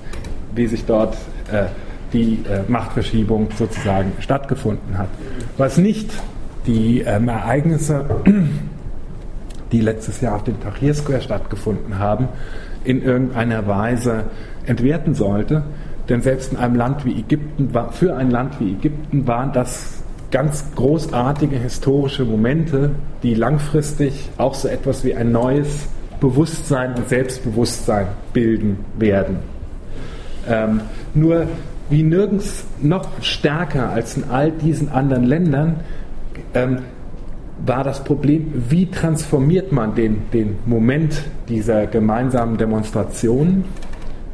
wie 0.54 0.66
sich 0.66 0.84
dort 0.84 1.14
äh, 1.52 1.66
die 2.12 2.40
äh, 2.50 2.68
Machtverschiebung 2.68 3.48
sozusagen 3.56 4.12
stattgefunden 4.20 4.98
hat. 4.98 5.08
Was 5.56 5.78
nicht 5.78 6.10
die 6.66 7.00
ähm, 7.00 7.28
Ereignisse, 7.28 8.04
die 9.72 9.80
letztes 9.80 10.20
Jahr 10.20 10.36
auf 10.36 10.44
dem 10.44 10.60
Tahrir 10.60 10.94
Square 10.94 11.20
stattgefunden 11.20 11.98
haben, 11.98 12.28
in 12.84 13.02
irgendeiner 13.02 13.66
Weise 13.66 14.24
entwerten 14.66 15.14
sollte. 15.14 15.64
Denn 16.08 16.22
selbst 16.22 16.52
in 16.52 16.58
einem 16.58 16.74
Land 16.74 17.04
wie 17.04 17.18
Ägypten, 17.18 17.70
für 17.92 18.16
ein 18.16 18.30
Land 18.30 18.58
wie 18.60 18.72
Ägypten 18.72 19.26
waren 19.26 19.52
das 19.52 20.02
ganz 20.30 20.64
großartige 20.74 21.56
historische 21.56 22.24
Momente, 22.24 22.90
die 23.22 23.34
langfristig 23.34 24.28
auch 24.36 24.54
so 24.54 24.68
etwas 24.68 25.04
wie 25.04 25.14
ein 25.14 25.32
neues 25.32 25.88
Bewusstsein 26.20 26.94
und 26.94 27.08
Selbstbewusstsein 27.08 28.06
bilden 28.32 28.84
werden. 28.98 29.38
Ähm, 30.48 30.80
nur 31.14 31.46
wie 31.88 32.02
nirgends 32.02 32.64
noch 32.80 33.08
stärker 33.20 33.90
als 33.90 34.16
in 34.16 34.24
all 34.30 34.52
diesen 34.52 34.90
anderen 34.90 35.24
Ländern 35.24 35.80
ähm, 36.54 36.78
war 37.66 37.84
das 37.84 38.02
Problem, 38.04 38.52
wie 38.68 38.86
transformiert 38.86 39.72
man 39.72 39.94
den, 39.94 40.22
den 40.32 40.56
Moment 40.66 41.22
dieser 41.48 41.86
gemeinsamen 41.86 42.56
Demonstration, 42.56 43.64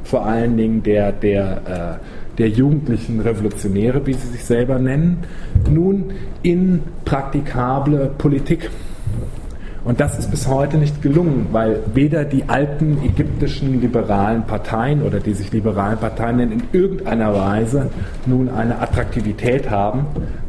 vor 0.05 0.25
allen 0.25 0.57
Dingen 0.57 0.83
der, 0.83 1.13
der, 1.13 2.01
äh, 2.01 2.37
der 2.39 2.49
jugendlichen 2.49 3.21
Revolutionäre, 3.21 4.07
wie 4.07 4.13
sie 4.13 4.29
sich 4.29 4.45
selber 4.45 4.79
nennen, 4.79 5.25
nun 5.69 6.13
in 6.43 6.83
praktikable 7.05 8.13
Politik. 8.17 8.71
Und 9.85 10.01
das 10.01 10.19
ist 10.19 10.31
bis 10.33 10.49
heute 10.49 10.79
nicht 10.79 11.01
gelungen, 11.01 11.47
weil 11.53 11.81
weder 11.95 12.25
die 12.25 12.49
alten 12.49 12.99
ägyptischen 13.05 13.81
liberalen 13.81 14.43
Parteien 14.43 15.03
oder 15.03 15.21
die 15.21 15.33
sich 15.33 15.53
liberalen 15.53 15.99
Parteien 15.99 16.39
nennen, 16.39 16.53
in 16.53 16.63
irgendeiner 16.81 17.33
Weise 17.33 17.91
nun 18.27 18.49
eine 18.49 18.81
Attraktivität 18.81 19.71
haben 19.71 20.07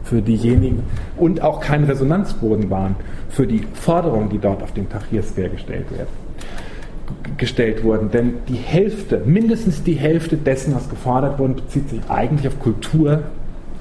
für 0.09 0.21
diejenigen 0.21 0.83
und 1.17 1.41
auch 1.41 1.59
kein 1.59 1.83
Resonanzboden 1.83 2.69
waren 2.69 2.95
für 3.29 3.45
die 3.45 3.61
Forderungen, 3.73 4.29
die 4.29 4.39
dort 4.39 4.63
auf 4.63 4.73
den 4.73 4.89
Tahrir 4.89 5.21
gestellt 5.21 5.91
werden 5.91 6.27
gestellt 7.37 7.83
wurden. 7.83 8.11
Denn 8.11 8.35
die 8.47 8.55
Hälfte, 8.55 9.21
mindestens 9.25 9.83
die 9.83 9.93
Hälfte 9.93 10.37
dessen, 10.37 10.75
was 10.75 10.89
gefordert 10.89 11.39
wurde, 11.39 11.53
bezieht 11.55 11.89
sich 11.89 12.01
eigentlich 12.09 12.47
auf 12.47 12.59
Kultur, 12.59 13.23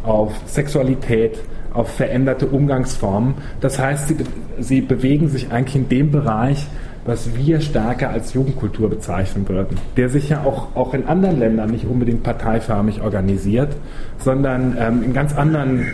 auf 0.02 0.32
Sexualität, 0.46 1.38
auf 1.72 1.88
veränderte 1.88 2.46
Umgangsformen. 2.46 3.34
Das 3.60 3.78
heißt, 3.78 4.08
sie, 4.08 4.16
sie 4.58 4.80
bewegen 4.80 5.28
sich 5.28 5.50
eigentlich 5.50 5.76
in 5.76 5.88
dem 5.88 6.10
Bereich, 6.10 6.66
was 7.04 7.36
wir 7.36 7.60
stärker 7.60 8.10
als 8.10 8.34
Jugendkultur 8.34 8.90
bezeichnen 8.90 9.48
würden, 9.48 9.78
der 9.96 10.08
sich 10.08 10.28
ja 10.28 10.42
auch, 10.42 10.74
auch 10.74 10.92
in 10.92 11.06
anderen 11.06 11.38
Ländern 11.38 11.70
nicht 11.70 11.86
unbedingt 11.86 12.24
parteiförmig 12.24 13.00
organisiert, 13.00 13.76
sondern 14.18 14.76
ähm, 14.78 15.04
in 15.04 15.12
ganz 15.12 15.34
anderen, 15.36 15.86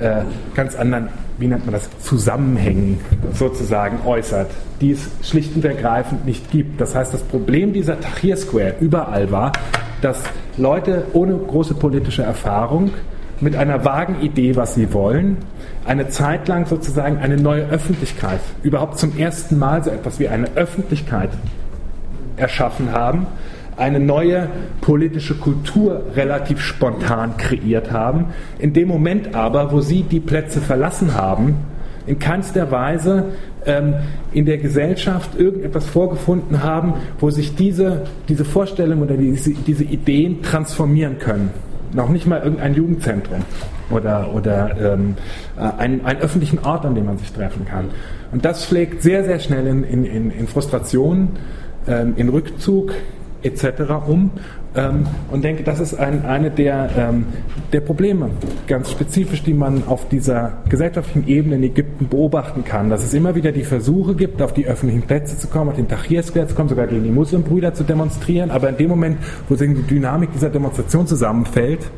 äh, 0.00 0.22
ganz 0.54 0.76
anderen, 0.76 1.08
wie 1.38 1.46
nennt 1.46 1.64
man 1.66 1.72
das, 1.72 1.88
Zusammenhängen 2.00 3.00
sozusagen 3.34 4.06
äußert, 4.06 4.50
die 4.80 4.92
es 4.92 5.10
schlicht 5.22 5.54
und 5.56 5.64
ergreifend 5.64 6.26
nicht 6.26 6.50
gibt. 6.50 6.80
Das 6.80 6.94
heißt, 6.94 7.12
das 7.12 7.22
Problem 7.22 7.72
dieser 7.72 8.00
Tahrir 8.00 8.36
Square 8.36 8.74
überall 8.80 9.30
war, 9.30 9.52
dass 10.02 10.22
Leute 10.56 11.06
ohne 11.12 11.36
große 11.36 11.74
politische 11.74 12.22
Erfahrung 12.22 12.90
mit 13.40 13.56
einer 13.56 13.84
vagen 13.84 14.20
Idee, 14.20 14.56
was 14.56 14.74
sie 14.74 14.92
wollen, 14.92 15.36
eine 15.84 16.08
Zeit 16.08 16.48
lang 16.48 16.66
sozusagen 16.66 17.18
eine 17.18 17.36
neue 17.36 17.68
Öffentlichkeit, 17.68 18.40
überhaupt 18.62 18.98
zum 18.98 19.16
ersten 19.16 19.58
Mal 19.58 19.82
so 19.84 19.90
etwas 19.90 20.18
wie 20.18 20.28
eine 20.28 20.48
Öffentlichkeit 20.56 21.30
erschaffen 22.36 22.92
haben, 22.92 23.26
eine 23.78 24.00
neue 24.00 24.48
politische 24.80 25.34
Kultur 25.34 26.02
relativ 26.14 26.60
spontan 26.60 27.36
kreiert 27.36 27.90
haben. 27.90 28.26
In 28.58 28.72
dem 28.72 28.88
Moment 28.88 29.34
aber, 29.34 29.72
wo 29.72 29.80
sie 29.80 30.02
die 30.02 30.20
Plätze 30.20 30.60
verlassen 30.60 31.14
haben, 31.14 31.56
in 32.06 32.18
keinster 32.18 32.70
Weise 32.70 33.26
ähm, 33.66 33.94
in 34.32 34.46
der 34.46 34.58
Gesellschaft 34.58 35.38
irgendetwas 35.38 35.86
vorgefunden 35.86 36.62
haben, 36.62 36.94
wo 37.20 37.30
sich 37.30 37.54
diese, 37.54 38.04
diese 38.28 38.44
Vorstellungen 38.44 39.02
oder 39.02 39.16
diese, 39.16 39.52
diese 39.52 39.84
Ideen 39.84 40.42
transformieren 40.42 41.18
können 41.18 41.50
noch 41.92 42.08
nicht 42.08 42.26
mal 42.26 42.40
irgendein 42.42 42.74
Jugendzentrum 42.74 43.40
oder, 43.90 44.34
oder 44.34 44.94
ähm, 44.94 45.16
äh, 45.56 45.80
einen, 45.80 46.04
einen 46.04 46.20
öffentlichen 46.20 46.58
Ort, 46.60 46.84
an 46.84 46.94
dem 46.94 47.06
man 47.06 47.18
sich 47.18 47.32
treffen 47.32 47.64
kann. 47.64 47.90
Und 48.32 48.44
das 48.44 48.66
schlägt 48.66 49.02
sehr, 49.02 49.24
sehr 49.24 49.38
schnell 49.38 49.66
in, 49.66 49.84
in, 49.84 50.30
in 50.30 50.46
Frustration, 50.46 51.30
ähm, 51.86 52.14
in 52.16 52.28
Rückzug 52.28 52.92
etc. 53.42 54.06
um 54.06 54.30
ähm, 54.74 55.06
und 55.30 55.42
denke, 55.44 55.62
das 55.62 55.80
ist 55.80 55.94
ein, 55.94 56.24
eine 56.24 56.50
der, 56.50 56.90
ähm, 56.96 57.26
der 57.72 57.80
Probleme, 57.80 58.30
ganz 58.66 58.90
spezifisch, 58.90 59.42
die 59.42 59.54
man 59.54 59.84
auf 59.86 60.08
dieser 60.08 60.52
gesellschaftlichen 60.68 61.26
Ebene 61.26 61.56
in 61.56 61.62
Ägypten 61.64 62.08
beobachten 62.08 62.64
kann, 62.64 62.90
dass 62.90 63.02
es 63.02 63.14
immer 63.14 63.34
wieder 63.34 63.50
die 63.50 63.64
Versuche 63.64 64.14
gibt, 64.14 64.42
auf 64.42 64.52
die 64.52 64.66
öffentlichen 64.66 65.02
Plätze 65.02 65.38
zu 65.38 65.48
kommen, 65.48 65.70
auf 65.70 65.76
den 65.76 65.88
Tahrir 65.88 66.22
Square 66.22 66.48
zu 66.48 66.54
kommen, 66.54 66.68
sogar 66.68 66.86
gegen 66.86 67.02
die 67.02 67.10
Muslimbrüder 67.10 67.74
zu 67.74 67.82
demonstrieren, 67.82 68.50
aber 68.50 68.68
in 68.68 68.76
dem 68.76 68.88
Moment, 68.88 69.18
wo 69.48 69.54
die 69.54 69.82
Dynamik 69.82 70.32
dieser 70.32 70.50
Demonstration 70.50 71.06
zusammenfällt, 71.06 71.90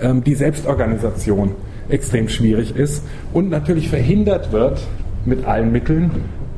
ähm, 0.00 0.22
die 0.22 0.34
Selbstorganisation 0.34 1.52
extrem 1.88 2.28
schwierig 2.28 2.76
ist 2.76 3.02
und 3.32 3.48
natürlich 3.48 3.88
verhindert 3.88 4.52
wird 4.52 4.86
mit 5.24 5.46
allen 5.46 5.72
Mitteln 5.72 6.10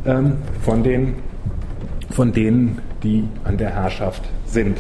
ähm, 0.05 0.33
von, 0.63 0.83
den, 0.83 1.15
von 2.11 2.33
denen, 2.33 2.79
die 3.03 3.25
an 3.45 3.57
der 3.57 3.71
Herrschaft 3.71 4.23
sind. 4.47 4.79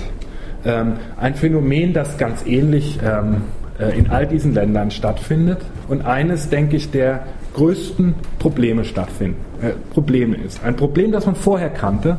Ähm, 0.64 0.94
ein 1.18 1.34
Phänomen, 1.34 1.92
das 1.92 2.18
ganz 2.18 2.44
ähnlich 2.46 2.98
ähm, 3.02 3.42
äh, 3.78 3.98
in 3.98 4.10
all 4.10 4.26
diesen 4.26 4.54
Ländern 4.54 4.90
stattfindet 4.90 5.60
und 5.88 6.04
eines, 6.04 6.50
denke 6.50 6.76
ich, 6.76 6.90
der 6.90 7.20
größten 7.54 8.14
Probleme 8.38 8.84
stattfinden, 8.84 9.40
äh, 9.62 9.70
Probleme 9.92 10.36
ist. 10.36 10.62
Ein 10.62 10.76
Problem, 10.76 11.12
das 11.12 11.26
man 11.26 11.34
vorher 11.34 11.70
kannte, 11.70 12.18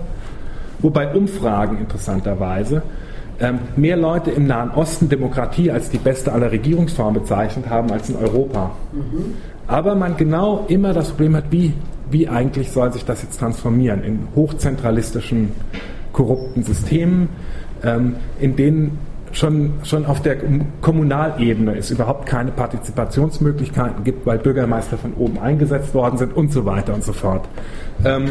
wobei 0.79 1.13
Umfragen 1.13 1.77
interessanterweise 1.77 2.81
ähm, 3.39 3.59
mehr 3.75 3.97
Leute 3.97 4.31
im 4.31 4.47
Nahen 4.47 4.71
Osten 4.71 5.09
Demokratie 5.09 5.71
als 5.71 5.89
die 5.89 5.97
beste 5.97 6.31
aller 6.31 6.51
Regierungsformen 6.51 7.21
bezeichnet 7.21 7.69
haben 7.69 7.91
als 7.91 8.09
in 8.09 8.15
Europa. 8.15 8.71
Mhm. 8.91 9.35
Aber 9.67 9.95
man 9.95 10.17
genau 10.17 10.65
immer 10.67 10.93
das 10.93 11.09
Problem 11.09 11.35
hat, 11.35 11.45
wie, 11.51 11.73
wie 12.11 12.27
eigentlich 12.27 12.71
soll 12.71 12.93
sich 12.93 13.05
das 13.05 13.23
jetzt 13.23 13.39
transformieren 13.39 14.03
in 14.03 14.27
hochzentralistischen, 14.35 15.51
korrupten 16.13 16.63
Systemen, 16.63 17.29
ähm, 17.83 18.15
in 18.39 18.55
denen 18.55 18.99
schon, 19.31 19.73
schon 19.83 20.05
auf 20.05 20.21
der 20.21 20.37
Kommunalebene 20.81 21.75
es 21.77 21.91
überhaupt 21.91 22.25
keine 22.25 22.51
Partizipationsmöglichkeiten 22.51 24.03
gibt, 24.03 24.25
weil 24.25 24.39
Bürgermeister 24.39 24.97
von 24.97 25.13
oben 25.13 25.39
eingesetzt 25.39 25.93
worden 25.93 26.17
sind 26.17 26.35
und 26.35 26.51
so 26.51 26.65
weiter 26.65 26.93
und 26.93 27.03
so 27.03 27.13
fort. 27.13 27.47
Ähm, 28.03 28.25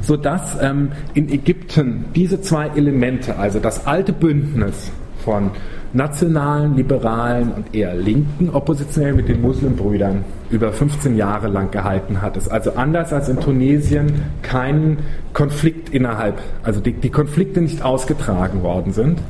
sodass 0.00 0.56
ähm, 0.60 0.92
in 1.14 1.28
Ägypten 1.30 2.06
diese 2.14 2.40
zwei 2.40 2.68
Elemente, 2.68 3.38
also 3.38 3.58
das 3.58 3.86
alte 3.86 4.12
Bündnis 4.12 4.90
von 5.24 5.50
nationalen, 5.96 6.76
liberalen 6.76 7.52
und 7.52 7.74
eher 7.74 7.94
linken 7.94 8.50
Oppositionellen 8.50 9.16
mit 9.16 9.28
den 9.28 9.40
Muslimbrüdern 9.40 10.24
über 10.50 10.72
15 10.72 11.16
Jahre 11.16 11.48
lang 11.48 11.70
gehalten 11.70 12.22
hat. 12.22 12.36
Es 12.36 12.48
also 12.48 12.74
anders 12.74 13.12
als 13.12 13.28
in 13.28 13.40
Tunesien 13.40 14.12
keinen 14.42 14.98
Konflikt 15.32 15.88
innerhalb, 15.88 16.38
also 16.62 16.80
die, 16.80 16.92
die 16.92 17.10
Konflikte 17.10 17.60
nicht 17.60 17.82
ausgetragen 17.82 18.62
worden 18.62 18.92
sind. 18.92 19.20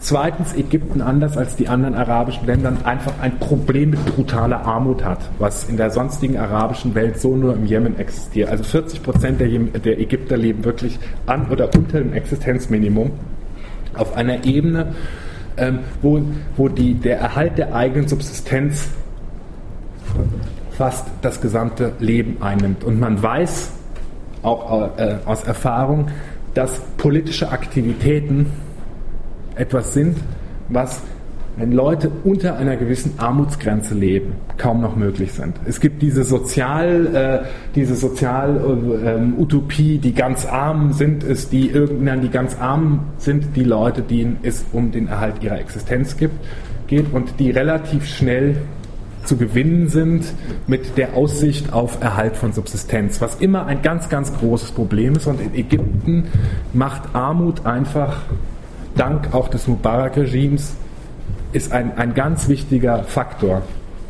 Zweitens 0.00 0.54
Ägypten 0.54 1.00
anders 1.00 1.36
als 1.36 1.56
die 1.56 1.68
anderen 1.68 1.94
arabischen 1.94 2.46
Länder 2.46 2.72
einfach 2.84 3.12
ein 3.20 3.38
Problem 3.38 3.90
mit 3.90 4.04
brutaler 4.04 4.66
Armut 4.66 5.04
hat, 5.04 5.20
was 5.38 5.68
in 5.68 5.76
der 5.76 5.90
sonstigen 5.90 6.36
arabischen 6.36 6.94
Welt 6.94 7.20
so 7.20 7.36
nur 7.36 7.54
im 7.54 7.66
Jemen 7.66 7.98
existiert. 7.98 8.50
Also 8.50 8.64
40 8.64 9.02
Prozent 9.02 9.40
der, 9.40 9.48
der 9.48 10.00
Ägypter 10.00 10.36
leben 10.36 10.64
wirklich 10.64 10.98
an 11.26 11.46
oder 11.50 11.70
unter 11.74 12.00
dem 12.00 12.12
Existenzminimum 12.12 13.12
auf 13.96 14.16
einer 14.16 14.44
Ebene, 14.44 14.94
ähm, 15.56 15.80
wo, 16.02 16.22
wo 16.56 16.68
die, 16.68 16.94
der 16.94 17.18
Erhalt 17.18 17.58
der 17.58 17.74
eigenen 17.74 18.08
Subsistenz 18.08 18.88
fast 20.72 21.06
das 21.22 21.40
gesamte 21.40 21.92
Leben 22.00 22.42
einnimmt. 22.42 22.84
Und 22.84 22.98
man 22.98 23.22
weiß 23.22 23.70
auch 24.42 24.98
äh, 24.98 25.16
aus 25.24 25.44
Erfahrung, 25.44 26.08
dass 26.54 26.80
politische 26.96 27.50
Aktivitäten 27.50 28.50
etwas 29.56 29.94
sind, 29.94 30.16
was 30.68 31.02
wenn 31.56 31.72
Leute 31.72 32.10
unter 32.24 32.56
einer 32.56 32.76
gewissen 32.76 33.14
Armutsgrenze 33.18 33.94
leben, 33.94 34.32
kaum 34.58 34.80
noch 34.80 34.96
möglich 34.96 35.32
sind. 35.32 35.56
Es 35.66 35.80
gibt 35.80 36.02
diese 36.02 36.24
Sozial, 36.24 37.14
äh, 37.14 37.46
diese 37.74 37.94
Sozial-Utopie, 37.94 39.96
äh, 39.96 39.98
die 39.98 40.14
ganz 40.14 40.46
arm 40.46 40.92
sind, 40.92 41.22
es 41.22 41.48
die 41.48 41.68
irgendwann 41.68 42.22
die 42.22 42.30
ganz 42.30 42.58
arm 42.58 43.00
sind, 43.18 43.56
die 43.56 43.64
Leute, 43.64 44.02
denen 44.02 44.38
es 44.42 44.64
um 44.72 44.90
den 44.90 45.08
Erhalt 45.08 45.42
ihrer 45.42 45.60
Existenz 45.60 46.16
gibt, 46.16 46.34
geht 46.86 47.12
und 47.12 47.38
die 47.38 47.50
relativ 47.50 48.06
schnell 48.06 48.56
zu 49.24 49.36
gewinnen 49.36 49.88
sind 49.88 50.24
mit 50.66 50.98
der 50.98 51.14
Aussicht 51.14 51.72
auf 51.72 52.02
Erhalt 52.02 52.36
von 52.36 52.52
Subsistenz, 52.52 53.20
was 53.20 53.36
immer 53.36 53.66
ein 53.66 53.80
ganz, 53.80 54.08
ganz 54.08 54.36
großes 54.36 54.72
Problem 54.72 55.16
ist. 55.16 55.26
Und 55.26 55.40
in 55.40 55.54
Ägypten 55.54 56.24
macht 56.72 57.14
Armut 57.14 57.64
einfach 57.64 58.22
dank 58.96 59.32
auch 59.32 59.48
des 59.48 59.66
Mubarak-Regimes 59.66 60.76
ist 61.54 61.72
ein, 61.72 61.96
ein 61.96 62.14
ganz 62.14 62.48
wichtiger 62.48 63.04
Faktor 63.04 63.62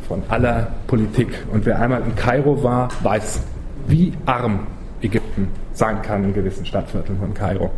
von 0.07 0.23
aller 0.29 0.71
Politik. 0.87 1.27
Und 1.51 1.65
wer 1.65 1.79
einmal 1.79 2.01
in 2.01 2.15
Kairo 2.15 2.63
war, 2.63 2.89
weiß, 3.03 3.41
wie 3.87 4.13
arm 4.25 4.67
Ägypten 5.01 5.49
sein 5.73 6.01
kann 6.01 6.23
in 6.23 6.33
gewissen 6.33 6.65
Stadtvierteln 6.65 7.19
von 7.19 7.33
Kairo. 7.33 7.71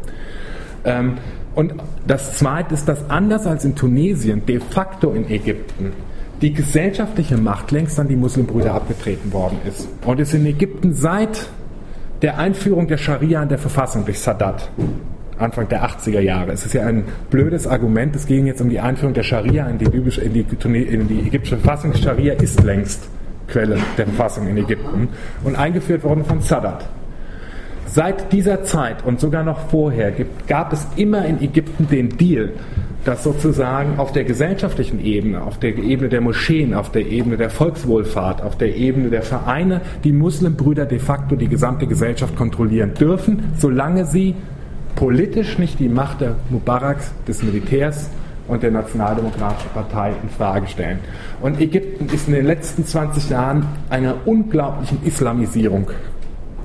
Ähm, 0.85 1.17
und 1.53 1.73
das 2.07 2.37
Zweite 2.37 2.75
ist, 2.75 2.87
dass 2.87 3.09
anders 3.09 3.45
als 3.45 3.65
in 3.65 3.75
Tunesien 3.75 4.45
de 4.45 4.59
facto 4.59 5.11
in 5.11 5.29
Ägypten 5.29 5.91
die 6.41 6.53
gesellschaftliche 6.53 7.37
Macht 7.37 7.71
längst 7.71 7.99
an 7.99 8.07
die 8.07 8.15
Muslimbrüder 8.15 8.73
abgetreten 8.73 9.33
worden 9.33 9.59
ist. 9.67 9.89
Und 10.05 10.19
es 10.19 10.33
in 10.33 10.45
Ägypten 10.45 10.93
seit 10.93 11.49
der 12.21 12.37
Einführung 12.37 12.87
der 12.87 12.97
Scharia 12.97 13.43
in 13.43 13.49
der 13.49 13.57
Verfassung 13.57 14.05
durch 14.05 14.19
Sadat 14.19 14.69
Anfang 15.39 15.67
der 15.69 15.83
80er 15.83 16.19
Jahre. 16.19 16.51
Es 16.51 16.65
ist 16.65 16.73
ja 16.73 16.85
ein 16.85 17.03
blödes 17.29 17.67
Argument, 17.67 18.15
es 18.15 18.25
ging 18.25 18.47
jetzt 18.47 18.61
um 18.61 18.69
die 18.69 18.79
Einführung 18.79 19.13
der 19.13 19.23
Scharia 19.23 19.67
in 19.67 19.77
die, 19.77 19.85
libysche, 19.85 20.21
in 20.21 20.33
die, 20.33 20.41
in 20.41 21.07
die 21.07 21.27
ägyptische 21.27 21.57
Verfassung. 21.57 21.93
Scharia 21.93 22.33
ist 22.33 22.63
längst 22.63 23.09
Quelle 23.47 23.77
der 23.97 24.05
Verfassung 24.05 24.47
in 24.47 24.57
Ägypten 24.57 25.09
und 25.43 25.55
eingeführt 25.55 26.03
worden 26.03 26.25
von 26.25 26.41
Sadat. 26.41 26.85
Seit 27.85 28.33
dieser 28.33 28.63
Zeit 28.63 29.05
und 29.05 29.19
sogar 29.19 29.43
noch 29.43 29.69
vorher 29.69 30.13
gab 30.47 30.73
es 30.73 30.85
immer 30.97 31.25
in 31.25 31.41
Ägypten 31.41 31.87
den 31.87 32.09
Deal, 32.09 32.51
dass 33.05 33.23
sozusagen 33.23 33.97
auf 33.99 34.11
der 34.11 34.25
gesellschaftlichen 34.25 34.99
Ebene, 34.99 35.41
auf 35.41 35.57
der 35.57 35.77
Ebene 35.77 36.09
der 36.09 36.19
Moscheen, 36.19 36.73
auf 36.73 36.91
der 36.91 37.07
Ebene 37.07 37.37
der 37.37 37.49
Volkswohlfahrt, 37.49 38.41
auf 38.41 38.57
der 38.57 38.75
Ebene 38.75 39.09
der 39.09 39.21
Vereine 39.21 39.79
die 40.03 40.11
Muslimbrüder 40.11 40.85
de 40.85 40.99
facto 40.99 41.37
die 41.37 41.47
gesamte 41.47 41.87
Gesellschaft 41.87 42.35
kontrollieren 42.35 42.93
dürfen, 42.93 43.53
solange 43.57 44.05
sie 44.05 44.35
politisch 44.97 45.57
nicht 45.59 45.79
die 45.79 45.87
Macht 45.87 46.19
der 46.19 46.35
Mubaraks, 46.49 47.13
des 47.27 47.43
Militärs 47.43 48.09
und 48.47 48.63
der 48.63 48.71
Nationaldemokratischen 48.71 49.69
Partei 49.71 50.13
in 50.21 50.29
Frage 50.29 50.67
stellen. 50.67 50.99
Und 51.41 51.61
Ägypten 51.61 52.07
ist 52.13 52.27
in 52.27 52.33
den 52.33 52.45
letzten 52.45 52.85
20 52.85 53.29
Jahren 53.29 53.65
einer 53.89 54.15
unglaublichen 54.25 54.99
Islamisierung 55.05 55.89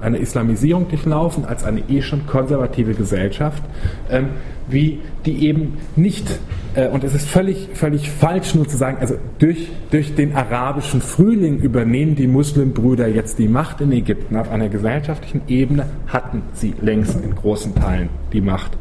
eine 0.01 0.19
Islamisierung 0.19 0.89
durchlaufen 0.89 1.45
als 1.45 1.65
eine 1.65 1.81
eh 1.89 2.03
schon 2.03 2.27
konservative 2.27 2.95
Gesellschaft, 2.95 3.63
ähm, 4.11 4.31
wie 4.69 5.01
die 5.27 5.47
eben 5.47 5.79
nicht, 5.97 6.27
äh, 6.75 6.89
und 6.89 7.05
es 7.05 7.15
ist 7.15 7.29
völlig, 7.29 7.69
völlig 7.75 8.11
falsch 8.11 8.55
nur 8.55 8.69
zu 8.69 8.77
sagen, 8.77 8.99
also 9.01 9.17
durch, 9.39 9.69
durch 9.91 10.15
den 10.15 10.35
arabischen 10.35 11.01
Frühling 11.01 11.59
übernehmen 11.59 12.15
die 12.15 12.27
Muslimbrüder 12.27 13.09
jetzt 13.09 13.39
die 13.39 13.49
Macht 13.49 13.81
in 13.81 13.93
Ägypten. 13.93 14.37
Auf 14.37 14.51
einer 14.51 14.69
gesellschaftlichen 14.69 15.43
Ebene 15.49 15.87
hatten 16.07 16.43
sie 16.55 16.75
längst 16.81 17.21
in 17.23 17.35
großen 17.35 17.75
Teilen 17.75 18.09
die 18.33 18.41
Macht. 18.41 18.73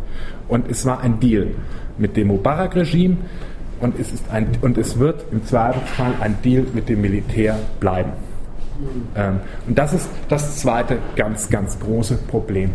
Und 0.47 0.69
es 0.69 0.85
war 0.85 1.01
ein 1.01 1.19
Deal 1.19 1.47
mit 1.97 2.17
dem 2.17 2.27
Mubarak-Regime 2.27 3.17
und 3.79 3.99
es, 3.99 4.13
und 4.61 4.77
es 4.77 4.99
wird 4.99 5.25
im 5.31 5.45
Zweifelsfall 5.45 6.13
ein 6.19 6.35
Deal 6.43 6.65
mit 6.73 6.87
dem 6.89 7.01
Militär 7.01 7.57
bleiben. 7.79 8.11
Ähm, 9.15 9.39
und 9.67 9.77
das 9.77 9.93
ist 9.93 10.09
das 10.29 10.57
zweite 10.57 10.97
ganz, 11.15 11.49
ganz 11.49 11.79
große 11.79 12.15
Problem 12.27 12.71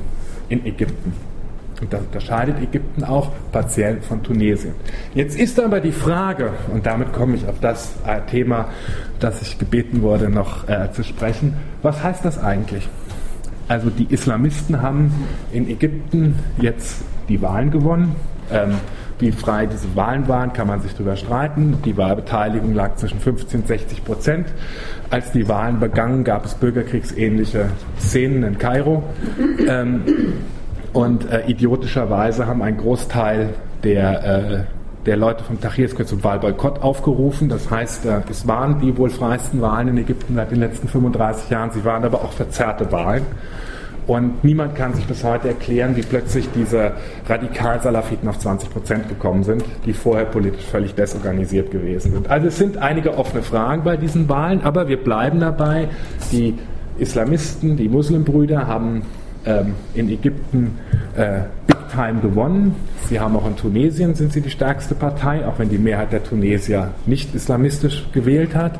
in 0.48 0.64
Ägypten. 0.64 1.12
Und 1.80 1.92
das 1.92 2.00
unterscheidet 2.00 2.60
Ägypten 2.60 3.04
auch 3.04 3.30
partiell 3.52 4.00
von 4.00 4.22
Tunesien. 4.22 4.74
Jetzt 5.14 5.38
ist 5.38 5.60
aber 5.60 5.80
die 5.80 5.92
Frage, 5.92 6.52
und 6.72 6.86
damit 6.86 7.12
komme 7.12 7.36
ich 7.36 7.46
auf 7.46 7.60
das 7.60 7.94
äh, 8.06 8.20
Thema, 8.30 8.68
das 9.20 9.42
ich 9.42 9.58
gebeten 9.58 10.00
wurde, 10.02 10.30
noch 10.30 10.68
äh, 10.68 10.90
zu 10.92 11.02
sprechen, 11.02 11.54
was 11.82 12.02
heißt 12.02 12.24
das 12.24 12.42
eigentlich? 12.42 12.88
Also 13.68 13.90
die 13.90 14.06
Islamisten 14.08 14.80
haben 14.80 15.12
in 15.52 15.68
Ägypten 15.68 16.38
jetzt 16.58 17.02
die 17.28 17.42
Wahlen 17.42 17.70
gewonnen. 17.70 18.14
Ähm, 18.50 18.74
wie 19.18 19.32
frei 19.32 19.66
diese 19.66 19.96
Wahlen 19.96 20.28
waren, 20.28 20.52
kann 20.52 20.66
man 20.66 20.82
sich 20.82 20.92
darüber 20.92 21.16
streiten. 21.16 21.78
Die 21.84 21.96
Wahlbeteiligung 21.96 22.74
lag 22.74 22.96
zwischen 22.96 23.18
15 23.18 23.60
und 23.60 23.66
60 23.66 24.04
Prozent. 24.04 24.46
Als 25.10 25.32
die 25.32 25.48
Wahlen 25.48 25.80
begannen, 25.80 26.22
gab 26.22 26.44
es 26.44 26.54
bürgerkriegsähnliche 26.54 27.70
Szenen 27.98 28.42
in 28.42 28.58
Kairo. 28.58 29.02
Ähm, 29.66 30.02
und 30.96 31.30
äh, 31.30 31.42
idiotischerweise 31.46 32.46
haben 32.46 32.62
ein 32.62 32.78
Großteil 32.78 33.50
der, 33.84 34.24
äh, 34.24 34.64
der 35.04 35.18
Leute 35.18 35.44
vom 35.44 35.60
Tahrir 35.60 35.94
zum 36.06 36.24
Wahlboykott 36.24 36.82
aufgerufen. 36.82 37.50
Das 37.50 37.70
heißt, 37.70 38.06
äh, 38.06 38.22
es 38.30 38.48
waren 38.48 38.80
die 38.80 38.96
wohl 38.96 39.10
freiesten 39.10 39.60
Wahlen 39.60 39.88
in 39.88 39.98
Ägypten 39.98 40.36
seit 40.36 40.50
den 40.50 40.58
letzten 40.58 40.88
35 40.88 41.50
Jahren. 41.50 41.70
Sie 41.70 41.84
waren 41.84 42.02
aber 42.02 42.22
auch 42.22 42.32
verzerrte 42.32 42.90
Wahlen. 42.92 43.24
Und 44.06 44.42
niemand 44.42 44.74
kann 44.74 44.94
sich 44.94 45.04
bis 45.04 45.22
heute 45.22 45.48
erklären, 45.48 45.96
wie 45.96 46.02
plötzlich 46.02 46.48
diese 46.54 46.92
Radikal-Salafiten 47.28 48.26
auf 48.30 48.38
20 48.38 48.70
Prozent 48.70 49.08
gekommen 49.10 49.44
sind, 49.44 49.66
die 49.84 49.92
vorher 49.92 50.24
politisch 50.24 50.64
völlig 50.64 50.94
desorganisiert 50.94 51.70
gewesen 51.70 52.12
sind. 52.12 52.30
Also 52.30 52.46
es 52.46 52.56
sind 52.56 52.78
einige 52.78 53.18
offene 53.18 53.42
Fragen 53.42 53.84
bei 53.84 53.98
diesen 53.98 54.30
Wahlen, 54.30 54.62
aber 54.62 54.88
wir 54.88 54.96
bleiben 54.96 55.40
dabei. 55.40 55.88
Die 56.32 56.54
Islamisten, 56.96 57.76
die 57.76 57.90
Muslimbrüder 57.90 58.66
haben 58.66 59.02
ähm, 59.46 59.74
in 59.94 60.10
Ägypten 60.10 60.78
äh, 61.16 61.40
Big 61.66 61.76
Time 61.92 62.20
gewonnen. 62.20 62.74
Sie 63.08 63.20
haben 63.20 63.36
auch 63.36 63.46
in 63.46 63.56
Tunesien 63.56 64.14
sind 64.14 64.32
sie 64.32 64.40
die 64.40 64.50
stärkste 64.50 64.94
Partei, 64.94 65.46
auch 65.46 65.58
wenn 65.58 65.68
die 65.68 65.78
Mehrheit 65.78 66.12
der 66.12 66.24
Tunesier 66.24 66.92
nicht 67.06 67.34
islamistisch 67.34 68.06
gewählt 68.12 68.54
hat. 68.54 68.78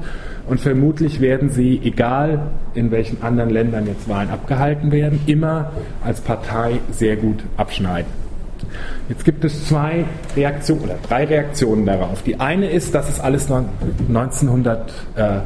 Und 0.49 0.61
vermutlich 0.61 1.21
werden 1.21 1.51
sie, 1.51 1.81
egal 1.83 2.51
in 2.75 2.91
welchen 2.91 3.23
anderen 3.23 3.51
Ländern 3.51 3.87
jetzt 3.87 4.09
Wahlen 4.09 4.31
abgehalten 4.31 4.93
werden, 4.93 5.21
immer 5.27 5.73
als 6.05 6.21
Partei 6.21 6.81
sehr 6.93 7.17
gut 7.17 7.43
abschneiden. 7.57 8.11
Jetzt 9.09 9.25
gibt 9.25 9.45
es 9.45 9.67
zwei 9.67 10.05
Reaktionen 10.37 10.83
oder 10.83 10.99
drei 11.09 11.25
Reaktionen 11.25 11.87
darauf. 11.87 12.23
Die 12.23 12.41
eine 12.41 12.71
ist, 12.71 12.95
dass 12.95 13.09
es 13.09 13.21
alles 13.21 13.51
1900 13.51 14.93
äh, 15.17 15.39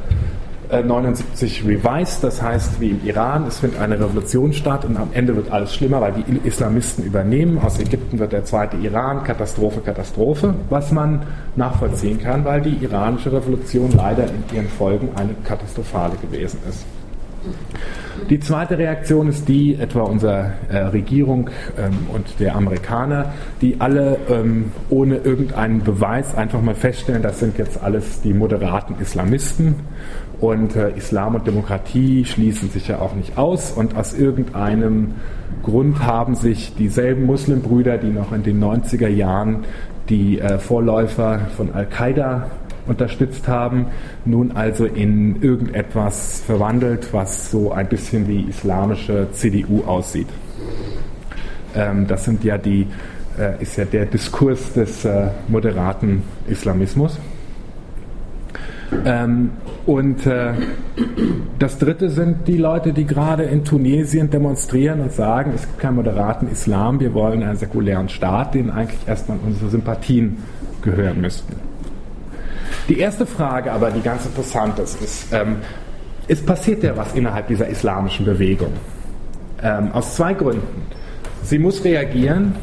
79 0.71 1.65
äh, 1.65 1.69
revised, 1.69 2.23
das 2.23 2.41
heißt 2.41 2.81
wie 2.81 2.91
im 2.91 3.05
Iran, 3.05 3.47
es 3.47 3.59
findet 3.59 3.81
eine 3.81 3.99
Revolution 3.99 4.53
statt 4.53 4.85
und 4.85 4.97
am 4.97 5.09
Ende 5.13 5.35
wird 5.37 5.51
alles 5.51 5.75
schlimmer, 5.75 6.01
weil 6.01 6.13
die 6.13 6.47
Islamisten 6.47 7.05
übernehmen. 7.05 7.59
Aus 7.59 7.79
Ägypten 7.79 8.19
wird 8.19 8.33
der 8.33 8.45
zweite 8.45 8.77
Iran, 8.77 9.25
Katastrophe, 9.25 9.81
Katastrophe, 9.81 10.55
was 10.69 10.93
man 10.93 11.23
nachvollziehen 11.57 12.21
kann, 12.21 12.45
weil 12.45 12.61
die 12.61 12.77
iranische 12.85 13.33
Revolution 13.33 13.91
leider 13.97 14.25
in 14.25 14.45
ihren 14.55 14.69
Folgen 14.69 15.11
eine 15.17 15.35
katastrophale 15.45 16.17
gewesen 16.17 16.59
ist. 16.69 16.85
Die 18.29 18.41
zweite 18.41 18.79
Reaktion 18.79 19.29
ist 19.29 19.49
die 19.49 19.75
etwa 19.75 20.03
unserer 20.03 20.53
äh, 20.69 20.79
Regierung 20.79 21.51
ähm, 21.79 21.97
und 22.13 22.39
der 22.39 22.55
Amerikaner, 22.55 23.33
die 23.61 23.81
alle 23.81 24.19
ähm, 24.29 24.73
ohne 24.89 25.17
irgendeinen 25.17 25.83
Beweis 25.83 26.35
einfach 26.35 26.61
mal 26.61 26.75
feststellen, 26.75 27.23
das 27.23 27.41
sind 27.41 27.59
jetzt 27.59 27.83
alles 27.83 28.21
die 28.23 28.35
moderaten 28.35 28.97
Islamisten 29.01 29.75
und 30.41 30.75
äh, 30.75 30.91
Islam 30.97 31.35
und 31.35 31.47
Demokratie 31.47 32.25
schließen 32.25 32.71
sich 32.71 32.89
ja 32.89 32.99
auch 32.99 33.15
nicht 33.15 33.37
aus. 33.37 33.73
Und 33.73 33.97
aus 33.97 34.15
irgendeinem 34.15 35.15
Grund 35.63 36.03
haben 36.05 36.35
sich 36.35 36.75
dieselben 36.77 37.27
Muslimbrüder, 37.27 37.99
die 37.99 38.09
noch 38.09 38.33
in 38.33 38.43
den 38.43 38.63
90er 38.63 39.09
Jahren 39.09 39.65
die 40.09 40.41
äh, 40.41 40.59
Vorläufer 40.59 41.41
von 41.57 41.73
Al-Qaida 41.73 42.51
unterstützt 42.91 43.49
haben, 43.49 43.87
nun 44.25 44.53
also 44.53 44.85
in 44.85 45.41
irgendetwas 45.41 46.43
verwandelt, 46.45 47.09
was 47.13 47.51
so 47.51 47.73
ein 47.73 47.89
bisschen 47.89 48.29
wie 48.29 48.43
islamische 48.43 49.29
CDU 49.33 49.85
aussieht. 49.85 50.29
Ähm, 51.75 52.07
das 52.07 52.25
sind 52.25 52.45
ja 52.45 52.59
die, 52.59 52.87
äh, 53.39 53.63
ist 53.63 53.77
ja 53.79 53.85
der 53.85 54.07
Diskurs 54.07 54.73
des 54.75 55.05
äh, 55.05 55.29
moderaten 55.49 56.23
Islamismus. 56.49 57.19
Ähm, 59.05 59.53
und 59.87 60.27
äh, 60.27 60.53
das 61.61 61.79
dritte 61.79 62.11
sind 62.11 62.49
die 62.49 62.57
Leute, 62.57 62.93
die 62.93 63.07
gerade 63.07 63.45
in 63.45 63.65
Tunesien 63.65 64.31
demonstrieren 64.31 65.01
und 65.01 65.13
sagen, 65.13 65.53
es 65.55 65.63
gibt 65.63 65.79
keinen 65.79 65.95
moderaten 65.95 66.49
Islam, 66.51 66.99
wir 66.99 67.15
wollen 67.15 67.43
einen 67.45 67.57
säkulären 67.57 68.09
Staat, 68.09 68.55
den 68.55 68.71
eigentlich 68.71 69.07
erstmal 69.07 69.39
unsere 69.47 69.71
Sympathien 69.71 70.39
gehören 70.83 71.21
müssten. 71.21 71.70
Die 72.89 72.99
erste 72.99 73.27
Frage 73.27 73.73
aber, 73.73 73.91
die 73.91 74.01
ganz 74.01 74.27
interessant 74.27 74.79
ist, 74.79 75.01
ist, 75.03 75.33
ähm, 75.33 75.57
es 76.29 76.45
passiert 76.45 76.83
ja 76.83 76.97
was 76.97 77.13
innerhalb 77.15 77.49
dieser 77.49 77.67
islamischen 77.69 78.25
Bewegung. 78.25 78.73
Ähm, 79.63 79.93
aus 79.93 80.15
zwei 80.15 80.33
Gründen. 80.35 80.83
Sie 81.43 81.59
muss 81.59 81.85
reagieren 81.85 82.55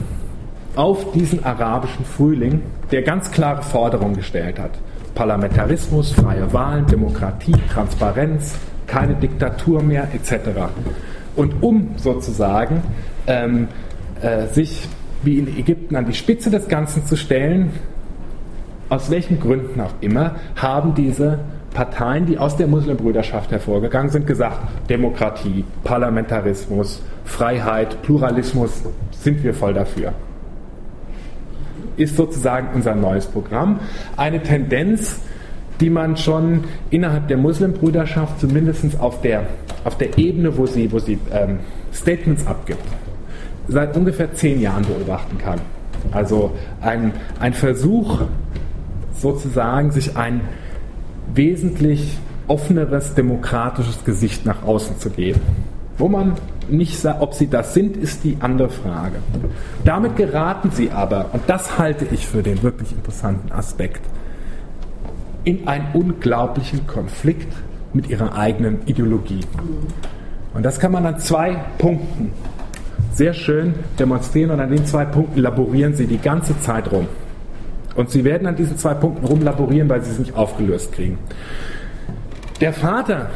auf 0.76 1.12
diesen 1.12 1.44
arabischen 1.44 2.06
Frühling, 2.06 2.62
der 2.92 3.02
ganz 3.02 3.32
klare 3.32 3.64
Forderungen 3.64 4.16
gestellt 4.16 4.60
hat. 4.60 4.72
Parlamentarismus, 5.16 6.12
freie 6.12 6.52
Wahlen, 6.54 6.86
Demokratie, 6.86 7.56
Transparenz, 7.74 8.56
keine 8.86 9.16
Diktatur 9.16 9.82
mehr 9.82 10.08
etc. 10.14 10.50
Und 11.36 11.62
um 11.62 11.90
sozusagen 11.98 12.84
ähm, 13.26 13.68
äh, 14.22 14.48
sich 14.48 14.88
wie 15.24 15.40
in 15.40 15.48
Ägypten 15.58 15.96
an 15.96 16.06
die 16.06 16.14
Spitze 16.14 16.50
des 16.50 16.68
Ganzen 16.68 17.06
zu 17.06 17.16
stellen, 17.16 17.72
aus 18.90 19.10
welchen 19.10 19.40
Gründen 19.40 19.80
auch 19.82 19.94
immer, 20.02 20.36
haben 20.56 20.96
diese 20.96 21.40
Parteien, 21.74 22.26
die 22.26 22.38
aus 22.38 22.56
der 22.56 22.68
Muslimbrüderschaft 22.68 23.52
hervorgegangen 23.52 24.10
sind, 24.10 24.26
gesagt, 24.26 24.60
Demokratie, 24.90 25.64
Parlamentarismus, 25.84 27.02
Freiheit, 27.26 28.02
Pluralismus, 28.02 28.84
sind 29.12 29.44
wir 29.44 29.54
voll 29.54 29.74
dafür 29.74 30.14
ist 31.98 32.16
sozusagen 32.16 32.70
unser 32.74 32.96
neues 32.96 33.26
Programm. 33.26 33.80
Eine 34.16 34.42
Tendenz, 34.42 35.20
die 35.80 35.90
man 35.90 36.18
schon 36.18 36.64
innerhalb 36.90 37.28
der 37.28 37.38
Muslimbrüderschaft 37.38 38.40
zumindest 38.40 39.00
auf 39.00 39.22
der, 39.22 39.48
auf 39.84 39.98
der 39.98 40.18
Ebene, 40.18 40.56
wo 40.58 40.66
sie, 40.66 40.92
wo 40.92 41.00
sie 41.00 41.20
ähm, 41.32 41.60
Statements 41.94 42.48
abgibt, 42.48 42.84
seit 43.68 43.96
ungefähr 43.98 44.34
zehn 44.34 44.62
Jahren 44.62 44.86
beobachten 44.86 45.38
kann. 45.38 45.60
Also 46.12 46.52
ein, 46.82 47.12
ein 47.40 47.54
Versuch, 47.54 48.22
sozusagen 49.20 49.92
sich 49.92 50.16
ein 50.16 50.42
wesentlich 51.34 52.18
offeneres 52.48 53.14
demokratisches 53.14 54.04
Gesicht 54.06 54.46
nach 54.46 54.64
außen 54.64 55.00
zu 55.00 55.10
geben. 55.10 55.42
Wo 55.98 56.08
man 56.08 56.34
nicht 56.70 57.00
sagt, 57.00 57.22
ob 57.22 57.34
sie 57.34 57.48
das 57.48 57.74
sind, 57.74 57.98
ist 57.98 58.24
die 58.24 58.38
andere 58.40 58.70
Frage. 58.70 59.18
Damit 59.84 60.16
geraten 60.16 60.72
sie 60.72 60.92
aber, 60.92 61.30
und 61.34 61.42
das 61.48 61.78
halte 61.78 62.06
ich 62.12 62.28
für 62.28 62.44
den 62.44 62.62
wirklich 62.62 62.92
interessanten 62.92 63.52
Aspekt, 63.52 64.02
in 65.44 65.68
einen 65.68 65.88
unglaublichen 65.94 66.86
Konflikt 66.88 67.54
mit 67.94 68.10
ihrer 68.10 68.38
eigenen 68.38 68.86
Ideologie. 68.86 69.42
Und 70.54 70.66
das 70.66 70.80
kann 70.80 70.92
man 70.92 71.06
an 71.06 71.20
zwei 71.20 71.56
Punkten 71.78 72.32
sehr 73.14 73.34
schön 73.34 73.74
demonstrieren 73.98 74.52
und 74.52 74.60
an 74.60 74.70
den 74.70 74.86
zwei 74.86 75.06
Punkten 75.06 75.40
laborieren 75.40 75.96
sie 75.96 76.06
die 76.06 76.20
ganze 76.20 76.60
Zeit 76.62 76.92
rum. 76.92 77.08
Und 77.98 78.12
sie 78.12 78.24
werden 78.24 78.48
an 78.48 78.56
diesen 78.56 78.78
zwei 78.78 78.94
Punkten 78.94 79.26
rumlaborieren, 79.26 79.90
weil 79.90 80.04
sie 80.04 80.12
es 80.12 80.20
nicht 80.20 80.36
aufgelöst 80.36 80.94
kriegen. 80.94 81.18
Der 82.62 82.72
Vater, 82.72 83.32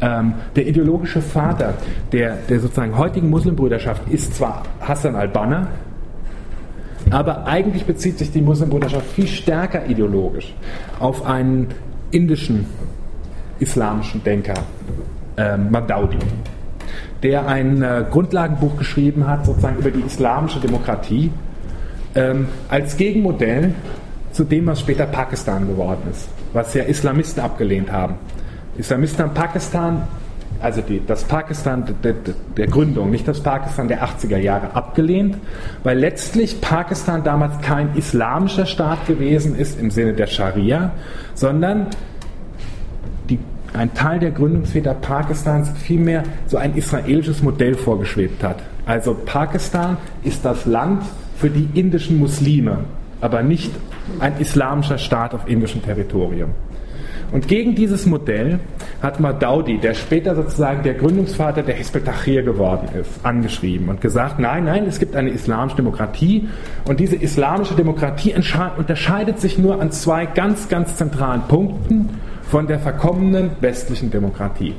ähm, 0.00 0.34
der 0.54 0.68
ideologische 0.68 1.20
Vater 1.20 1.74
der, 2.12 2.38
der 2.48 2.60
sozusagen 2.60 2.96
heutigen 2.96 3.28
Muslimbrüderschaft 3.28 4.08
ist 4.08 4.34
zwar 4.34 4.62
Hassan 4.80 5.16
al-Banna, 5.16 5.66
aber 7.10 7.46
eigentlich 7.46 7.84
bezieht 7.84 8.18
sich 8.18 8.30
die 8.30 8.40
Muslimbrüderschaft 8.40 9.06
viel 9.06 9.26
stärker 9.26 9.86
ideologisch 9.86 10.54
auf 11.00 11.26
einen 11.26 11.68
indischen 12.12 12.66
islamischen 13.58 14.22
Denker, 14.22 14.54
äh, 15.36 15.56
Madaudi, 15.56 16.18
der 17.24 17.48
ein 17.48 17.82
äh, 17.82 18.04
Grundlagenbuch 18.08 18.76
geschrieben 18.76 19.26
hat, 19.26 19.44
sozusagen 19.44 19.78
über 19.78 19.90
die 19.90 20.02
islamische 20.02 20.60
Demokratie, 20.60 21.32
ähm, 22.14 22.48
als 22.68 22.96
Gegenmodell 22.96 23.74
zu 24.32 24.44
dem, 24.44 24.66
was 24.66 24.80
später 24.80 25.06
Pakistan 25.06 25.66
geworden 25.66 26.02
ist, 26.10 26.28
was 26.52 26.74
ja 26.74 26.84
Islamisten 26.84 27.42
abgelehnt 27.42 27.92
haben. 27.92 28.14
Islamisten 28.76 29.24
haben 29.24 29.34
Pakistan, 29.34 30.02
also 30.60 30.80
die, 30.80 31.02
das 31.06 31.24
Pakistan 31.24 31.84
der, 32.02 32.14
der, 32.56 32.66
Gründung, 32.66 33.10
nicht 33.10 33.28
das 33.28 33.42
Pakistan 33.42 33.88
der 33.88 34.02
80er 34.02 34.38
Jahre 34.38 34.74
abgelehnt, 34.74 35.36
weil 35.82 35.98
letztlich 35.98 36.60
Pakistan 36.60 37.22
damals 37.24 37.60
kein 37.60 37.94
islamischer 37.96 38.66
Staat 38.66 39.06
gewesen 39.06 39.56
ist 39.56 39.78
im 39.78 39.90
Sinne 39.90 40.14
der 40.14 40.26
Scharia, 40.26 40.92
sondern 41.34 41.88
ein 43.74 43.94
Teil 43.94 44.18
der 44.18 44.30
Gründungsväter 44.30 44.94
Pakistans 44.94 45.70
vielmehr 45.82 46.24
so 46.46 46.58
ein 46.58 46.74
israelisches 46.74 47.42
Modell 47.42 47.74
vorgeschwebt 47.74 48.42
hat. 48.42 48.56
Also 48.84 49.14
Pakistan 49.14 49.96
ist 50.24 50.44
das 50.44 50.66
Land 50.66 51.02
für 51.42 51.50
die 51.50 51.68
indischen 51.74 52.20
Muslime, 52.20 52.84
aber 53.20 53.42
nicht 53.42 53.72
ein 54.20 54.34
islamischer 54.38 54.96
Staat 54.96 55.34
auf 55.34 55.48
indischem 55.48 55.82
Territorium. 55.82 56.50
Und 57.32 57.48
gegen 57.48 57.74
dieses 57.74 58.06
Modell 58.06 58.60
hat 59.02 59.18
Madaudi, 59.18 59.78
der 59.78 59.94
später 59.94 60.36
sozusagen 60.36 60.84
der 60.84 60.94
Gründungsvater 60.94 61.64
der 61.64 61.74
tahrir 62.04 62.44
geworden 62.44 62.88
ist, 62.96 63.10
angeschrieben 63.24 63.88
und 63.88 64.00
gesagt, 64.00 64.38
nein, 64.38 64.66
nein, 64.66 64.84
es 64.86 65.00
gibt 65.00 65.16
eine 65.16 65.30
islamische 65.30 65.74
Demokratie 65.74 66.48
und 66.86 67.00
diese 67.00 67.16
islamische 67.16 67.74
Demokratie 67.74 68.34
unterscheidet 68.78 69.40
sich 69.40 69.58
nur 69.58 69.80
an 69.80 69.90
zwei 69.90 70.26
ganz, 70.26 70.68
ganz 70.68 70.94
zentralen 70.94 71.42
Punkten 71.48 72.08
von 72.42 72.68
der 72.68 72.78
verkommenen 72.78 73.50
westlichen 73.60 74.12
Demokratie. 74.12 74.74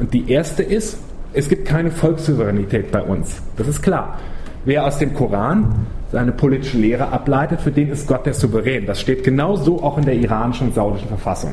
Und 0.00 0.12
die 0.12 0.28
erste 0.28 0.64
ist, 0.64 0.98
es 1.32 1.48
gibt 1.48 1.68
keine 1.68 1.92
Volkssouveränität 1.92 2.90
bei 2.90 3.02
uns. 3.02 3.40
Das 3.56 3.68
ist 3.68 3.82
klar. 3.82 4.18
Wer 4.64 4.86
aus 4.86 4.98
dem 4.98 5.14
Koran 5.14 5.86
seine 6.12 6.32
politische 6.32 6.78
Lehre 6.78 7.08
ableitet, 7.08 7.60
für 7.60 7.72
den 7.72 7.88
ist 7.90 8.06
Gott 8.06 8.26
der 8.26 8.34
Souverän. 8.34 8.86
Das 8.86 9.00
steht 9.00 9.24
genauso 9.24 9.82
auch 9.82 9.98
in 9.98 10.04
der 10.04 10.14
iranischen 10.14 10.68
und 10.68 10.74
saudischen 10.74 11.08
Verfassung. 11.08 11.52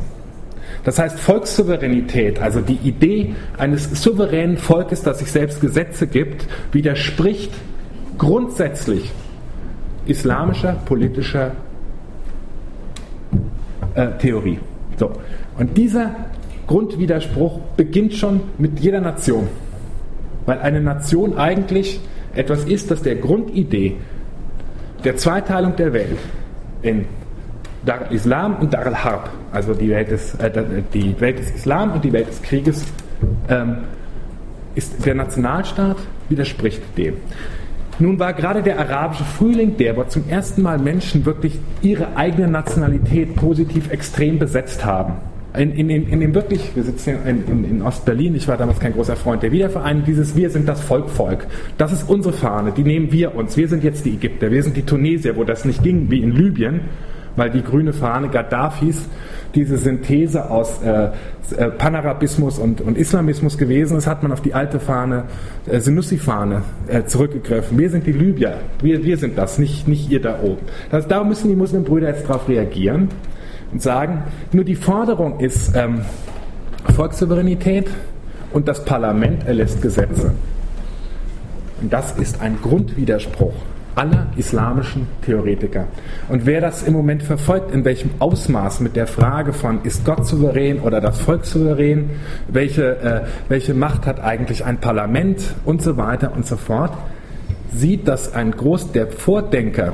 Das 0.84 1.00
heißt, 1.00 1.20
Volkssouveränität, 1.20 2.42
also 2.42 2.62
die 2.62 2.80
Idee 2.84 3.36
eines 3.58 4.04
souveränen 4.04 4.58
Volkes, 4.58 5.02
das 5.02 5.20
sich 5.20 5.32
selbst 5.32 5.62
Gesetze 5.62 6.08
gibt, 6.08 6.48
widerspricht 6.72 7.52
grundsätzlich 8.18 9.12
islamischer 10.06 10.74
politischer 10.86 11.52
äh, 13.96 14.08
Theorie. 14.20 14.60
So. 14.98 15.12
Und 15.58 15.78
dieser 15.78 16.12
Grundwiderspruch 16.68 17.60
beginnt 17.76 18.14
schon 18.14 18.42
mit 18.58 18.80
jeder 18.80 19.02
Nation. 19.02 19.48
Weil 20.46 20.60
eine 20.60 20.82
Nation 20.82 21.38
eigentlich 21.38 22.00
etwas 22.36 22.66
ist, 22.66 22.92
das 22.92 23.02
der 23.02 23.16
Grundidee 23.16 23.98
der 25.04 25.18
Zweiteilung 25.18 25.76
der 25.76 25.94
Welt 25.94 26.18
in 26.82 27.06
Dar 27.86 28.02
al-Islam 28.02 28.58
und 28.58 28.74
Dar 28.74 28.86
al-Harb, 28.86 29.30
also 29.52 29.74
die 29.74 29.90
Welt, 29.90 30.12
des, 30.12 30.36
äh, 30.36 30.52
die 30.94 31.20
Welt 31.20 31.40
des 31.40 31.52
Islam 31.52 31.94
und 31.94 32.04
die 32.04 32.12
Welt 32.12 32.28
des 32.28 32.42
Krieges, 32.42 32.86
ähm, 33.48 33.78
ist 34.76 35.06
der 35.06 35.16
Nationalstaat 35.16 35.98
widerspricht 36.28 36.82
dem. 36.98 37.16
Nun 37.98 38.18
war 38.20 38.34
gerade 38.34 38.64
der 38.64 38.80
arabische 38.80 39.26
Frühling 39.26 39.76
der, 39.78 39.98
wo 39.98 40.04
zum 40.04 40.30
ersten 40.30 40.62
Mal 40.62 40.78
Menschen 40.78 41.26
wirklich 41.26 41.60
ihre 41.82 42.16
eigene 42.16 42.48
Nationalität 42.48 43.36
positiv 43.36 43.92
extrem 43.92 44.40
besetzt 44.40 44.86
haben. 44.86 45.16
In, 45.58 45.72
in, 45.72 45.90
in, 45.90 46.22
in 46.22 46.36
wirklich, 46.36 46.76
wir 46.76 46.84
sitzen 46.84 47.16
in, 47.26 47.44
in, 47.48 47.64
in 47.64 47.82
Ostberlin, 47.82 48.36
ich 48.36 48.48
war 48.48 48.56
damals 48.56 48.80
kein 48.80 48.94
großer 48.94 49.16
Freund 49.16 49.42
der 49.42 49.52
Wiedervereinigung, 49.52 50.06
dieses 50.06 50.36
Wir 50.36 50.52
sind 50.52 50.70
das 50.70 50.80
Volk, 50.80 51.10
Volk. 51.10 51.48
Das 51.78 51.92
ist 51.92 52.08
unsere 52.08 52.34
Fahne, 52.34 52.72
die 52.72 52.84
nehmen 52.84 53.12
wir 53.12 53.34
uns. 53.34 53.58
Wir 53.58 53.68
sind 53.68 53.84
jetzt 53.84 54.06
die 54.06 54.14
Ägypter, 54.14 54.52
wir 54.52 54.62
sind 54.62 54.78
die 54.78 54.84
Tunesier, 54.84 55.36
wo 55.36 55.44
das 55.44 55.66
nicht 55.66 55.82
ging, 55.82 56.12
wie 56.12 56.22
in 56.22 56.32
Libyen, 56.32 56.82
weil 57.36 57.50
die 57.50 57.64
grüne 57.64 57.94
Fahne 57.94 58.30
Gaddafis 58.30 59.08
diese 59.56 59.78
Synthese 59.78 60.52
aus 60.52 60.84
äh, 60.84 61.10
äh, 61.58 61.70
Panarabismus 61.72 62.60
und, 62.60 62.82
und, 62.82 62.96
Islamismus 62.96 63.58
gewesen 63.58 63.98
ist, 63.98 64.06
hat 64.06 64.22
man 64.22 64.32
auf 64.32 64.42
die 64.42 64.54
alte 64.54 64.80
Fahne, 64.80 65.24
äh, 65.66 65.80
Senussi-Fahne, 65.80 66.62
äh, 66.88 67.06
zurückgegriffen. 67.06 67.76
Wir 67.76 67.90
sind 67.90 68.06
die 68.06 68.12
Libyer, 68.12 68.58
wir, 68.84 69.04
wir 69.04 69.18
sind 69.18 69.36
das, 69.36 69.58
nicht, 69.58 69.88
nicht 69.88 70.12
ihr 70.12 70.22
da 70.22 70.40
oben. 70.44 70.62
Das, 70.92 71.08
da 71.08 71.24
müssen 71.24 71.50
die 71.50 71.56
Muslimbrüder 71.56 72.10
jetzt 72.10 72.30
darauf 72.30 72.48
reagieren 72.48 73.10
und 73.72 73.82
sagen, 73.82 74.24
nur 74.52 74.64
die 74.64 74.76
Forderung 74.76 75.40
ist 75.40 75.76
ähm, 75.76 76.02
Volkssouveränität 76.96 77.90
und 78.52 78.68
das 78.68 78.84
Parlament 78.86 79.46
erlässt 79.46 79.82
Gesetze. 79.82 80.32
Und 81.82 81.94
das 81.94 82.18
ist 82.18 82.42
ein 82.42 82.58
Grundwiderspruch 82.62 83.54
aller 83.96 84.28
islamischen 84.38 85.08
Theoretiker. 85.26 85.88
Und 86.30 86.46
wer 86.46 86.62
das 86.62 86.84
im 86.84 86.94
Moment 86.94 87.22
verfolgt, 87.22 87.74
in 87.74 87.84
welchem 87.84 88.12
Ausmaß 88.20 88.80
mit 88.80 88.96
der 88.96 89.08
Frage 89.08 89.52
von, 89.52 89.82
ist 89.84 90.06
Gott 90.06 90.26
souverän 90.26 90.80
oder 90.80 91.02
das 91.02 91.20
Volk 91.20 91.46
souverän, 91.46 92.12
welche, 92.48 92.98
äh, 92.98 93.22
welche 93.50 93.74
Macht 93.74 94.06
hat 94.06 94.22
eigentlich 94.22 94.64
ein 94.64 94.80
Parlament 94.80 95.42
und 95.66 95.82
so 95.82 95.98
weiter 95.98 96.32
und 96.34 96.46
so 96.46 96.56
fort, 96.56 96.94
sieht, 97.74 98.08
dass 98.08 98.34
ein 98.34 98.52
Groß 98.52 98.94
der 98.94 99.08
Vordenker, 99.08 99.94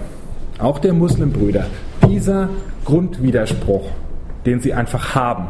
auch 0.60 0.80
der 0.80 0.94
Muslimbrüder, 0.94 1.66
dieser 2.08 2.50
Grundwiderspruch, 2.86 3.90
den 4.46 4.60
sie 4.60 4.74
einfach 4.74 5.16
haben, 5.16 5.48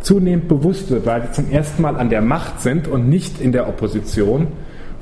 zunehmend 0.00 0.48
bewusst 0.48 0.90
wird, 0.90 1.06
weil 1.06 1.22
sie 1.22 1.32
zum 1.32 1.50
ersten 1.50 1.82
Mal 1.82 1.96
an 1.96 2.10
der 2.10 2.22
Macht 2.22 2.60
sind 2.60 2.88
und 2.88 3.08
nicht 3.08 3.40
in 3.40 3.52
der 3.52 3.68
Opposition, 3.68 4.48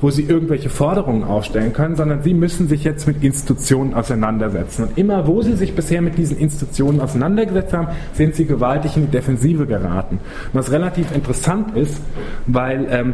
wo 0.03 0.09
sie 0.09 0.23
irgendwelche 0.23 0.69
Forderungen 0.69 1.23
aufstellen 1.23 1.71
können, 1.71 1.95
sondern 1.95 2.23
sie 2.23 2.33
müssen 2.33 2.67
sich 2.67 2.83
jetzt 2.83 3.07
mit 3.07 3.23
Institutionen 3.23 3.93
auseinandersetzen. 3.93 4.83
Und 4.83 4.97
immer, 4.97 5.27
wo 5.27 5.41
sie 5.41 5.53
sich 5.53 5.75
bisher 5.75 6.01
mit 6.01 6.17
diesen 6.17 6.37
Institutionen 6.37 6.99
auseinandergesetzt 6.99 7.71
haben, 7.71 7.87
sind 8.11 8.35
sie 8.35 8.45
gewaltig 8.45 8.97
in 8.97 9.03
die 9.03 9.11
Defensive 9.11 9.65
geraten. 9.65 10.19
Was 10.51 10.73
relativ 10.73 11.15
interessant 11.15 11.77
ist, 11.77 12.01
weil, 12.47 12.85
ähm, 12.89 13.13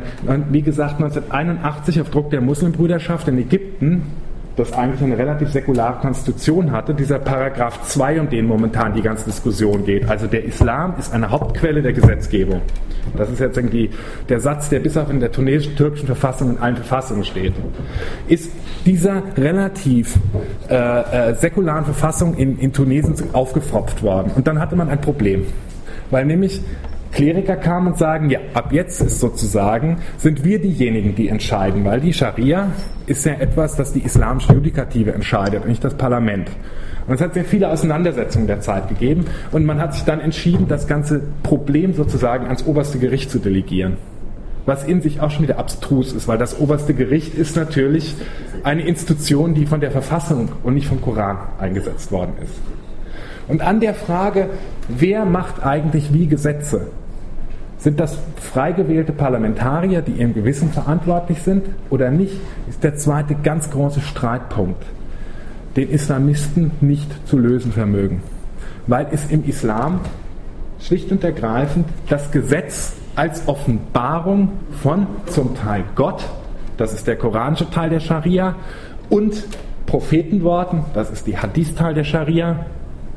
wie 0.49 0.63
gesagt, 0.63 0.99
1981 0.99 2.01
auf 2.01 2.09
Druck 2.09 2.31
der 2.31 2.41
Muslimbrüderschaft 2.41 3.27
in 3.27 3.37
Ägypten 3.37 4.01
das 4.59 4.73
eigentlich 4.73 5.01
eine 5.01 5.17
relativ 5.17 5.49
säkulare 5.49 5.99
Konstitution 5.99 6.71
hatte, 6.71 6.93
dieser 6.93 7.19
Paragraph 7.19 7.81
2, 7.87 8.21
um 8.21 8.29
den 8.29 8.45
momentan 8.45 8.93
die 8.93 9.01
ganze 9.01 9.25
Diskussion 9.25 9.85
geht. 9.85 10.09
Also 10.09 10.27
der 10.27 10.43
Islam 10.43 10.95
ist 10.99 11.13
eine 11.13 11.29
Hauptquelle 11.29 11.81
der 11.81 11.93
Gesetzgebung. 11.93 12.61
Das 13.17 13.29
ist 13.29 13.39
jetzt 13.39 13.57
irgendwie 13.57 13.89
der 14.27 14.39
Satz, 14.39 14.69
der 14.69 14.79
bis 14.79 14.97
auf 14.97 15.09
in 15.09 15.19
der 15.19 15.31
tunesischen, 15.31 15.75
türkischen 15.75 16.05
Verfassung 16.05 16.51
in 16.51 16.57
allen 16.59 16.75
Verfassungen 16.75 17.23
steht. 17.23 17.53
Ist 18.27 18.51
dieser 18.85 19.23
relativ 19.37 20.17
äh, 20.69 20.75
äh, 20.75 21.35
säkularen 21.35 21.85
Verfassung 21.85 22.35
in, 22.35 22.59
in 22.59 22.73
Tunesien 22.73 23.15
aufgefropft 23.33 24.03
worden. 24.03 24.31
Und 24.35 24.47
dann 24.47 24.59
hatte 24.59 24.75
man 24.75 24.89
ein 24.89 25.01
Problem. 25.01 25.45
Weil 26.11 26.25
nämlich 26.25 26.61
Kleriker 27.11 27.55
kamen 27.55 27.87
und 27.87 27.97
sagen, 27.97 28.29
ja, 28.29 28.39
ab 28.53 28.71
jetzt 28.71 29.01
ist 29.01 29.19
sozusagen, 29.19 29.97
sind 30.17 30.43
wir 30.43 30.61
diejenigen, 30.61 31.15
die 31.15 31.27
entscheiden, 31.27 31.83
weil 31.85 31.99
die 31.99 32.13
Scharia 32.13 32.71
ist 33.07 33.25
ja 33.25 33.33
etwas, 33.33 33.75
das 33.75 33.93
die 33.93 34.01
islamische 34.01 34.53
Judikative 34.53 35.13
entscheidet 35.13 35.63
und 35.63 35.69
nicht 35.69 35.83
das 35.83 35.95
Parlament. 35.95 36.49
Und 37.07 37.15
es 37.15 37.21
hat 37.21 37.33
sehr 37.33 37.45
viele 37.45 37.69
Auseinandersetzungen 37.69 38.45
der 38.45 38.61
Zeit 38.61 38.87
gegeben 38.87 39.25
und 39.51 39.65
man 39.65 39.81
hat 39.81 39.95
sich 39.95 40.03
dann 40.03 40.19
entschieden, 40.19 40.67
das 40.67 40.87
ganze 40.87 41.23
Problem 41.41 41.93
sozusagen 41.93 42.45
ans 42.45 42.65
oberste 42.65 42.99
Gericht 42.99 43.31
zu 43.31 43.39
delegieren. 43.39 43.97
Was 44.67 44.83
in 44.83 45.01
sich 45.01 45.19
auch 45.19 45.31
schon 45.31 45.43
wieder 45.43 45.57
abstrus 45.57 46.13
ist, 46.13 46.27
weil 46.27 46.37
das 46.37 46.59
oberste 46.59 46.93
Gericht 46.93 47.33
ist 47.33 47.55
natürlich 47.55 48.15
eine 48.63 48.83
Institution, 48.83 49.55
die 49.55 49.65
von 49.65 49.79
der 49.79 49.89
Verfassung 49.89 50.49
und 50.61 50.75
nicht 50.75 50.87
vom 50.87 51.01
Koran 51.01 51.39
eingesetzt 51.57 52.11
worden 52.11 52.33
ist. 52.43 52.53
Und 53.47 53.63
an 53.63 53.79
der 53.79 53.95
Frage, 53.95 54.51
wer 54.87 55.25
macht 55.25 55.65
eigentlich 55.65 56.13
wie 56.13 56.27
Gesetze, 56.27 56.87
Sind 57.79 57.97
das 58.01 58.17
frei 58.35 58.73
gewählte 58.73 59.13
Parlamentarier, 59.13 60.01
die 60.01 60.11
ihrem 60.11 60.33
Gewissen 60.33 60.69
verantwortlich 60.69 61.41
sind 61.41 61.65
oder 61.89 62.11
nicht, 62.11 62.33
ist 62.67 62.83
der 62.83 62.97
zweite 62.97 63.35
ganz 63.35 63.71
große 63.71 64.01
Streitpunkt, 64.01 64.83
den 65.77 65.89
Islamisten 65.89 66.71
nicht 66.81 67.09
zu 67.25 67.37
lösen 67.37 67.71
vermögen. 67.71 68.21
Weil 68.85 69.07
es 69.11 69.31
im 69.31 69.45
Islam 69.45 70.01
schlicht 70.81 71.09
und 71.13 71.23
ergreifend 71.23 71.85
das 72.09 72.31
Gesetz 72.31 72.93
als 73.15 73.47
Offenbarung 73.47 74.51
von 74.81 75.07
zum 75.27 75.55
Teil 75.55 75.85
Gott, 75.95 76.25
das 76.75 76.93
ist 76.93 77.07
der 77.07 77.15
koranische 77.15 77.69
Teil 77.69 77.89
der 77.89 78.01
Scharia, 78.01 78.55
und 79.09 79.45
Prophetenworten, 79.85 80.83
das 80.93 81.09
ist 81.11 81.27
die 81.27 81.37
Hadith-Teil 81.37 81.93
der 81.93 82.03
Scharia, 82.03 82.65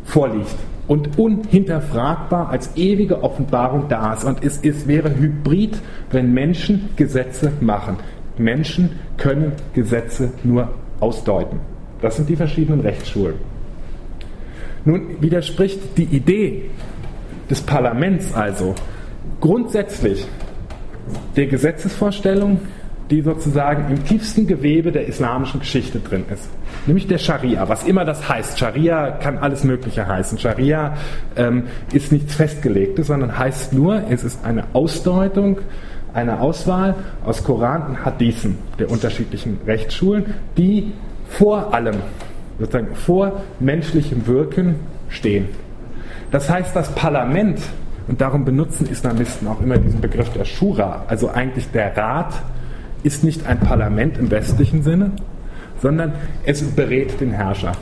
vorliegt 0.04 0.56
und 0.92 1.18
unhinterfragbar 1.18 2.50
als 2.50 2.76
ewige 2.76 3.22
Offenbarung 3.22 3.88
da 3.88 4.12
ist. 4.12 4.24
Und 4.24 4.44
es, 4.44 4.58
es 4.62 4.86
wäre 4.86 5.16
hybrid, 5.16 5.78
wenn 6.10 6.34
Menschen 6.34 6.90
Gesetze 6.96 7.50
machen. 7.62 7.96
Menschen 8.36 8.90
können 9.16 9.52
Gesetze 9.72 10.34
nur 10.44 10.68
ausdeuten. 11.00 11.60
Das 12.02 12.16
sind 12.16 12.28
die 12.28 12.36
verschiedenen 12.36 12.80
Rechtsschulen. 12.80 13.36
Nun 14.84 15.16
widerspricht 15.20 15.96
die 15.96 16.14
Idee 16.14 16.64
des 17.48 17.62
Parlaments 17.62 18.34
also 18.34 18.74
grundsätzlich 19.40 20.26
der 21.36 21.46
Gesetzesvorstellung, 21.46 22.60
die 23.12 23.20
sozusagen 23.20 23.92
im 23.92 24.04
tiefsten 24.06 24.46
Gewebe 24.46 24.90
der 24.90 25.06
islamischen 25.06 25.60
Geschichte 25.60 26.00
drin 26.00 26.24
ist. 26.32 26.48
Nämlich 26.86 27.06
der 27.06 27.18
Scharia, 27.18 27.68
was 27.68 27.84
immer 27.84 28.06
das 28.06 28.26
heißt. 28.26 28.58
Scharia 28.58 29.10
kann 29.10 29.36
alles 29.36 29.64
Mögliche 29.64 30.06
heißen. 30.06 30.38
Scharia 30.38 30.94
ähm, 31.36 31.64
ist 31.92 32.10
nichts 32.10 32.34
Festgelegtes, 32.34 33.08
sondern 33.08 33.38
heißt 33.38 33.74
nur, 33.74 34.02
es 34.08 34.24
ist 34.24 34.42
eine 34.46 34.64
Ausdeutung, 34.72 35.58
eine 36.14 36.40
Auswahl 36.40 36.94
aus 37.26 37.44
Koran 37.44 37.86
und 37.86 38.04
Hadithen 38.04 38.56
der 38.78 38.90
unterschiedlichen 38.90 39.58
Rechtsschulen, 39.66 40.32
die 40.56 40.94
vor 41.28 41.74
allem, 41.74 41.96
sozusagen 42.58 42.94
vor 42.94 43.42
menschlichem 43.60 44.26
Wirken 44.26 44.76
stehen. 45.10 45.48
Das 46.30 46.48
heißt, 46.48 46.74
das 46.74 46.94
Parlament, 46.94 47.60
und 48.08 48.22
darum 48.22 48.46
benutzen 48.46 48.86
Islamisten 48.86 49.48
auch 49.48 49.60
immer 49.60 49.76
diesen 49.76 50.00
Begriff 50.00 50.30
der 50.30 50.46
Shura, 50.46 51.04
also 51.08 51.28
eigentlich 51.28 51.70
der 51.72 51.94
Rat, 51.94 52.42
ist 53.02 53.24
nicht 53.24 53.46
ein 53.46 53.60
Parlament 53.60 54.18
im 54.18 54.30
westlichen 54.30 54.82
Sinne, 54.82 55.12
sondern 55.80 56.12
es 56.44 56.62
berät 56.62 57.20
den 57.20 57.32
Herrscher. 57.32 57.72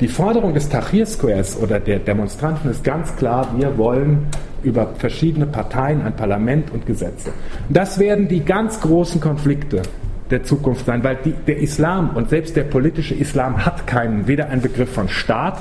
Die 0.00 0.08
Forderung 0.08 0.52
des 0.52 0.68
Tahrir 0.68 1.06
Squares 1.06 1.58
oder 1.58 1.80
der 1.80 2.00
Demonstranten 2.00 2.70
ist 2.70 2.84
ganz 2.84 3.16
klar, 3.16 3.48
wir 3.56 3.78
wollen 3.78 4.26
über 4.62 4.94
verschiedene 4.98 5.46
Parteien 5.46 6.02
ein 6.02 6.14
Parlament 6.14 6.70
und 6.70 6.84
Gesetze. 6.86 7.32
Das 7.70 7.98
werden 7.98 8.28
die 8.28 8.44
ganz 8.44 8.80
großen 8.80 9.20
Konflikte 9.20 9.82
der 10.30 10.42
Zukunft 10.42 10.86
sein, 10.86 11.04
weil 11.04 11.16
die, 11.24 11.32
der 11.32 11.58
Islam 11.58 12.10
und 12.16 12.28
selbst 12.28 12.56
der 12.56 12.64
politische 12.64 13.14
Islam 13.14 13.64
hat 13.64 13.86
keinen, 13.86 14.26
weder 14.26 14.48
einen 14.48 14.60
Begriff 14.60 14.92
von 14.92 15.08
Staat 15.08 15.56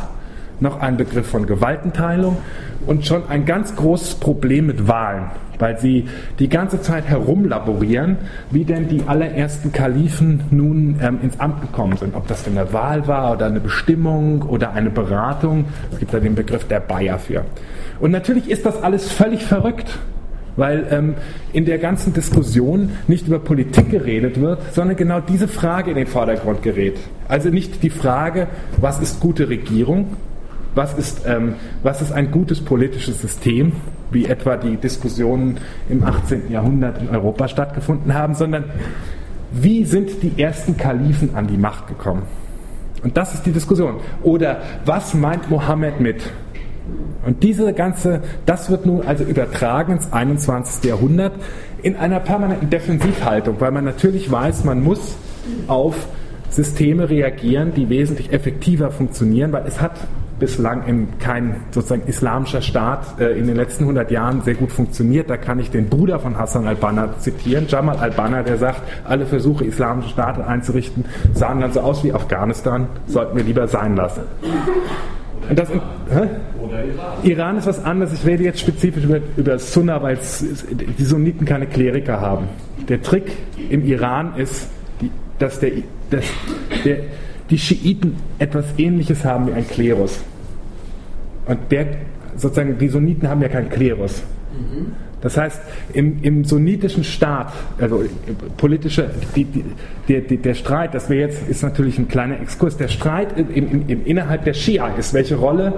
noch 0.62 0.80
einen 0.80 0.98
Begriff 0.98 1.28
von 1.28 1.46
Gewaltenteilung 1.46 2.38
und 2.86 3.06
schon 3.06 3.28
ein 3.30 3.46
ganz 3.46 3.76
großes 3.76 4.16
Problem 4.16 4.68
mit 4.68 4.88
Wahlen, 4.88 5.32
weil 5.60 5.80
sie 5.80 6.08
die 6.40 6.50
ganze 6.50 6.82
Zeit 6.82 7.06
herumlaborieren, 7.06 8.18
wie 8.52 8.66
denn 8.66 8.88
die 8.88 9.04
allerersten 9.08 9.72
Kalifen 9.72 10.44
nun 10.52 11.00
ähm, 11.02 11.20
ins 11.22 11.40
Amt 11.40 11.62
gekommen 11.62 11.98
sind. 11.98 12.16
Ob 12.16 12.28
das 12.28 12.44
denn 12.44 12.58
eine 12.58 12.72
Wahl 12.74 13.08
war 13.08 13.34
oder 13.34 13.48
eine 13.48 13.60
Bestimmung 13.60 14.44
oder 14.44 14.74
eine 14.74 14.90
Beratung. 14.90 15.66
Es 15.92 16.00
gibt 16.00 16.14
da 16.14 16.20
den 16.20 16.36
Begriff 16.36 16.68
der 16.68 16.80
Bayer 16.80 17.20
für. 17.20 17.46
Und 18.00 18.12
natürlich 18.12 18.50
ist 18.50 18.66
das 18.66 18.82
alles 18.84 19.12
völlig 19.12 19.44
verrückt 19.44 19.98
weil 20.56 20.88
ähm, 20.90 21.16
in 21.54 21.66
der 21.66 21.78
ganzen 21.78 22.14
Diskussion 22.14 22.92
nicht 23.08 23.28
über 23.28 23.40
Politik 23.40 23.90
geredet 23.90 24.40
wird, 24.40 24.74
sondern 24.74 24.96
genau 24.96 25.20
diese 25.20 25.48
Frage 25.48 25.92
in 25.92 25.98
den 25.98 26.08
Vordergrund 26.08 26.62
gerät. 26.62 26.98
Also 27.28 27.50
nicht 27.50 27.84
die 27.84 27.90
Frage, 27.90 28.48
was 28.80 29.00
ist 29.00 29.20
gute 29.20 29.50
Regierung, 29.50 30.16
was 30.76 30.94
ist, 30.94 31.26
ähm, 31.26 31.56
was 31.84 32.02
ist 32.02 32.12
ein 32.12 32.32
gutes 32.32 32.62
politisches 32.62 33.22
System, 33.22 33.72
wie 34.12 34.26
etwa 34.26 34.58
die 34.58 34.76
Diskussionen 34.78 35.58
im 35.90 36.04
18. 36.04 36.52
Jahrhundert 36.52 37.02
in 37.02 37.10
Europa 37.10 37.48
stattgefunden 37.48 38.14
haben, 38.14 38.36
sondern 38.36 38.66
wie 39.52 39.86
sind 39.86 40.22
die 40.22 40.42
ersten 40.42 40.78
Kalifen 40.78 41.36
an 41.36 41.48
die 41.48 41.58
Macht 41.58 41.88
gekommen? 41.88 42.24
Und 43.04 43.18
das 43.18 43.34
ist 43.34 43.46
die 43.46 43.52
Diskussion. 43.52 43.98
Oder 44.24 44.58
was 44.86 45.14
meint 45.14 45.50
Mohammed 45.50 46.00
mit? 46.00 46.24
Und 47.26 47.42
diese 47.42 47.74
ganze, 47.74 48.22
das 48.46 48.70
wird 48.70 48.86
nun 48.86 49.06
also 49.06 49.24
übertragen 49.24 49.94
ins 49.94 50.12
21. 50.12 50.84
Jahrhundert 50.84 51.34
in 51.82 51.96
einer 51.96 52.20
permanenten 52.20 52.70
Defensivhaltung, 52.70 53.56
weil 53.60 53.72
man 53.72 53.86
natürlich 53.86 54.30
weiß, 54.30 54.64
man 54.64 54.84
muss 54.84 55.16
auf 55.68 56.08
Systeme 56.50 57.10
reagieren, 57.10 57.74
die 57.76 57.90
wesentlich 57.90 58.32
effektiver 58.32 58.92
funktionieren, 58.92 59.52
weil 59.52 59.66
es 59.68 59.82
hat 59.82 59.94
bislang 60.40 60.86
in 60.86 61.08
kein 61.20 61.56
sozusagen 61.72 62.04
islamischer 62.08 62.62
Staat 62.62 63.20
äh, 63.20 63.38
in 63.38 63.48
den 63.48 63.56
letzten 63.56 63.84
100 63.84 64.12
Jahren 64.12 64.42
sehr 64.42 64.56
gut 64.56 64.72
funktioniert. 64.72 65.30
Da 65.30 65.38
kann 65.38 65.60
ich 65.60 65.72
den 65.72 65.88
Bruder 65.88 66.20
von 66.20 66.38
Hassan 66.38 66.68
al-Banna 66.68 67.18
zitieren, 67.20 67.66
Jamal 67.68 67.98
al-Banna, 67.98 68.44
der 68.44 68.58
sagt, 68.58 68.82
alle 69.06 69.26
Versuche, 69.26 69.66
islamische 69.66 70.10
Staaten 70.10 70.42
einzurichten, 70.42 71.06
sahen 71.34 71.62
dann 71.62 71.72
so 71.72 71.82
aus 71.82 72.04
wie 72.04 72.14
Afghanistan, 72.14 72.88
sollten 73.08 73.38
wir 73.38 73.44
lieber 73.44 73.68
sein 73.68 73.96
lassen. 73.96 74.22
Und 75.50 75.60
das, 75.60 75.70
hä? 75.70 76.28
Iran 77.24 77.58
ist 77.58 77.68
was 77.68 77.84
anderes. 77.84 78.14
Ich 78.14 78.26
rede 78.26 78.44
jetzt 78.44 78.60
spezifisch 78.60 79.04
über, 79.04 79.20
über 79.38 79.60
Sunna, 79.60 80.02
weil 80.02 80.18
die 80.18 81.04
Sunniten 81.04 81.46
keine 81.46 81.68
Kleriker 81.68 82.20
haben. 82.20 82.48
Der 82.90 83.02
Trick 83.02 83.32
im 83.70 83.86
Iran 83.86 84.34
ist, 84.38 84.68
dass, 85.40 85.60
der, 85.60 85.72
dass 86.10 86.26
der, 86.84 86.98
die 87.50 87.58
Schiiten 87.58 88.16
etwas 88.40 88.66
Ähnliches 88.78 89.24
haben 89.24 89.48
wie 89.48 89.54
ein 89.54 89.68
Klerus. 89.68 90.24
Und 91.46 91.60
der, 91.72 91.88
sozusagen, 92.36 92.78
die 92.78 92.88
Sunniten 92.88 93.30
haben 93.30 93.42
ja 93.42 93.50
keinen 93.50 93.70
Klerus. 93.70 94.24
Mhm. 94.52 94.94
Das 95.22 95.38
heißt, 95.38 95.60
im, 95.94 96.22
im 96.22 96.44
sunnitischen 96.44 97.04
Staat, 97.04 97.52
also 97.80 98.04
politische, 98.58 99.10
die, 99.36 99.46
die, 100.08 100.22
die, 100.22 100.38
der 100.38 100.54
Streit, 100.54 100.94
das 100.94 101.10
wäre 101.10 101.30
jetzt, 101.30 101.50
ist 101.50 101.64
natürlich 101.64 101.98
ein 101.98 102.08
kleiner 102.08 102.40
Exkurs, 102.40 102.78
der 102.78 102.90
Streit 102.90 103.38
im, 103.38 103.88
im, 103.88 104.06
innerhalb 104.06 104.46
der 104.46 104.54
Schia 104.54 104.90
ist, 104.90 105.14
welche 105.14 105.36
Rolle 105.36 105.74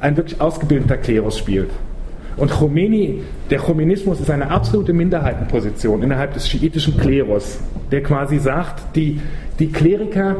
ein 0.00 0.16
wirklich 0.16 0.40
ausgebildeter 0.40 0.98
Klerus 0.98 1.38
spielt. 1.38 1.70
Und 2.36 2.50
Khomeini, 2.50 3.22
der 3.50 3.58
Khomenismus 3.58 4.20
ist 4.20 4.30
eine 4.30 4.50
absolute 4.50 4.92
Minderheitenposition 4.92 6.02
innerhalb 6.02 6.34
des 6.34 6.48
schiitischen 6.48 6.96
Klerus, 6.96 7.58
der 7.90 8.02
quasi 8.02 8.38
sagt, 8.38 8.96
die, 8.96 9.20
die 9.58 9.68
Kleriker 9.70 10.36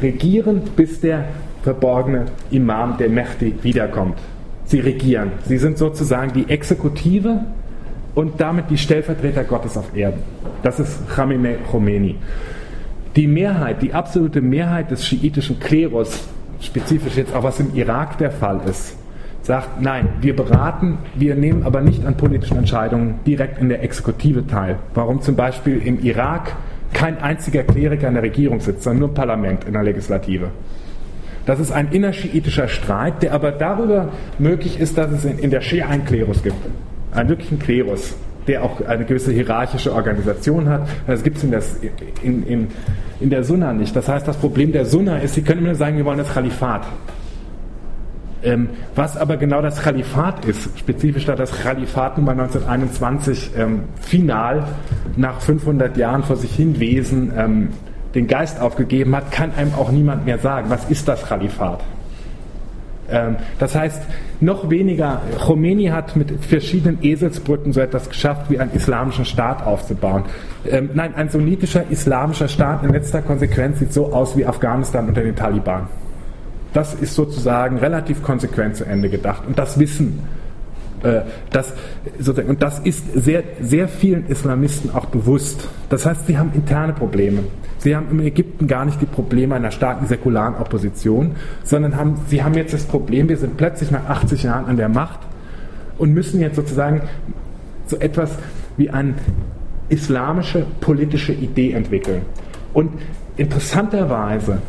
regieren, 0.00 0.62
bis 0.76 1.00
der 1.00 1.24
verborgene 1.62 2.26
Imam, 2.50 2.96
der 2.98 3.08
Mehdi, 3.08 3.54
wiederkommt. 3.62 4.18
Sie 4.66 4.80
regieren. 4.80 5.32
Sie 5.46 5.58
sind 5.58 5.78
sozusagen 5.78 6.32
die 6.32 6.48
Exekutive 6.48 7.40
und 8.14 8.40
damit 8.40 8.70
die 8.70 8.78
Stellvertreter 8.78 9.44
Gottes 9.44 9.76
auf 9.76 9.94
Erden. 9.96 10.22
Das 10.62 10.80
ist 10.80 11.08
Khamenei 11.08 11.56
Khomeini. 11.70 12.16
Die 13.16 13.26
Mehrheit, 13.26 13.82
die 13.82 13.92
absolute 13.92 14.40
Mehrheit 14.40 14.90
des 14.90 15.06
schiitischen 15.06 15.60
Klerus, 15.60 16.26
spezifisch 16.60 17.16
jetzt 17.16 17.34
auch 17.34 17.42
was 17.42 17.60
im 17.60 17.74
Irak 17.74 18.18
der 18.18 18.30
Fall 18.30 18.60
ist, 18.68 18.96
sagt, 19.42 19.80
nein, 19.80 20.08
wir 20.20 20.34
beraten, 20.34 20.98
wir 21.14 21.34
nehmen 21.34 21.64
aber 21.64 21.82
nicht 21.82 22.06
an 22.06 22.16
politischen 22.16 22.56
Entscheidungen 22.56 23.20
direkt 23.26 23.60
in 23.60 23.68
der 23.68 23.82
Exekutive 23.82 24.46
teil. 24.46 24.78
Warum 24.94 25.20
zum 25.20 25.36
Beispiel 25.36 25.78
im 25.78 26.02
Irak 26.02 26.56
kein 26.94 27.18
einziger 27.18 27.62
Kleriker 27.64 28.08
in 28.08 28.14
der 28.14 28.22
Regierung 28.22 28.60
sitzt, 28.60 28.84
sondern 28.84 29.00
nur 29.00 29.08
im 29.10 29.14
Parlament 29.14 29.64
in 29.64 29.74
der 29.74 29.82
Legislative. 29.82 30.50
Das 31.44 31.60
ist 31.60 31.72
ein 31.72 31.88
innerschiitischer 31.92 32.68
Streit, 32.68 33.22
der 33.22 33.34
aber 33.34 33.52
darüber 33.52 34.08
möglich 34.38 34.80
ist, 34.80 34.96
dass 34.96 35.10
es 35.12 35.24
in, 35.26 35.50
der 35.50 35.60
Schia 35.60 35.88
einen 35.88 36.06
Klerus 36.06 36.42
gibt. 36.42 36.56
Einen 37.12 37.28
wirklichen 37.28 37.58
Klerus, 37.58 38.16
der 38.46 38.64
auch 38.64 38.80
eine 38.86 39.04
gewisse 39.04 39.30
hierarchische 39.30 39.92
Organisation 39.92 40.68
hat. 40.68 40.88
Das 41.06 41.22
gibt 41.22 41.36
es 41.36 41.44
in, 41.44 41.52
in, 42.22 42.46
in, 42.46 42.68
in 43.20 43.30
der 43.30 43.44
Sunna 43.44 43.74
nicht. 43.74 43.94
Das 43.94 44.08
heißt, 44.08 44.26
das 44.26 44.38
Problem 44.38 44.72
der 44.72 44.86
Sunna 44.86 45.18
ist, 45.18 45.34
Sie 45.34 45.42
können 45.42 45.60
immer 45.60 45.74
sagen, 45.74 45.98
wir 45.98 46.04
wollen 46.06 46.18
das 46.18 46.32
Khalifat. 46.32 46.86
Ähm, 48.44 48.68
was 48.94 49.16
aber 49.16 49.38
genau 49.38 49.62
das 49.62 49.80
Khalifat 49.80 50.44
ist, 50.44 50.78
spezifisch 50.78 51.24
da 51.24 51.34
das 51.34 51.50
Khalifat 51.50 52.18
Nummer 52.18 52.32
1921 52.32 53.52
ähm, 53.56 53.84
final 54.00 54.64
nach 55.16 55.40
500 55.40 55.96
Jahren 55.96 56.22
vor 56.22 56.36
sich 56.36 56.54
hin 56.54 56.78
Wesen 56.78 57.32
ähm, 57.36 57.68
den 58.14 58.26
Geist 58.26 58.60
aufgegeben 58.60 59.16
hat, 59.16 59.32
kann 59.32 59.52
einem 59.56 59.72
auch 59.74 59.90
niemand 59.90 60.26
mehr 60.26 60.38
sagen, 60.38 60.68
was 60.68 60.88
ist 60.90 61.08
das 61.08 61.24
Khalifat. 61.26 61.80
Ähm, 63.10 63.36
das 63.58 63.74
heißt, 63.74 64.02
noch 64.40 64.68
weniger, 64.70 65.22
Khomeini 65.44 65.86
hat 65.86 66.14
mit 66.16 66.44
verschiedenen 66.44 67.02
Eselsbrücken 67.02 67.72
so 67.72 67.80
etwas 67.80 68.08
geschafft, 68.08 68.50
wie 68.50 68.58
einen 68.58 68.72
islamischen 68.72 69.24
Staat 69.24 69.66
aufzubauen. 69.66 70.24
Ähm, 70.68 70.90
nein, 70.94 71.14
ein 71.14 71.30
sunnitischer 71.30 71.84
islamischer 71.90 72.48
Staat 72.48 72.82
in 72.82 72.90
letzter 72.90 73.22
Konsequenz 73.22 73.78
sieht 73.78 73.92
so 73.92 74.12
aus 74.12 74.36
wie 74.36 74.46
Afghanistan 74.46 75.08
unter 75.08 75.22
den 75.22 75.34
Taliban. 75.36 75.88
Das 76.74 76.92
ist 76.92 77.14
sozusagen 77.14 77.78
relativ 77.78 78.22
konsequent 78.22 78.76
zu 78.76 78.84
Ende 78.84 79.08
gedacht. 79.08 79.44
Und 79.46 79.58
das 79.58 79.78
wissen 79.78 80.20
Äh, 81.04 81.22
das, 81.50 81.72
und 82.26 82.62
das 82.62 82.78
ist 82.80 83.04
sehr, 83.14 83.44
sehr 83.60 83.88
vielen 83.88 84.26
Islamisten 84.26 84.90
auch 84.94 85.06
bewusst. 85.06 85.68
Das 85.90 86.06
heißt, 86.06 86.26
sie 86.26 86.38
haben 86.38 86.52
interne 86.54 86.94
Probleme. 86.94 87.40
Sie 87.78 87.94
haben 87.94 88.10
in 88.10 88.26
Ägypten 88.26 88.66
gar 88.66 88.86
nicht 88.86 89.00
die 89.00 89.06
Probleme 89.06 89.54
einer 89.54 89.70
starken 89.70 90.06
säkularen 90.06 90.54
Opposition, 90.54 91.32
sondern 91.62 91.96
haben, 91.96 92.16
sie 92.28 92.42
haben 92.42 92.54
jetzt 92.54 92.72
das 92.72 92.84
Problem, 92.84 93.28
wir 93.28 93.36
sind 93.36 93.58
plötzlich 93.58 93.90
nach 93.90 94.08
80 94.08 94.44
Jahren 94.44 94.64
an 94.64 94.78
der 94.78 94.88
Macht 94.88 95.20
und 95.98 96.14
müssen 96.14 96.40
jetzt 96.40 96.56
sozusagen 96.56 97.02
so 97.86 97.98
etwas 97.98 98.38
wie 98.78 98.88
eine 98.88 99.14
islamische 99.90 100.64
politische 100.80 101.34
Idee 101.34 101.72
entwickeln. 101.72 102.22
Und 102.72 102.90
interessanterweise 103.36 104.62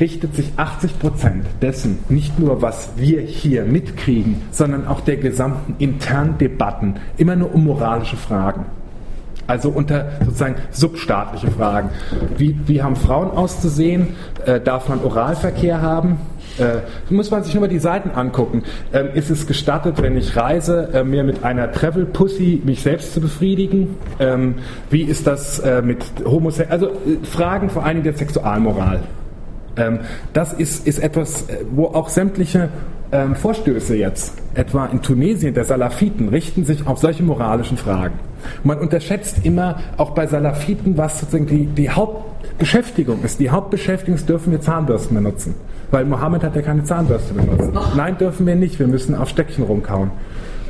richtet 0.00 0.34
sich 0.34 0.52
80 0.56 0.98
Prozent 0.98 1.46
dessen, 1.60 1.98
nicht 2.08 2.38
nur 2.38 2.62
was 2.62 2.90
wir 2.96 3.20
hier 3.20 3.64
mitkriegen, 3.64 4.42
sondern 4.50 4.86
auch 4.86 5.00
der 5.00 5.16
gesamten 5.16 5.74
internen 5.78 6.38
Debatten, 6.38 6.94
immer 7.16 7.36
nur 7.36 7.54
um 7.54 7.64
moralische 7.64 8.16
Fragen. 8.16 8.66
Also 9.48 9.70
unter 9.70 10.10
sozusagen 10.22 10.56
substaatliche 10.70 11.50
Fragen. 11.50 11.88
Wie, 12.36 12.54
wie 12.66 12.82
haben 12.82 12.96
Frauen 12.96 13.30
auszusehen? 13.30 14.08
Äh, 14.44 14.60
darf 14.60 14.90
man 14.90 15.02
Oralverkehr 15.02 15.80
haben? 15.80 16.18
Äh, 16.58 16.80
muss 17.08 17.30
man 17.30 17.42
sich 17.44 17.54
nur 17.54 17.62
mal 17.62 17.68
die 17.68 17.78
Seiten 17.78 18.10
angucken. 18.10 18.64
Ähm, 18.92 19.08
ist 19.14 19.30
es 19.30 19.46
gestattet, 19.46 20.02
wenn 20.02 20.18
ich 20.18 20.36
reise, 20.36 20.90
äh, 20.92 21.02
mir 21.02 21.24
mit 21.24 21.44
einer 21.44 21.72
Travel 21.72 22.04
Pussy 22.04 22.60
mich 22.62 22.82
selbst 22.82 23.14
zu 23.14 23.22
befriedigen? 23.22 23.96
Ähm, 24.18 24.56
wie 24.90 25.02
ist 25.02 25.26
das 25.26 25.60
äh, 25.60 25.80
mit 25.80 26.04
Homosexuellen? 26.26 26.70
Also 26.70 26.86
äh, 26.88 27.24
Fragen 27.24 27.70
vor 27.70 27.84
Dingen 27.84 28.02
der 28.02 28.14
Sexualmoral. 28.14 29.00
Ähm, 29.78 30.00
das 30.32 30.52
ist, 30.52 30.86
ist 30.86 30.98
etwas, 30.98 31.42
äh, 31.42 31.64
wo 31.70 31.86
auch 31.86 32.08
sämtliche 32.08 32.68
ähm, 33.10 33.34
Vorstöße 33.36 33.96
jetzt, 33.96 34.34
etwa 34.54 34.86
in 34.86 35.00
Tunesien 35.02 35.54
der 35.54 35.64
Salafiten, 35.64 36.28
richten 36.28 36.64
sich 36.64 36.86
auf 36.86 36.98
solche 36.98 37.22
moralischen 37.22 37.76
Fragen. 37.76 38.18
Man 38.64 38.78
unterschätzt 38.78 39.44
immer 39.44 39.80
auch 39.96 40.10
bei 40.10 40.26
Salafiten, 40.26 40.96
was 40.96 41.20
sozusagen 41.20 41.46
die, 41.46 41.66
die 41.66 41.90
Hauptbeschäftigung 41.90 43.22
ist. 43.22 43.40
Die 43.40 43.50
Hauptbeschäftigung 43.50 44.16
ist, 44.16 44.28
dürfen 44.28 44.52
wir 44.52 44.60
Zahnbürsten 44.60 45.16
benutzen. 45.16 45.54
Weil 45.90 46.04
Mohammed 46.04 46.42
hat 46.42 46.54
ja 46.54 46.62
keine 46.62 46.84
Zahnbürste 46.84 47.32
benutzt. 47.32 47.70
Nein, 47.96 48.18
dürfen 48.18 48.46
wir 48.46 48.56
nicht. 48.56 48.78
Wir 48.78 48.86
müssen 48.86 49.14
auf 49.14 49.28
Stöckchen 49.30 49.64
rumkauen. 49.64 50.10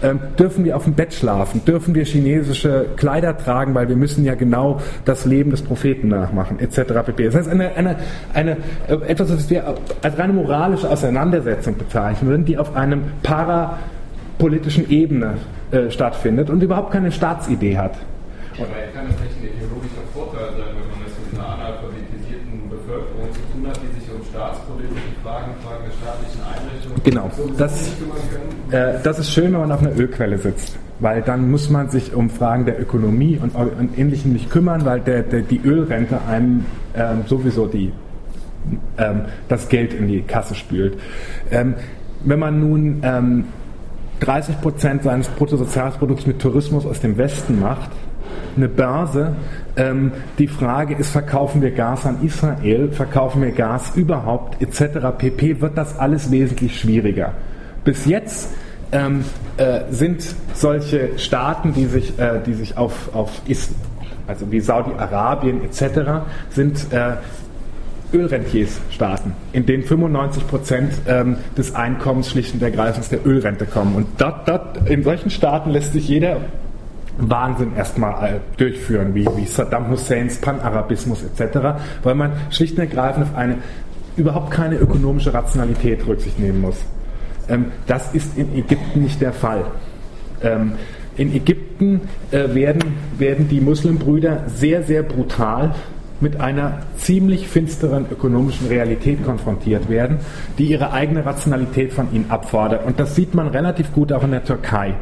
Ähm, 0.02 0.20
dürfen 0.38 0.64
wir 0.64 0.76
auf 0.76 0.84
dem 0.84 0.94
Bett 0.94 1.12
schlafen? 1.12 1.64
Dürfen 1.64 1.94
wir 1.94 2.04
chinesische 2.04 2.86
Kleider 2.96 3.36
tragen, 3.36 3.74
weil 3.74 3.88
wir 3.88 3.96
müssen 3.96 4.24
ja 4.24 4.34
genau 4.34 4.80
das 5.04 5.24
Leben 5.24 5.50
des 5.50 5.62
Propheten 5.62 6.08
nachmachen, 6.08 6.60
etc. 6.60 6.94
pp. 7.04 7.24
Das 7.24 7.34
heißt, 7.34 7.48
eine, 7.48 7.74
eine, 7.74 7.96
eine, 8.32 8.56
äh, 8.88 8.94
etwas, 9.08 9.32
was 9.32 9.50
wir 9.50 9.74
als 10.02 10.18
reine 10.18 10.32
moralische 10.32 10.88
Auseinandersetzung 10.88 11.76
bezeichnen 11.76 12.30
würden, 12.30 12.44
die 12.44 12.58
auf 12.58 12.76
einem 12.76 13.02
parapolitischen 13.22 14.88
Ebene 14.90 15.38
äh, 15.70 15.90
stattfindet 15.90 16.48
und 16.48 16.62
überhaupt 16.62 16.92
keine 16.92 17.10
Staatsidee 17.10 17.76
hat. 17.76 17.96
Aber 18.56 18.66
kann 18.94 19.06
das 19.06 19.20
nicht 19.20 19.38
ein 19.38 19.54
ideologischer 19.54 20.06
Vorteil 20.14 20.50
sein, 20.58 20.74
wenn 20.78 20.88
man 20.90 21.06
es 21.06 21.14
mit 21.14 21.38
einer 21.38 21.48
analphabetisierten 21.54 22.70
Bevölkerung 22.70 23.30
zu 23.30 23.42
tun 23.52 23.66
hat, 23.66 23.78
die 23.82 23.90
sich 23.98 24.10
um 24.10 24.22
staatspolitische 24.26 25.14
Fragen, 25.22 25.54
Fragen 25.62 25.84
der 25.86 25.94
staatlichen 25.94 26.42
Einrichtungen 26.42 27.02
genau. 27.04 27.30
das, 27.56 27.94
äh, 28.70 28.94
das 29.02 29.18
ist 29.18 29.32
schön, 29.32 29.52
wenn 29.52 29.60
man 29.60 29.72
auf 29.72 29.80
einer 29.80 29.98
Ölquelle 29.98 30.38
sitzt. 30.38 30.78
Weil 31.00 31.22
dann 31.22 31.50
muss 31.50 31.70
man 31.70 31.90
sich 31.90 32.12
um 32.12 32.28
Fragen 32.28 32.64
der 32.64 32.80
Ökonomie 32.80 33.38
und, 33.40 33.54
und 33.54 33.96
Ähnlichem 33.96 34.32
nicht 34.32 34.50
kümmern, 34.50 34.84
weil 34.84 35.00
der, 35.00 35.22
der, 35.22 35.42
die 35.42 35.60
Ölrente 35.64 36.18
einem 36.28 36.66
ähm, 36.96 37.22
sowieso 37.26 37.66
die, 37.66 37.92
ähm, 38.98 39.22
das 39.48 39.68
Geld 39.68 39.94
in 39.94 40.08
die 40.08 40.22
Kasse 40.22 40.56
spült. 40.56 40.98
Ähm, 41.52 41.74
wenn 42.24 42.40
man 42.40 42.58
nun 42.58 43.00
30 44.20 44.56
ähm, 44.56 44.60
Prozent 44.60 45.04
seines 45.04 45.28
Bruttosozialprodukts 45.28 46.26
mit 46.26 46.40
Tourismus 46.40 46.84
aus 46.84 47.00
dem 47.00 47.16
Westen 47.16 47.60
macht, 47.60 47.90
eine 48.56 48.68
Börse. 48.68 49.34
Ähm, 49.76 50.12
die 50.38 50.48
Frage 50.48 50.94
ist, 50.94 51.10
verkaufen 51.10 51.62
wir 51.62 51.70
Gas 51.70 52.04
an 52.06 52.18
Israel, 52.22 52.90
verkaufen 52.90 53.42
wir 53.42 53.52
Gas 53.52 53.92
überhaupt 53.94 54.60
etc. 54.60 55.16
pp. 55.16 55.60
wird 55.60 55.78
das 55.78 55.98
alles 55.98 56.30
wesentlich 56.30 56.78
schwieriger. 56.78 57.34
Bis 57.84 58.06
jetzt 58.06 58.50
ähm, 58.92 59.24
äh, 59.56 59.80
sind 59.90 60.24
solche 60.54 61.18
Staaten, 61.18 61.74
die 61.74 61.86
sich, 61.86 62.18
äh, 62.18 62.40
die 62.44 62.54
sich 62.54 62.76
auf, 62.76 63.14
auf 63.14 63.42
Is 63.46 63.70
also 64.26 64.50
wie 64.52 64.60
Saudi-Arabien 64.60 65.64
etc., 65.64 66.26
sind 66.50 66.92
äh, 66.92 67.14
Ölrentiers-Staaten, 68.12 69.32
in 69.52 69.66
denen 69.66 69.82
95 69.82 70.46
Prozent 70.46 70.92
ähm, 71.06 71.36
des 71.56 71.74
Einkommens 71.74 72.30
schlicht 72.30 72.54
und 72.54 72.62
ergreifend 72.62 73.00
aus 73.00 73.08
der 73.08 73.26
Ölrente 73.26 73.66
kommen. 73.66 73.94
Und 73.96 74.06
dort, 74.18 74.48
dort, 74.48 74.88
in 74.88 75.02
solchen 75.02 75.30
Staaten 75.30 75.70
lässt 75.70 75.92
sich 75.92 76.08
jeder 76.08 76.38
Wahnsinn 77.18 77.74
erstmal 77.76 78.28
äh, 78.28 78.40
durchführen, 78.56 79.14
wie, 79.14 79.26
wie 79.36 79.46
Saddam 79.46 79.90
Husseins 79.90 80.40
Panarabismus 80.40 81.24
etc., 81.24 81.80
weil 82.02 82.14
man 82.14 82.32
schlicht 82.50 82.74
und 82.74 82.80
ergreifend 82.80 83.26
auf 83.26 83.36
eine 83.36 83.56
überhaupt 84.16 84.50
keine 84.50 84.76
ökonomische 84.76 85.32
Rationalität 85.32 86.06
Rücksicht 86.06 86.38
nehmen 86.38 86.60
muss. 86.60 86.76
Ähm, 87.48 87.66
das 87.86 88.14
ist 88.14 88.36
in 88.36 88.54
Ägypten 88.56 89.02
nicht 89.02 89.20
der 89.20 89.32
Fall. 89.32 89.64
Ähm, 90.42 90.72
in 91.16 91.34
Ägypten 91.34 92.02
äh, 92.30 92.54
werden, 92.54 92.94
werden 93.18 93.48
die 93.48 93.60
Muslimbrüder 93.60 94.44
sehr, 94.46 94.84
sehr 94.84 95.02
brutal 95.02 95.74
mit 96.20 96.40
einer 96.40 96.80
ziemlich 96.96 97.48
finsteren 97.48 98.06
ökonomischen 98.10 98.68
Realität 98.68 99.24
konfrontiert 99.24 99.88
werden, 99.88 100.18
die 100.58 100.66
ihre 100.66 100.92
eigene 100.92 101.24
Rationalität 101.24 101.92
von 101.92 102.12
ihnen 102.12 102.30
abfordert. 102.30 102.84
Und 102.86 102.98
das 102.98 103.14
sieht 103.14 103.34
man 103.34 103.48
relativ 103.48 103.92
gut 103.92 104.12
auch 104.12 104.24
in 104.24 104.32
der 104.32 104.44
Türkei. 104.44 104.94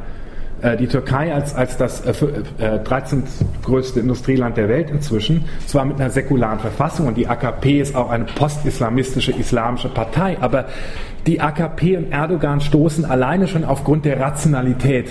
Äh, 0.63 0.77
die 0.77 0.87
Türkei 0.87 1.35
als, 1.35 1.55
als 1.55 1.77
das 1.77 2.01
äh, 2.07 2.79
13. 2.79 3.19
Äh, 3.19 3.23
größte 3.63 4.01
Industrieland 4.01 4.57
der 4.57 4.69
Welt 4.69 4.91
inzwischen, 4.91 5.45
zwar 5.67 5.85
mit 5.85 6.01
einer 6.01 6.11
säkularen 6.11 6.59
Verfassung 6.59 7.07
und 7.07 7.17
die 7.17 7.29
AKP 7.29 7.81
ist 7.81 7.95
auch 7.95 8.11
eine 8.11 8.25
postislamistische 8.25 9.33
islamische 9.33 9.89
Partei, 9.89 10.39
aber 10.41 10.67
die 11.27 11.41
AKP 11.41 11.99
und 11.99 12.13
Erdogan 12.13 12.61
stoßen 12.61 13.05
alleine 13.05 13.49
schon 13.49 13.65
aufgrund 13.65 14.05
der 14.05 14.21
Rationalität 14.21 15.09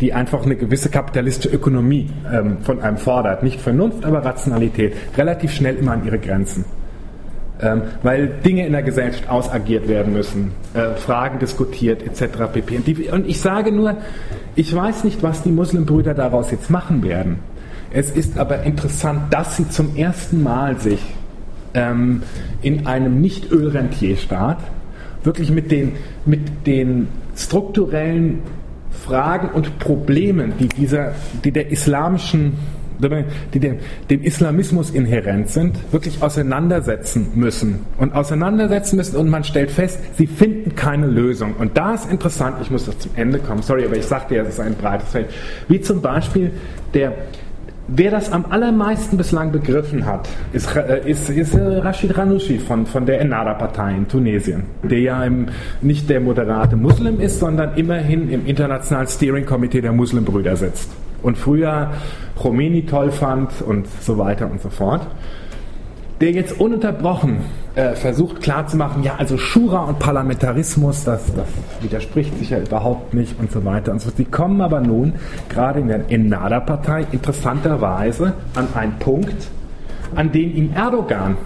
die 0.00 0.12
einfach 0.12 0.44
eine 0.44 0.54
gewisse 0.54 0.90
kapitalistische 0.90 1.52
Ökonomie 1.52 2.08
ähm, 2.32 2.58
von 2.62 2.80
einem 2.80 2.98
fordert. 2.98 3.42
Nicht 3.42 3.60
Vernunft, 3.60 4.04
aber 4.04 4.24
Rationalität. 4.24 4.94
Relativ 5.16 5.50
schnell 5.52 5.74
immer 5.74 5.90
an 5.90 6.06
ihre 6.06 6.20
Grenzen 6.20 6.64
ähm, 7.60 7.82
weil 8.02 8.28
Dinge 8.28 8.66
in 8.66 8.72
der 8.72 8.82
Gesellschaft 8.82 9.28
ausagiert 9.28 9.88
werden 9.88 10.12
müssen, 10.12 10.52
äh, 10.74 10.94
Fragen 10.94 11.38
diskutiert 11.38 12.02
etc. 12.02 12.52
pp. 12.52 12.76
Und, 12.76 12.86
die, 12.86 13.08
und 13.08 13.26
ich 13.26 13.40
sage 13.40 13.72
nur, 13.72 13.96
ich 14.54 14.74
weiß 14.74 15.04
nicht, 15.04 15.22
was 15.22 15.42
die 15.42 15.50
Muslimbrüder 15.50 16.14
daraus 16.14 16.50
jetzt 16.50 16.70
machen 16.70 17.02
werden. 17.02 17.40
Es 17.90 18.10
ist 18.10 18.38
aber 18.38 18.62
interessant, 18.62 19.32
dass 19.32 19.56
sie 19.56 19.68
zum 19.68 19.96
ersten 19.96 20.42
Mal 20.42 20.78
sich 20.78 21.00
ähm, 21.74 22.22
in 22.62 22.86
einem 22.86 23.20
Nicht-Ölrentierstaat 23.20 24.58
wirklich 25.24 25.50
mit 25.50 25.70
den, 25.70 25.92
mit 26.26 26.66
den 26.66 27.08
strukturellen 27.36 28.40
Fragen 28.90 29.48
und 29.50 29.78
Problemen, 29.78 30.52
die, 30.58 30.68
dieser, 30.68 31.12
die 31.44 31.52
der 31.52 31.70
islamischen 31.70 32.54
die 33.54 33.60
dem, 33.60 33.78
dem 34.10 34.22
Islamismus 34.22 34.90
inhärent 34.90 35.50
sind, 35.50 35.78
wirklich 35.92 36.22
auseinandersetzen 36.22 37.28
müssen. 37.34 37.80
Und 37.96 38.14
auseinandersetzen 38.14 38.96
müssen 38.96 39.16
und 39.16 39.28
man 39.28 39.44
stellt 39.44 39.70
fest, 39.70 40.00
sie 40.16 40.26
finden 40.26 40.74
keine 40.74 41.06
Lösung. 41.06 41.54
Und 41.58 41.76
da 41.76 41.94
ist 41.94 42.10
interessant, 42.10 42.56
ich 42.62 42.70
muss 42.70 42.86
das 42.86 42.98
zum 42.98 43.12
Ende 43.16 43.38
kommen, 43.38 43.62
sorry, 43.62 43.84
aber 43.84 43.96
ich 43.96 44.06
sagte 44.06 44.36
ja, 44.36 44.42
es 44.42 44.50
ist 44.50 44.60
ein 44.60 44.74
breites 44.74 45.08
Feld, 45.10 45.26
wie 45.68 45.80
zum 45.80 46.00
Beispiel 46.00 46.50
der, 46.94 47.12
Wer 47.90 48.10
das 48.10 48.30
am 48.30 48.44
allermeisten 48.50 49.16
bislang 49.16 49.50
begriffen 49.50 50.04
hat, 50.04 50.28
ist, 50.52 50.76
äh, 50.76 51.08
ist, 51.08 51.30
ist 51.30 51.54
äh, 51.54 51.78
Rashid 51.78 52.18
Ranushi 52.18 52.58
von, 52.58 52.84
von 52.84 53.06
der 53.06 53.18
Ennahda-Partei 53.22 53.94
in 53.94 54.06
Tunesien, 54.06 54.64
der 54.82 55.00
ja 55.00 55.24
im, 55.24 55.46
nicht 55.80 56.10
der 56.10 56.20
moderate 56.20 56.76
Muslim 56.76 57.18
ist, 57.18 57.40
sondern 57.40 57.78
immerhin 57.78 58.28
im 58.28 58.44
internationalen 58.44 59.08
Steering 59.08 59.46
Committee 59.46 59.80
der 59.80 59.92
Muslimbrüder 59.92 60.54
sitzt 60.54 60.90
und 61.22 61.36
früher 61.38 61.92
Khomeini 62.40 62.86
toll 62.86 63.10
fand 63.10 63.62
und 63.62 63.86
so 64.00 64.18
weiter 64.18 64.50
und 64.50 64.60
so 64.60 64.68
fort, 64.68 65.06
der 66.20 66.32
jetzt 66.32 66.60
ununterbrochen 66.60 67.38
äh, 67.74 67.94
versucht 67.94 68.42
klarzumachen, 68.42 69.04
ja, 69.04 69.14
also 69.18 69.38
Schura 69.38 69.84
und 69.84 69.98
Parlamentarismus, 69.98 71.04
das, 71.04 71.32
das 71.34 71.46
widerspricht 71.80 72.36
sich 72.38 72.50
ja 72.50 72.58
überhaupt 72.58 73.14
nicht 73.14 73.38
und 73.38 73.52
so 73.52 73.64
weiter 73.64 73.92
und 73.92 74.00
so 74.00 74.06
fort. 74.06 74.16
Sie 74.16 74.24
kommen 74.24 74.60
aber 74.60 74.80
nun 74.80 75.14
gerade 75.48 75.80
in 75.80 75.88
der 75.88 76.10
Ennada-Partei 76.10 77.06
interessanterweise 77.12 78.34
an 78.54 78.68
einen 78.74 78.98
Punkt, 78.98 79.48
an 80.16 80.32
dem 80.32 80.56
ihm 80.56 80.72
Erdogan 80.74 81.36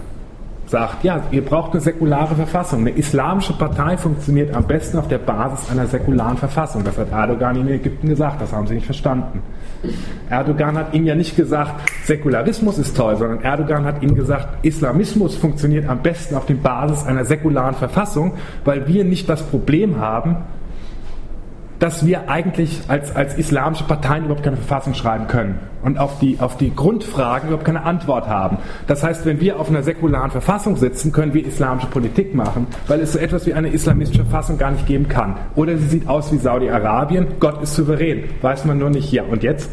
sagt, 0.73 1.05
ja, 1.05 1.20
ihr 1.31 1.44
braucht 1.44 1.73
eine 1.73 1.81
säkulare 1.82 2.35
Verfassung. 2.35 2.81
Eine 2.81 2.90
islamische 2.90 3.53
Partei 3.53 3.99
funktioniert 3.99 4.55
am 4.57 4.65
besten 4.65 4.99
auf 4.99 5.07
der 5.07 5.19
Basis 5.19 5.70
einer 5.70 5.86
säkularen 5.86 6.39
Verfassung. 6.39 6.82
Das 6.82 6.97
hat 6.97 7.12
Erdogan 7.12 7.57
in 7.57 7.69
Ägypten 7.69 8.09
gesagt, 8.09 8.40
das 8.40 8.53
haben 8.53 8.66
sie 8.66 8.74
nicht 8.77 8.86
verstanden. 8.86 9.43
Erdogan 10.31 10.78
hat 10.78 10.94
ihnen 10.94 11.07
ja 11.07 11.15
nicht 11.15 11.36
gesagt, 11.36 11.74
Säkularismus 12.05 12.78
ist 12.78 12.97
toll, 12.97 13.16
sondern 13.16 13.43
Erdogan 13.43 13.85
hat 13.85 14.03
ihnen 14.03 14.15
gesagt, 14.15 14.65
Islamismus 14.65 15.36
funktioniert 15.36 15.89
am 15.89 16.03
besten 16.03 16.36
auf 16.36 16.47
der 16.47 16.55
Basis 16.55 17.05
einer 17.05 17.27
säkularen 17.27 17.74
Verfassung, 17.74 18.32
weil 18.65 18.89
wir 18.89 19.05
nicht 19.05 19.28
das 19.28 19.43
Problem 19.43 20.01
haben, 20.01 20.36
dass 21.82 22.06
wir 22.06 22.30
eigentlich 22.30 22.82
als, 22.86 23.16
als 23.16 23.34
islamische 23.34 23.82
Parteien 23.82 24.26
überhaupt 24.26 24.44
keine 24.44 24.56
Verfassung 24.56 24.94
schreiben 24.94 25.26
können 25.26 25.59
und 25.82 25.98
auf 25.98 26.20
die, 26.20 26.38
auf 26.38 26.56
die 26.56 26.72
Grundfragen 26.72 27.48
überhaupt 27.48 27.64
keine 27.64 27.82
Antwort 27.82 28.28
haben. 28.28 28.59
Das 28.86 29.02
heißt, 29.02 29.26
wenn 29.26 29.40
wir 29.40 29.59
auf 29.59 29.68
einer 29.68 29.82
säkularen 29.82 30.30
Verfassung 30.30 30.76
sitzen, 30.76 31.10
können 31.10 31.34
wir 31.34 31.44
islamische 31.44 31.88
Politik 31.88 32.36
machen, 32.36 32.68
weil 32.86 33.00
es 33.00 33.14
so 33.14 33.18
etwas 33.18 33.46
wie 33.46 33.54
eine 33.54 33.68
islamistische 33.68 34.22
Verfassung 34.22 34.59
gar 34.59 34.70
nicht 34.70 34.86
geben 34.86 35.09
kann. 35.09 35.36
Oder 35.56 35.76
sie 35.76 35.88
sieht 35.88 36.09
aus 36.09 36.32
wie 36.32 36.38
Saudi-Arabien, 36.38 37.26
Gott 37.40 37.60
ist 37.60 37.74
souverän, 37.74 38.26
weiß 38.40 38.64
man 38.64 38.78
nur 38.78 38.90
nicht 38.90 39.09
hier. 39.09 39.28
Und 39.28 39.42
jetzt? 39.42 39.68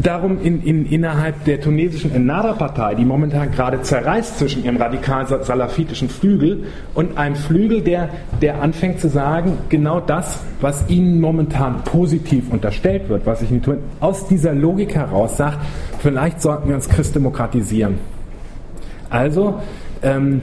Darum 0.00 0.40
in, 0.42 0.62
in, 0.62 0.86
innerhalb 0.86 1.44
der 1.44 1.60
tunesischen 1.60 2.14
Ennahda-Partei, 2.14 2.94
die 2.94 3.04
momentan 3.04 3.50
gerade 3.50 3.82
zerreißt 3.82 4.38
zwischen 4.38 4.64
ihrem 4.64 4.76
radikal-salafitischen 4.76 6.08
Flügel 6.08 6.64
und 6.94 7.18
einem 7.18 7.36
Flügel, 7.36 7.82
der, 7.82 8.08
der 8.40 8.62
anfängt 8.62 9.00
zu 9.00 9.08
sagen, 9.08 9.58
genau 9.68 10.00
das, 10.00 10.40
was 10.60 10.88
ihnen 10.88 11.20
momentan 11.20 11.84
positiv 11.84 12.50
unterstellt 12.50 13.08
wird, 13.08 13.26
was 13.26 13.42
ich 13.42 13.50
nicht 13.50 13.64
tue, 13.64 13.78
aus 14.00 14.26
dieser 14.28 14.54
Logik 14.54 14.94
heraus 14.94 15.36
sagt, 15.36 15.58
vielleicht 15.98 16.40
sollten 16.40 16.68
wir 16.68 16.74
uns 16.74 16.88
christdemokratisieren. 16.88 17.98
Also 19.10 19.60
ähm, 20.02 20.40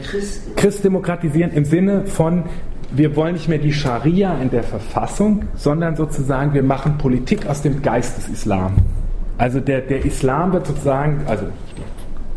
christdemokratisieren 0.55 1.51
im 1.51 1.65
Sinne 1.65 2.05
von, 2.05 2.43
wir 2.91 3.15
wollen 3.15 3.33
nicht 3.33 3.49
mehr 3.49 3.57
die 3.57 3.73
Scharia 3.73 4.35
in 4.41 4.49
der 4.49 4.63
Verfassung, 4.63 5.45
sondern 5.55 5.95
sozusagen 5.95 6.53
wir 6.53 6.63
machen 6.63 6.97
Politik 6.97 7.47
aus 7.47 7.61
dem 7.61 7.81
Geist 7.81 8.17
des 8.17 8.29
Islam. 8.29 8.73
Also 9.39 9.61
der, 9.61 9.81
der 9.81 10.05
Islam 10.05 10.51
wird 10.51 10.67
sozusagen, 10.67 11.21
also 11.25 11.45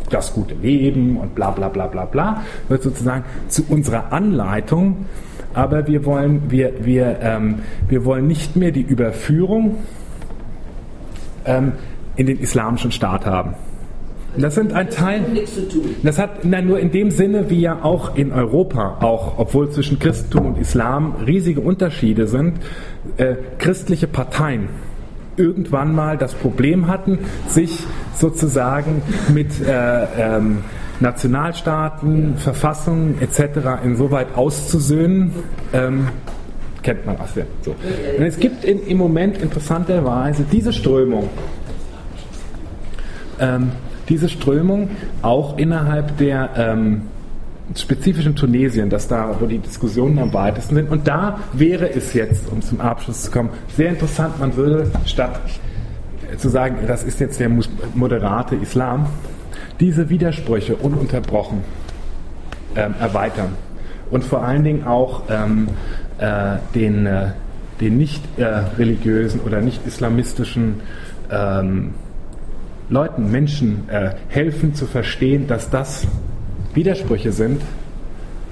das 0.09 0.33
gute 0.33 0.55
Leben 0.55 1.17
und 1.17 1.35
bla 1.35 1.51
bla 1.51 1.69
bla 1.69 1.89
bla 1.89 2.05
bla, 2.05 2.43
wird 2.69 2.83
sozusagen 2.83 3.25
zu 3.49 3.65
unserer 3.69 4.13
Anleitung, 4.13 5.05
aber 5.53 5.87
wir 5.89 6.05
wollen, 6.07 6.43
wir, 6.49 6.85
wir, 6.85 7.19
ähm, 7.21 7.59
wir 7.89 8.05
wollen 8.05 8.29
nicht 8.29 8.55
mehr 8.57 8.71
die 8.71 8.83
Überführung 8.83 9.79
ähm, 11.45 11.73
in 12.15 12.27
den 12.27 12.39
islamischen 12.39 12.93
Staat 12.93 13.27
haben. 13.27 13.55
Das 14.37 14.55
sind 14.55 14.73
ein 14.73 14.89
Teil. 14.89 15.25
Das 16.03 16.19
hat 16.19 16.45
na, 16.45 16.63
nur 16.63 16.79
in 16.79 16.91
dem 16.91 17.11
Sinne, 17.11 17.51
wie 17.51 17.61
ja 17.61 17.81
auch 17.83 18.17
in 18.17 18.33
Europa, 18.33 18.99
auch 19.01 19.39
obwohl 19.39 19.71
zwischen 19.71 19.99
Christentum 19.99 20.47
und 20.47 20.59
Islam 20.59 21.17
riesige 21.27 21.61
Unterschiede 21.61 22.27
sind, 22.27 22.59
äh, 23.17 23.35
christliche 23.59 24.07
Parteien 24.07 24.69
irgendwann 25.37 25.95
mal 25.95 26.17
das 26.19 26.35
Problem 26.35 26.89
hatten, 26.89 27.19
sich 27.49 27.85
sozusagen 28.19 29.03
mit 29.33 29.61
äh, 29.61 30.05
ähm, 30.37 30.59
Nationalstaaten, 31.01 32.37
Verfassungen 32.37 33.21
etc. 33.21 33.83
insoweit 33.85 34.37
auszusöhnen. 34.37 35.33
Ähm, 35.73 36.09
kennt 36.83 37.07
man 37.07 37.19
aus 37.19 37.35
der. 37.35 37.47
So. 37.63 37.73
Und 38.19 38.25
es 38.25 38.39
gibt 38.39 38.65
in, 38.65 38.87
im 38.87 38.99
Moment 38.99 39.39
interessanterweise 39.39 40.45
diese 40.51 40.73
Strömung. 40.73 41.29
Ähm, 43.41 43.73
diese 44.09 44.29
Strömung 44.29 44.91
auch 45.23 45.59
innerhalb 45.59 46.17
der 46.19 46.51
ähm, 46.57 47.03
spezifisch 47.77 48.27
in 48.27 48.35
Tunesien, 48.35 48.91
dass 48.91 49.09
da, 49.09 49.37
wo 49.41 49.47
die 49.47 49.59
Diskussionen 49.59 50.19
am 50.19 50.33
weitesten 50.33 50.75
sind. 50.75 50.91
Und 50.91 51.07
da 51.09 51.39
wäre 51.53 51.91
es 51.91 52.13
jetzt, 52.15 52.51
um 52.51 52.61
zum 52.61 52.81
Abschluss 52.81 53.23
zu 53.23 53.31
kommen, 53.31 53.51
sehr 53.77 53.91
interessant, 53.91 54.39
man 54.39 54.57
würde 54.57 54.91
statt 55.07 55.41
zu 56.37 56.49
sagen, 56.49 56.79
das 56.87 57.05
ist 57.05 57.21
jetzt 57.21 57.41
der 57.41 57.51
moderate 57.95 58.57
Islam, 58.57 59.07
diese 59.81 60.09
Widersprüche 60.09 60.77
ununterbrochen 60.77 61.61
ähm, 62.77 62.95
erweitern. 63.01 63.55
Und 64.11 64.25
vor 64.25 64.45
allen 64.45 64.65
Dingen 64.65 64.85
auch 64.87 65.23
ähm, 65.31 65.69
äh, 66.19 66.57
den, 66.75 67.07
äh, 67.07 67.29
den 67.81 67.97
nicht 67.97 68.23
äh, 68.39 68.45
religiösen 68.79 69.41
oder 69.41 69.61
nicht 69.61 69.87
islamistischen 69.87 70.81
ähm, 71.31 71.95
Leuten, 72.89 73.31
Menschen 73.31 73.89
äh, 73.89 74.11
helfen 74.29 74.75
zu 74.75 74.87
verstehen, 74.87 75.47
dass 75.47 75.71
das 75.71 76.07
Widersprüche 76.75 77.33
sind, 77.33 77.63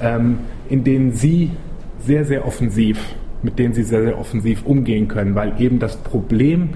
ähm, 0.00 0.38
in 0.68 0.84
denen 0.84 1.12
sie 1.12 1.50
sehr, 2.00 2.24
sehr 2.24 2.46
offensiv, 2.46 2.98
mit 3.42 3.58
denen 3.58 3.74
sie 3.74 3.82
sehr, 3.82 4.02
sehr 4.02 4.18
offensiv 4.18 4.64
umgehen 4.64 5.08
können, 5.08 5.34
weil 5.34 5.60
eben 5.60 5.78
das 5.78 5.96
Problem 5.96 6.70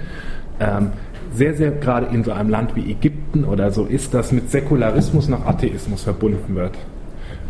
ähm, 0.60 0.90
sehr, 1.32 1.54
sehr 1.54 1.72
gerade 1.72 2.14
in 2.14 2.22
so 2.24 2.32
einem 2.32 2.50
Land 2.50 2.76
wie 2.76 2.90
Ägypten 2.90 3.44
oder 3.44 3.70
so 3.70 3.86
ist, 3.86 4.14
dass 4.14 4.32
mit 4.32 4.50
Säkularismus 4.50 5.28
noch 5.28 5.46
Atheismus 5.46 6.02
verbunden 6.02 6.54
wird. 6.54 6.72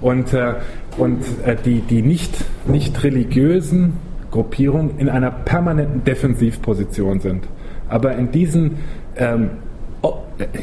Und, 0.01 0.33
äh, 0.33 0.55
und 0.97 1.23
äh, 1.45 1.57
die, 1.65 1.81
die 1.81 2.03
nicht, 2.03 2.33
nicht 2.67 3.03
religiösen 3.05 3.95
Gruppierungen 4.31 4.99
in 4.99 5.09
einer 5.09 5.31
permanenten 5.31 6.05
Defensivposition 6.05 7.21
sind. 7.21 7.45
Aber 7.89 8.17
in 8.17 8.33
diesen 8.33 8.79
ähm, 9.17 9.51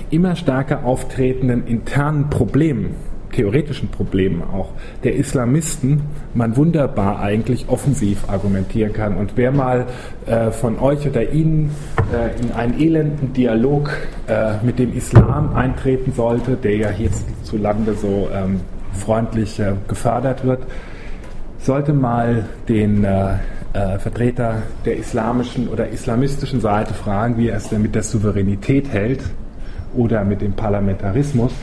immer 0.09 0.35
stärker 0.35 0.83
auftretenden 0.83 1.65
internen 1.65 2.29
Problemen 2.29 2.95
theoretischen 3.31 3.89
Problemen 3.89 4.41
auch 4.41 4.69
der 5.03 5.15
Islamisten 5.15 6.01
man 6.33 6.55
wunderbar 6.55 7.19
eigentlich 7.19 7.69
offensiv 7.69 8.29
argumentieren 8.29 8.93
kann. 8.93 9.15
Und 9.15 9.33
wer 9.35 9.51
mal 9.51 9.87
äh, 10.25 10.51
von 10.51 10.79
euch 10.79 11.07
oder 11.07 11.31
Ihnen 11.31 11.71
äh, 12.13 12.41
in 12.41 12.51
einen 12.51 12.79
elenden 12.79 13.33
Dialog 13.33 13.91
äh, 14.27 14.53
mit 14.63 14.79
dem 14.79 14.95
Islam 14.95 15.55
eintreten 15.55 16.11
sollte, 16.13 16.55
der 16.55 16.75
ja 16.75 16.89
hierzulande 16.89 17.93
so 17.93 18.29
ähm, 18.33 18.61
freundlich 18.93 19.59
äh, 19.59 19.73
gefördert 19.87 20.45
wird, 20.45 20.63
sollte 21.59 21.93
mal 21.93 22.45
den 22.67 23.03
äh, 23.03 23.35
äh, 23.73 23.99
Vertreter 23.99 24.63
der 24.85 24.97
islamischen 24.97 25.69
oder 25.69 25.87
islamistischen 25.87 26.59
Seite 26.59 26.93
fragen, 26.93 27.37
wie 27.37 27.49
er 27.49 27.57
es 27.57 27.69
denn 27.69 27.81
mit 27.81 27.95
der 27.95 28.03
Souveränität 28.03 28.89
hält 28.89 29.21
oder 29.93 30.23
mit 30.23 30.41
dem 30.41 30.53
Parlamentarismus 30.53 31.53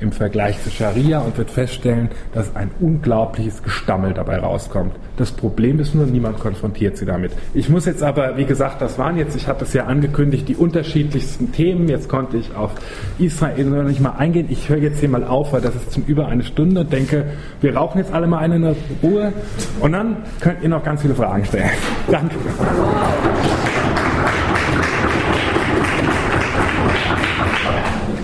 im 0.00 0.12
Vergleich 0.12 0.62
zu 0.62 0.70
Scharia 0.70 1.20
und 1.20 1.36
wird 1.38 1.50
feststellen, 1.50 2.10
dass 2.32 2.54
ein 2.56 2.70
unglaubliches 2.80 3.62
Gestammel 3.62 4.14
dabei 4.14 4.38
rauskommt. 4.38 4.94
Das 5.16 5.32
Problem 5.32 5.80
ist 5.80 5.94
nur, 5.94 6.06
niemand 6.06 6.38
konfrontiert 6.38 6.96
sie 6.96 7.04
damit. 7.04 7.32
Ich 7.54 7.68
muss 7.68 7.86
jetzt 7.86 8.02
aber, 8.02 8.36
wie 8.36 8.44
gesagt, 8.44 8.80
das 8.80 8.98
waren 8.98 9.16
jetzt, 9.16 9.34
ich 9.36 9.48
habe 9.48 9.64
es 9.64 9.72
ja 9.72 9.84
angekündigt, 9.84 10.48
die 10.48 10.56
unterschiedlichsten 10.56 11.52
Themen. 11.52 11.88
Jetzt 11.88 12.08
konnte 12.08 12.36
ich 12.36 12.54
auf 12.54 12.72
Israel 13.18 13.64
noch 13.64 13.82
nicht 13.82 14.00
mal 14.00 14.16
eingehen. 14.16 14.46
Ich 14.48 14.68
höre 14.68 14.78
jetzt 14.78 15.00
hier 15.00 15.08
mal 15.08 15.24
auf, 15.24 15.52
weil 15.52 15.60
das 15.60 15.74
ist 15.74 15.92
zum 15.92 16.04
über 16.04 16.28
eine 16.28 16.44
Stunde 16.44 16.82
und 16.82 16.92
denke, 16.92 17.24
wir 17.60 17.76
rauchen 17.76 17.98
jetzt 17.98 18.12
alle 18.12 18.26
mal 18.26 18.38
eine 18.38 18.76
Ruhe 19.02 19.32
und 19.80 19.92
dann 19.92 20.18
könnt 20.40 20.62
ihr 20.62 20.68
noch 20.68 20.84
ganz 20.84 21.02
viele 21.02 21.14
Fragen 21.14 21.44
stellen. 21.44 21.70
Danke. 22.10 22.36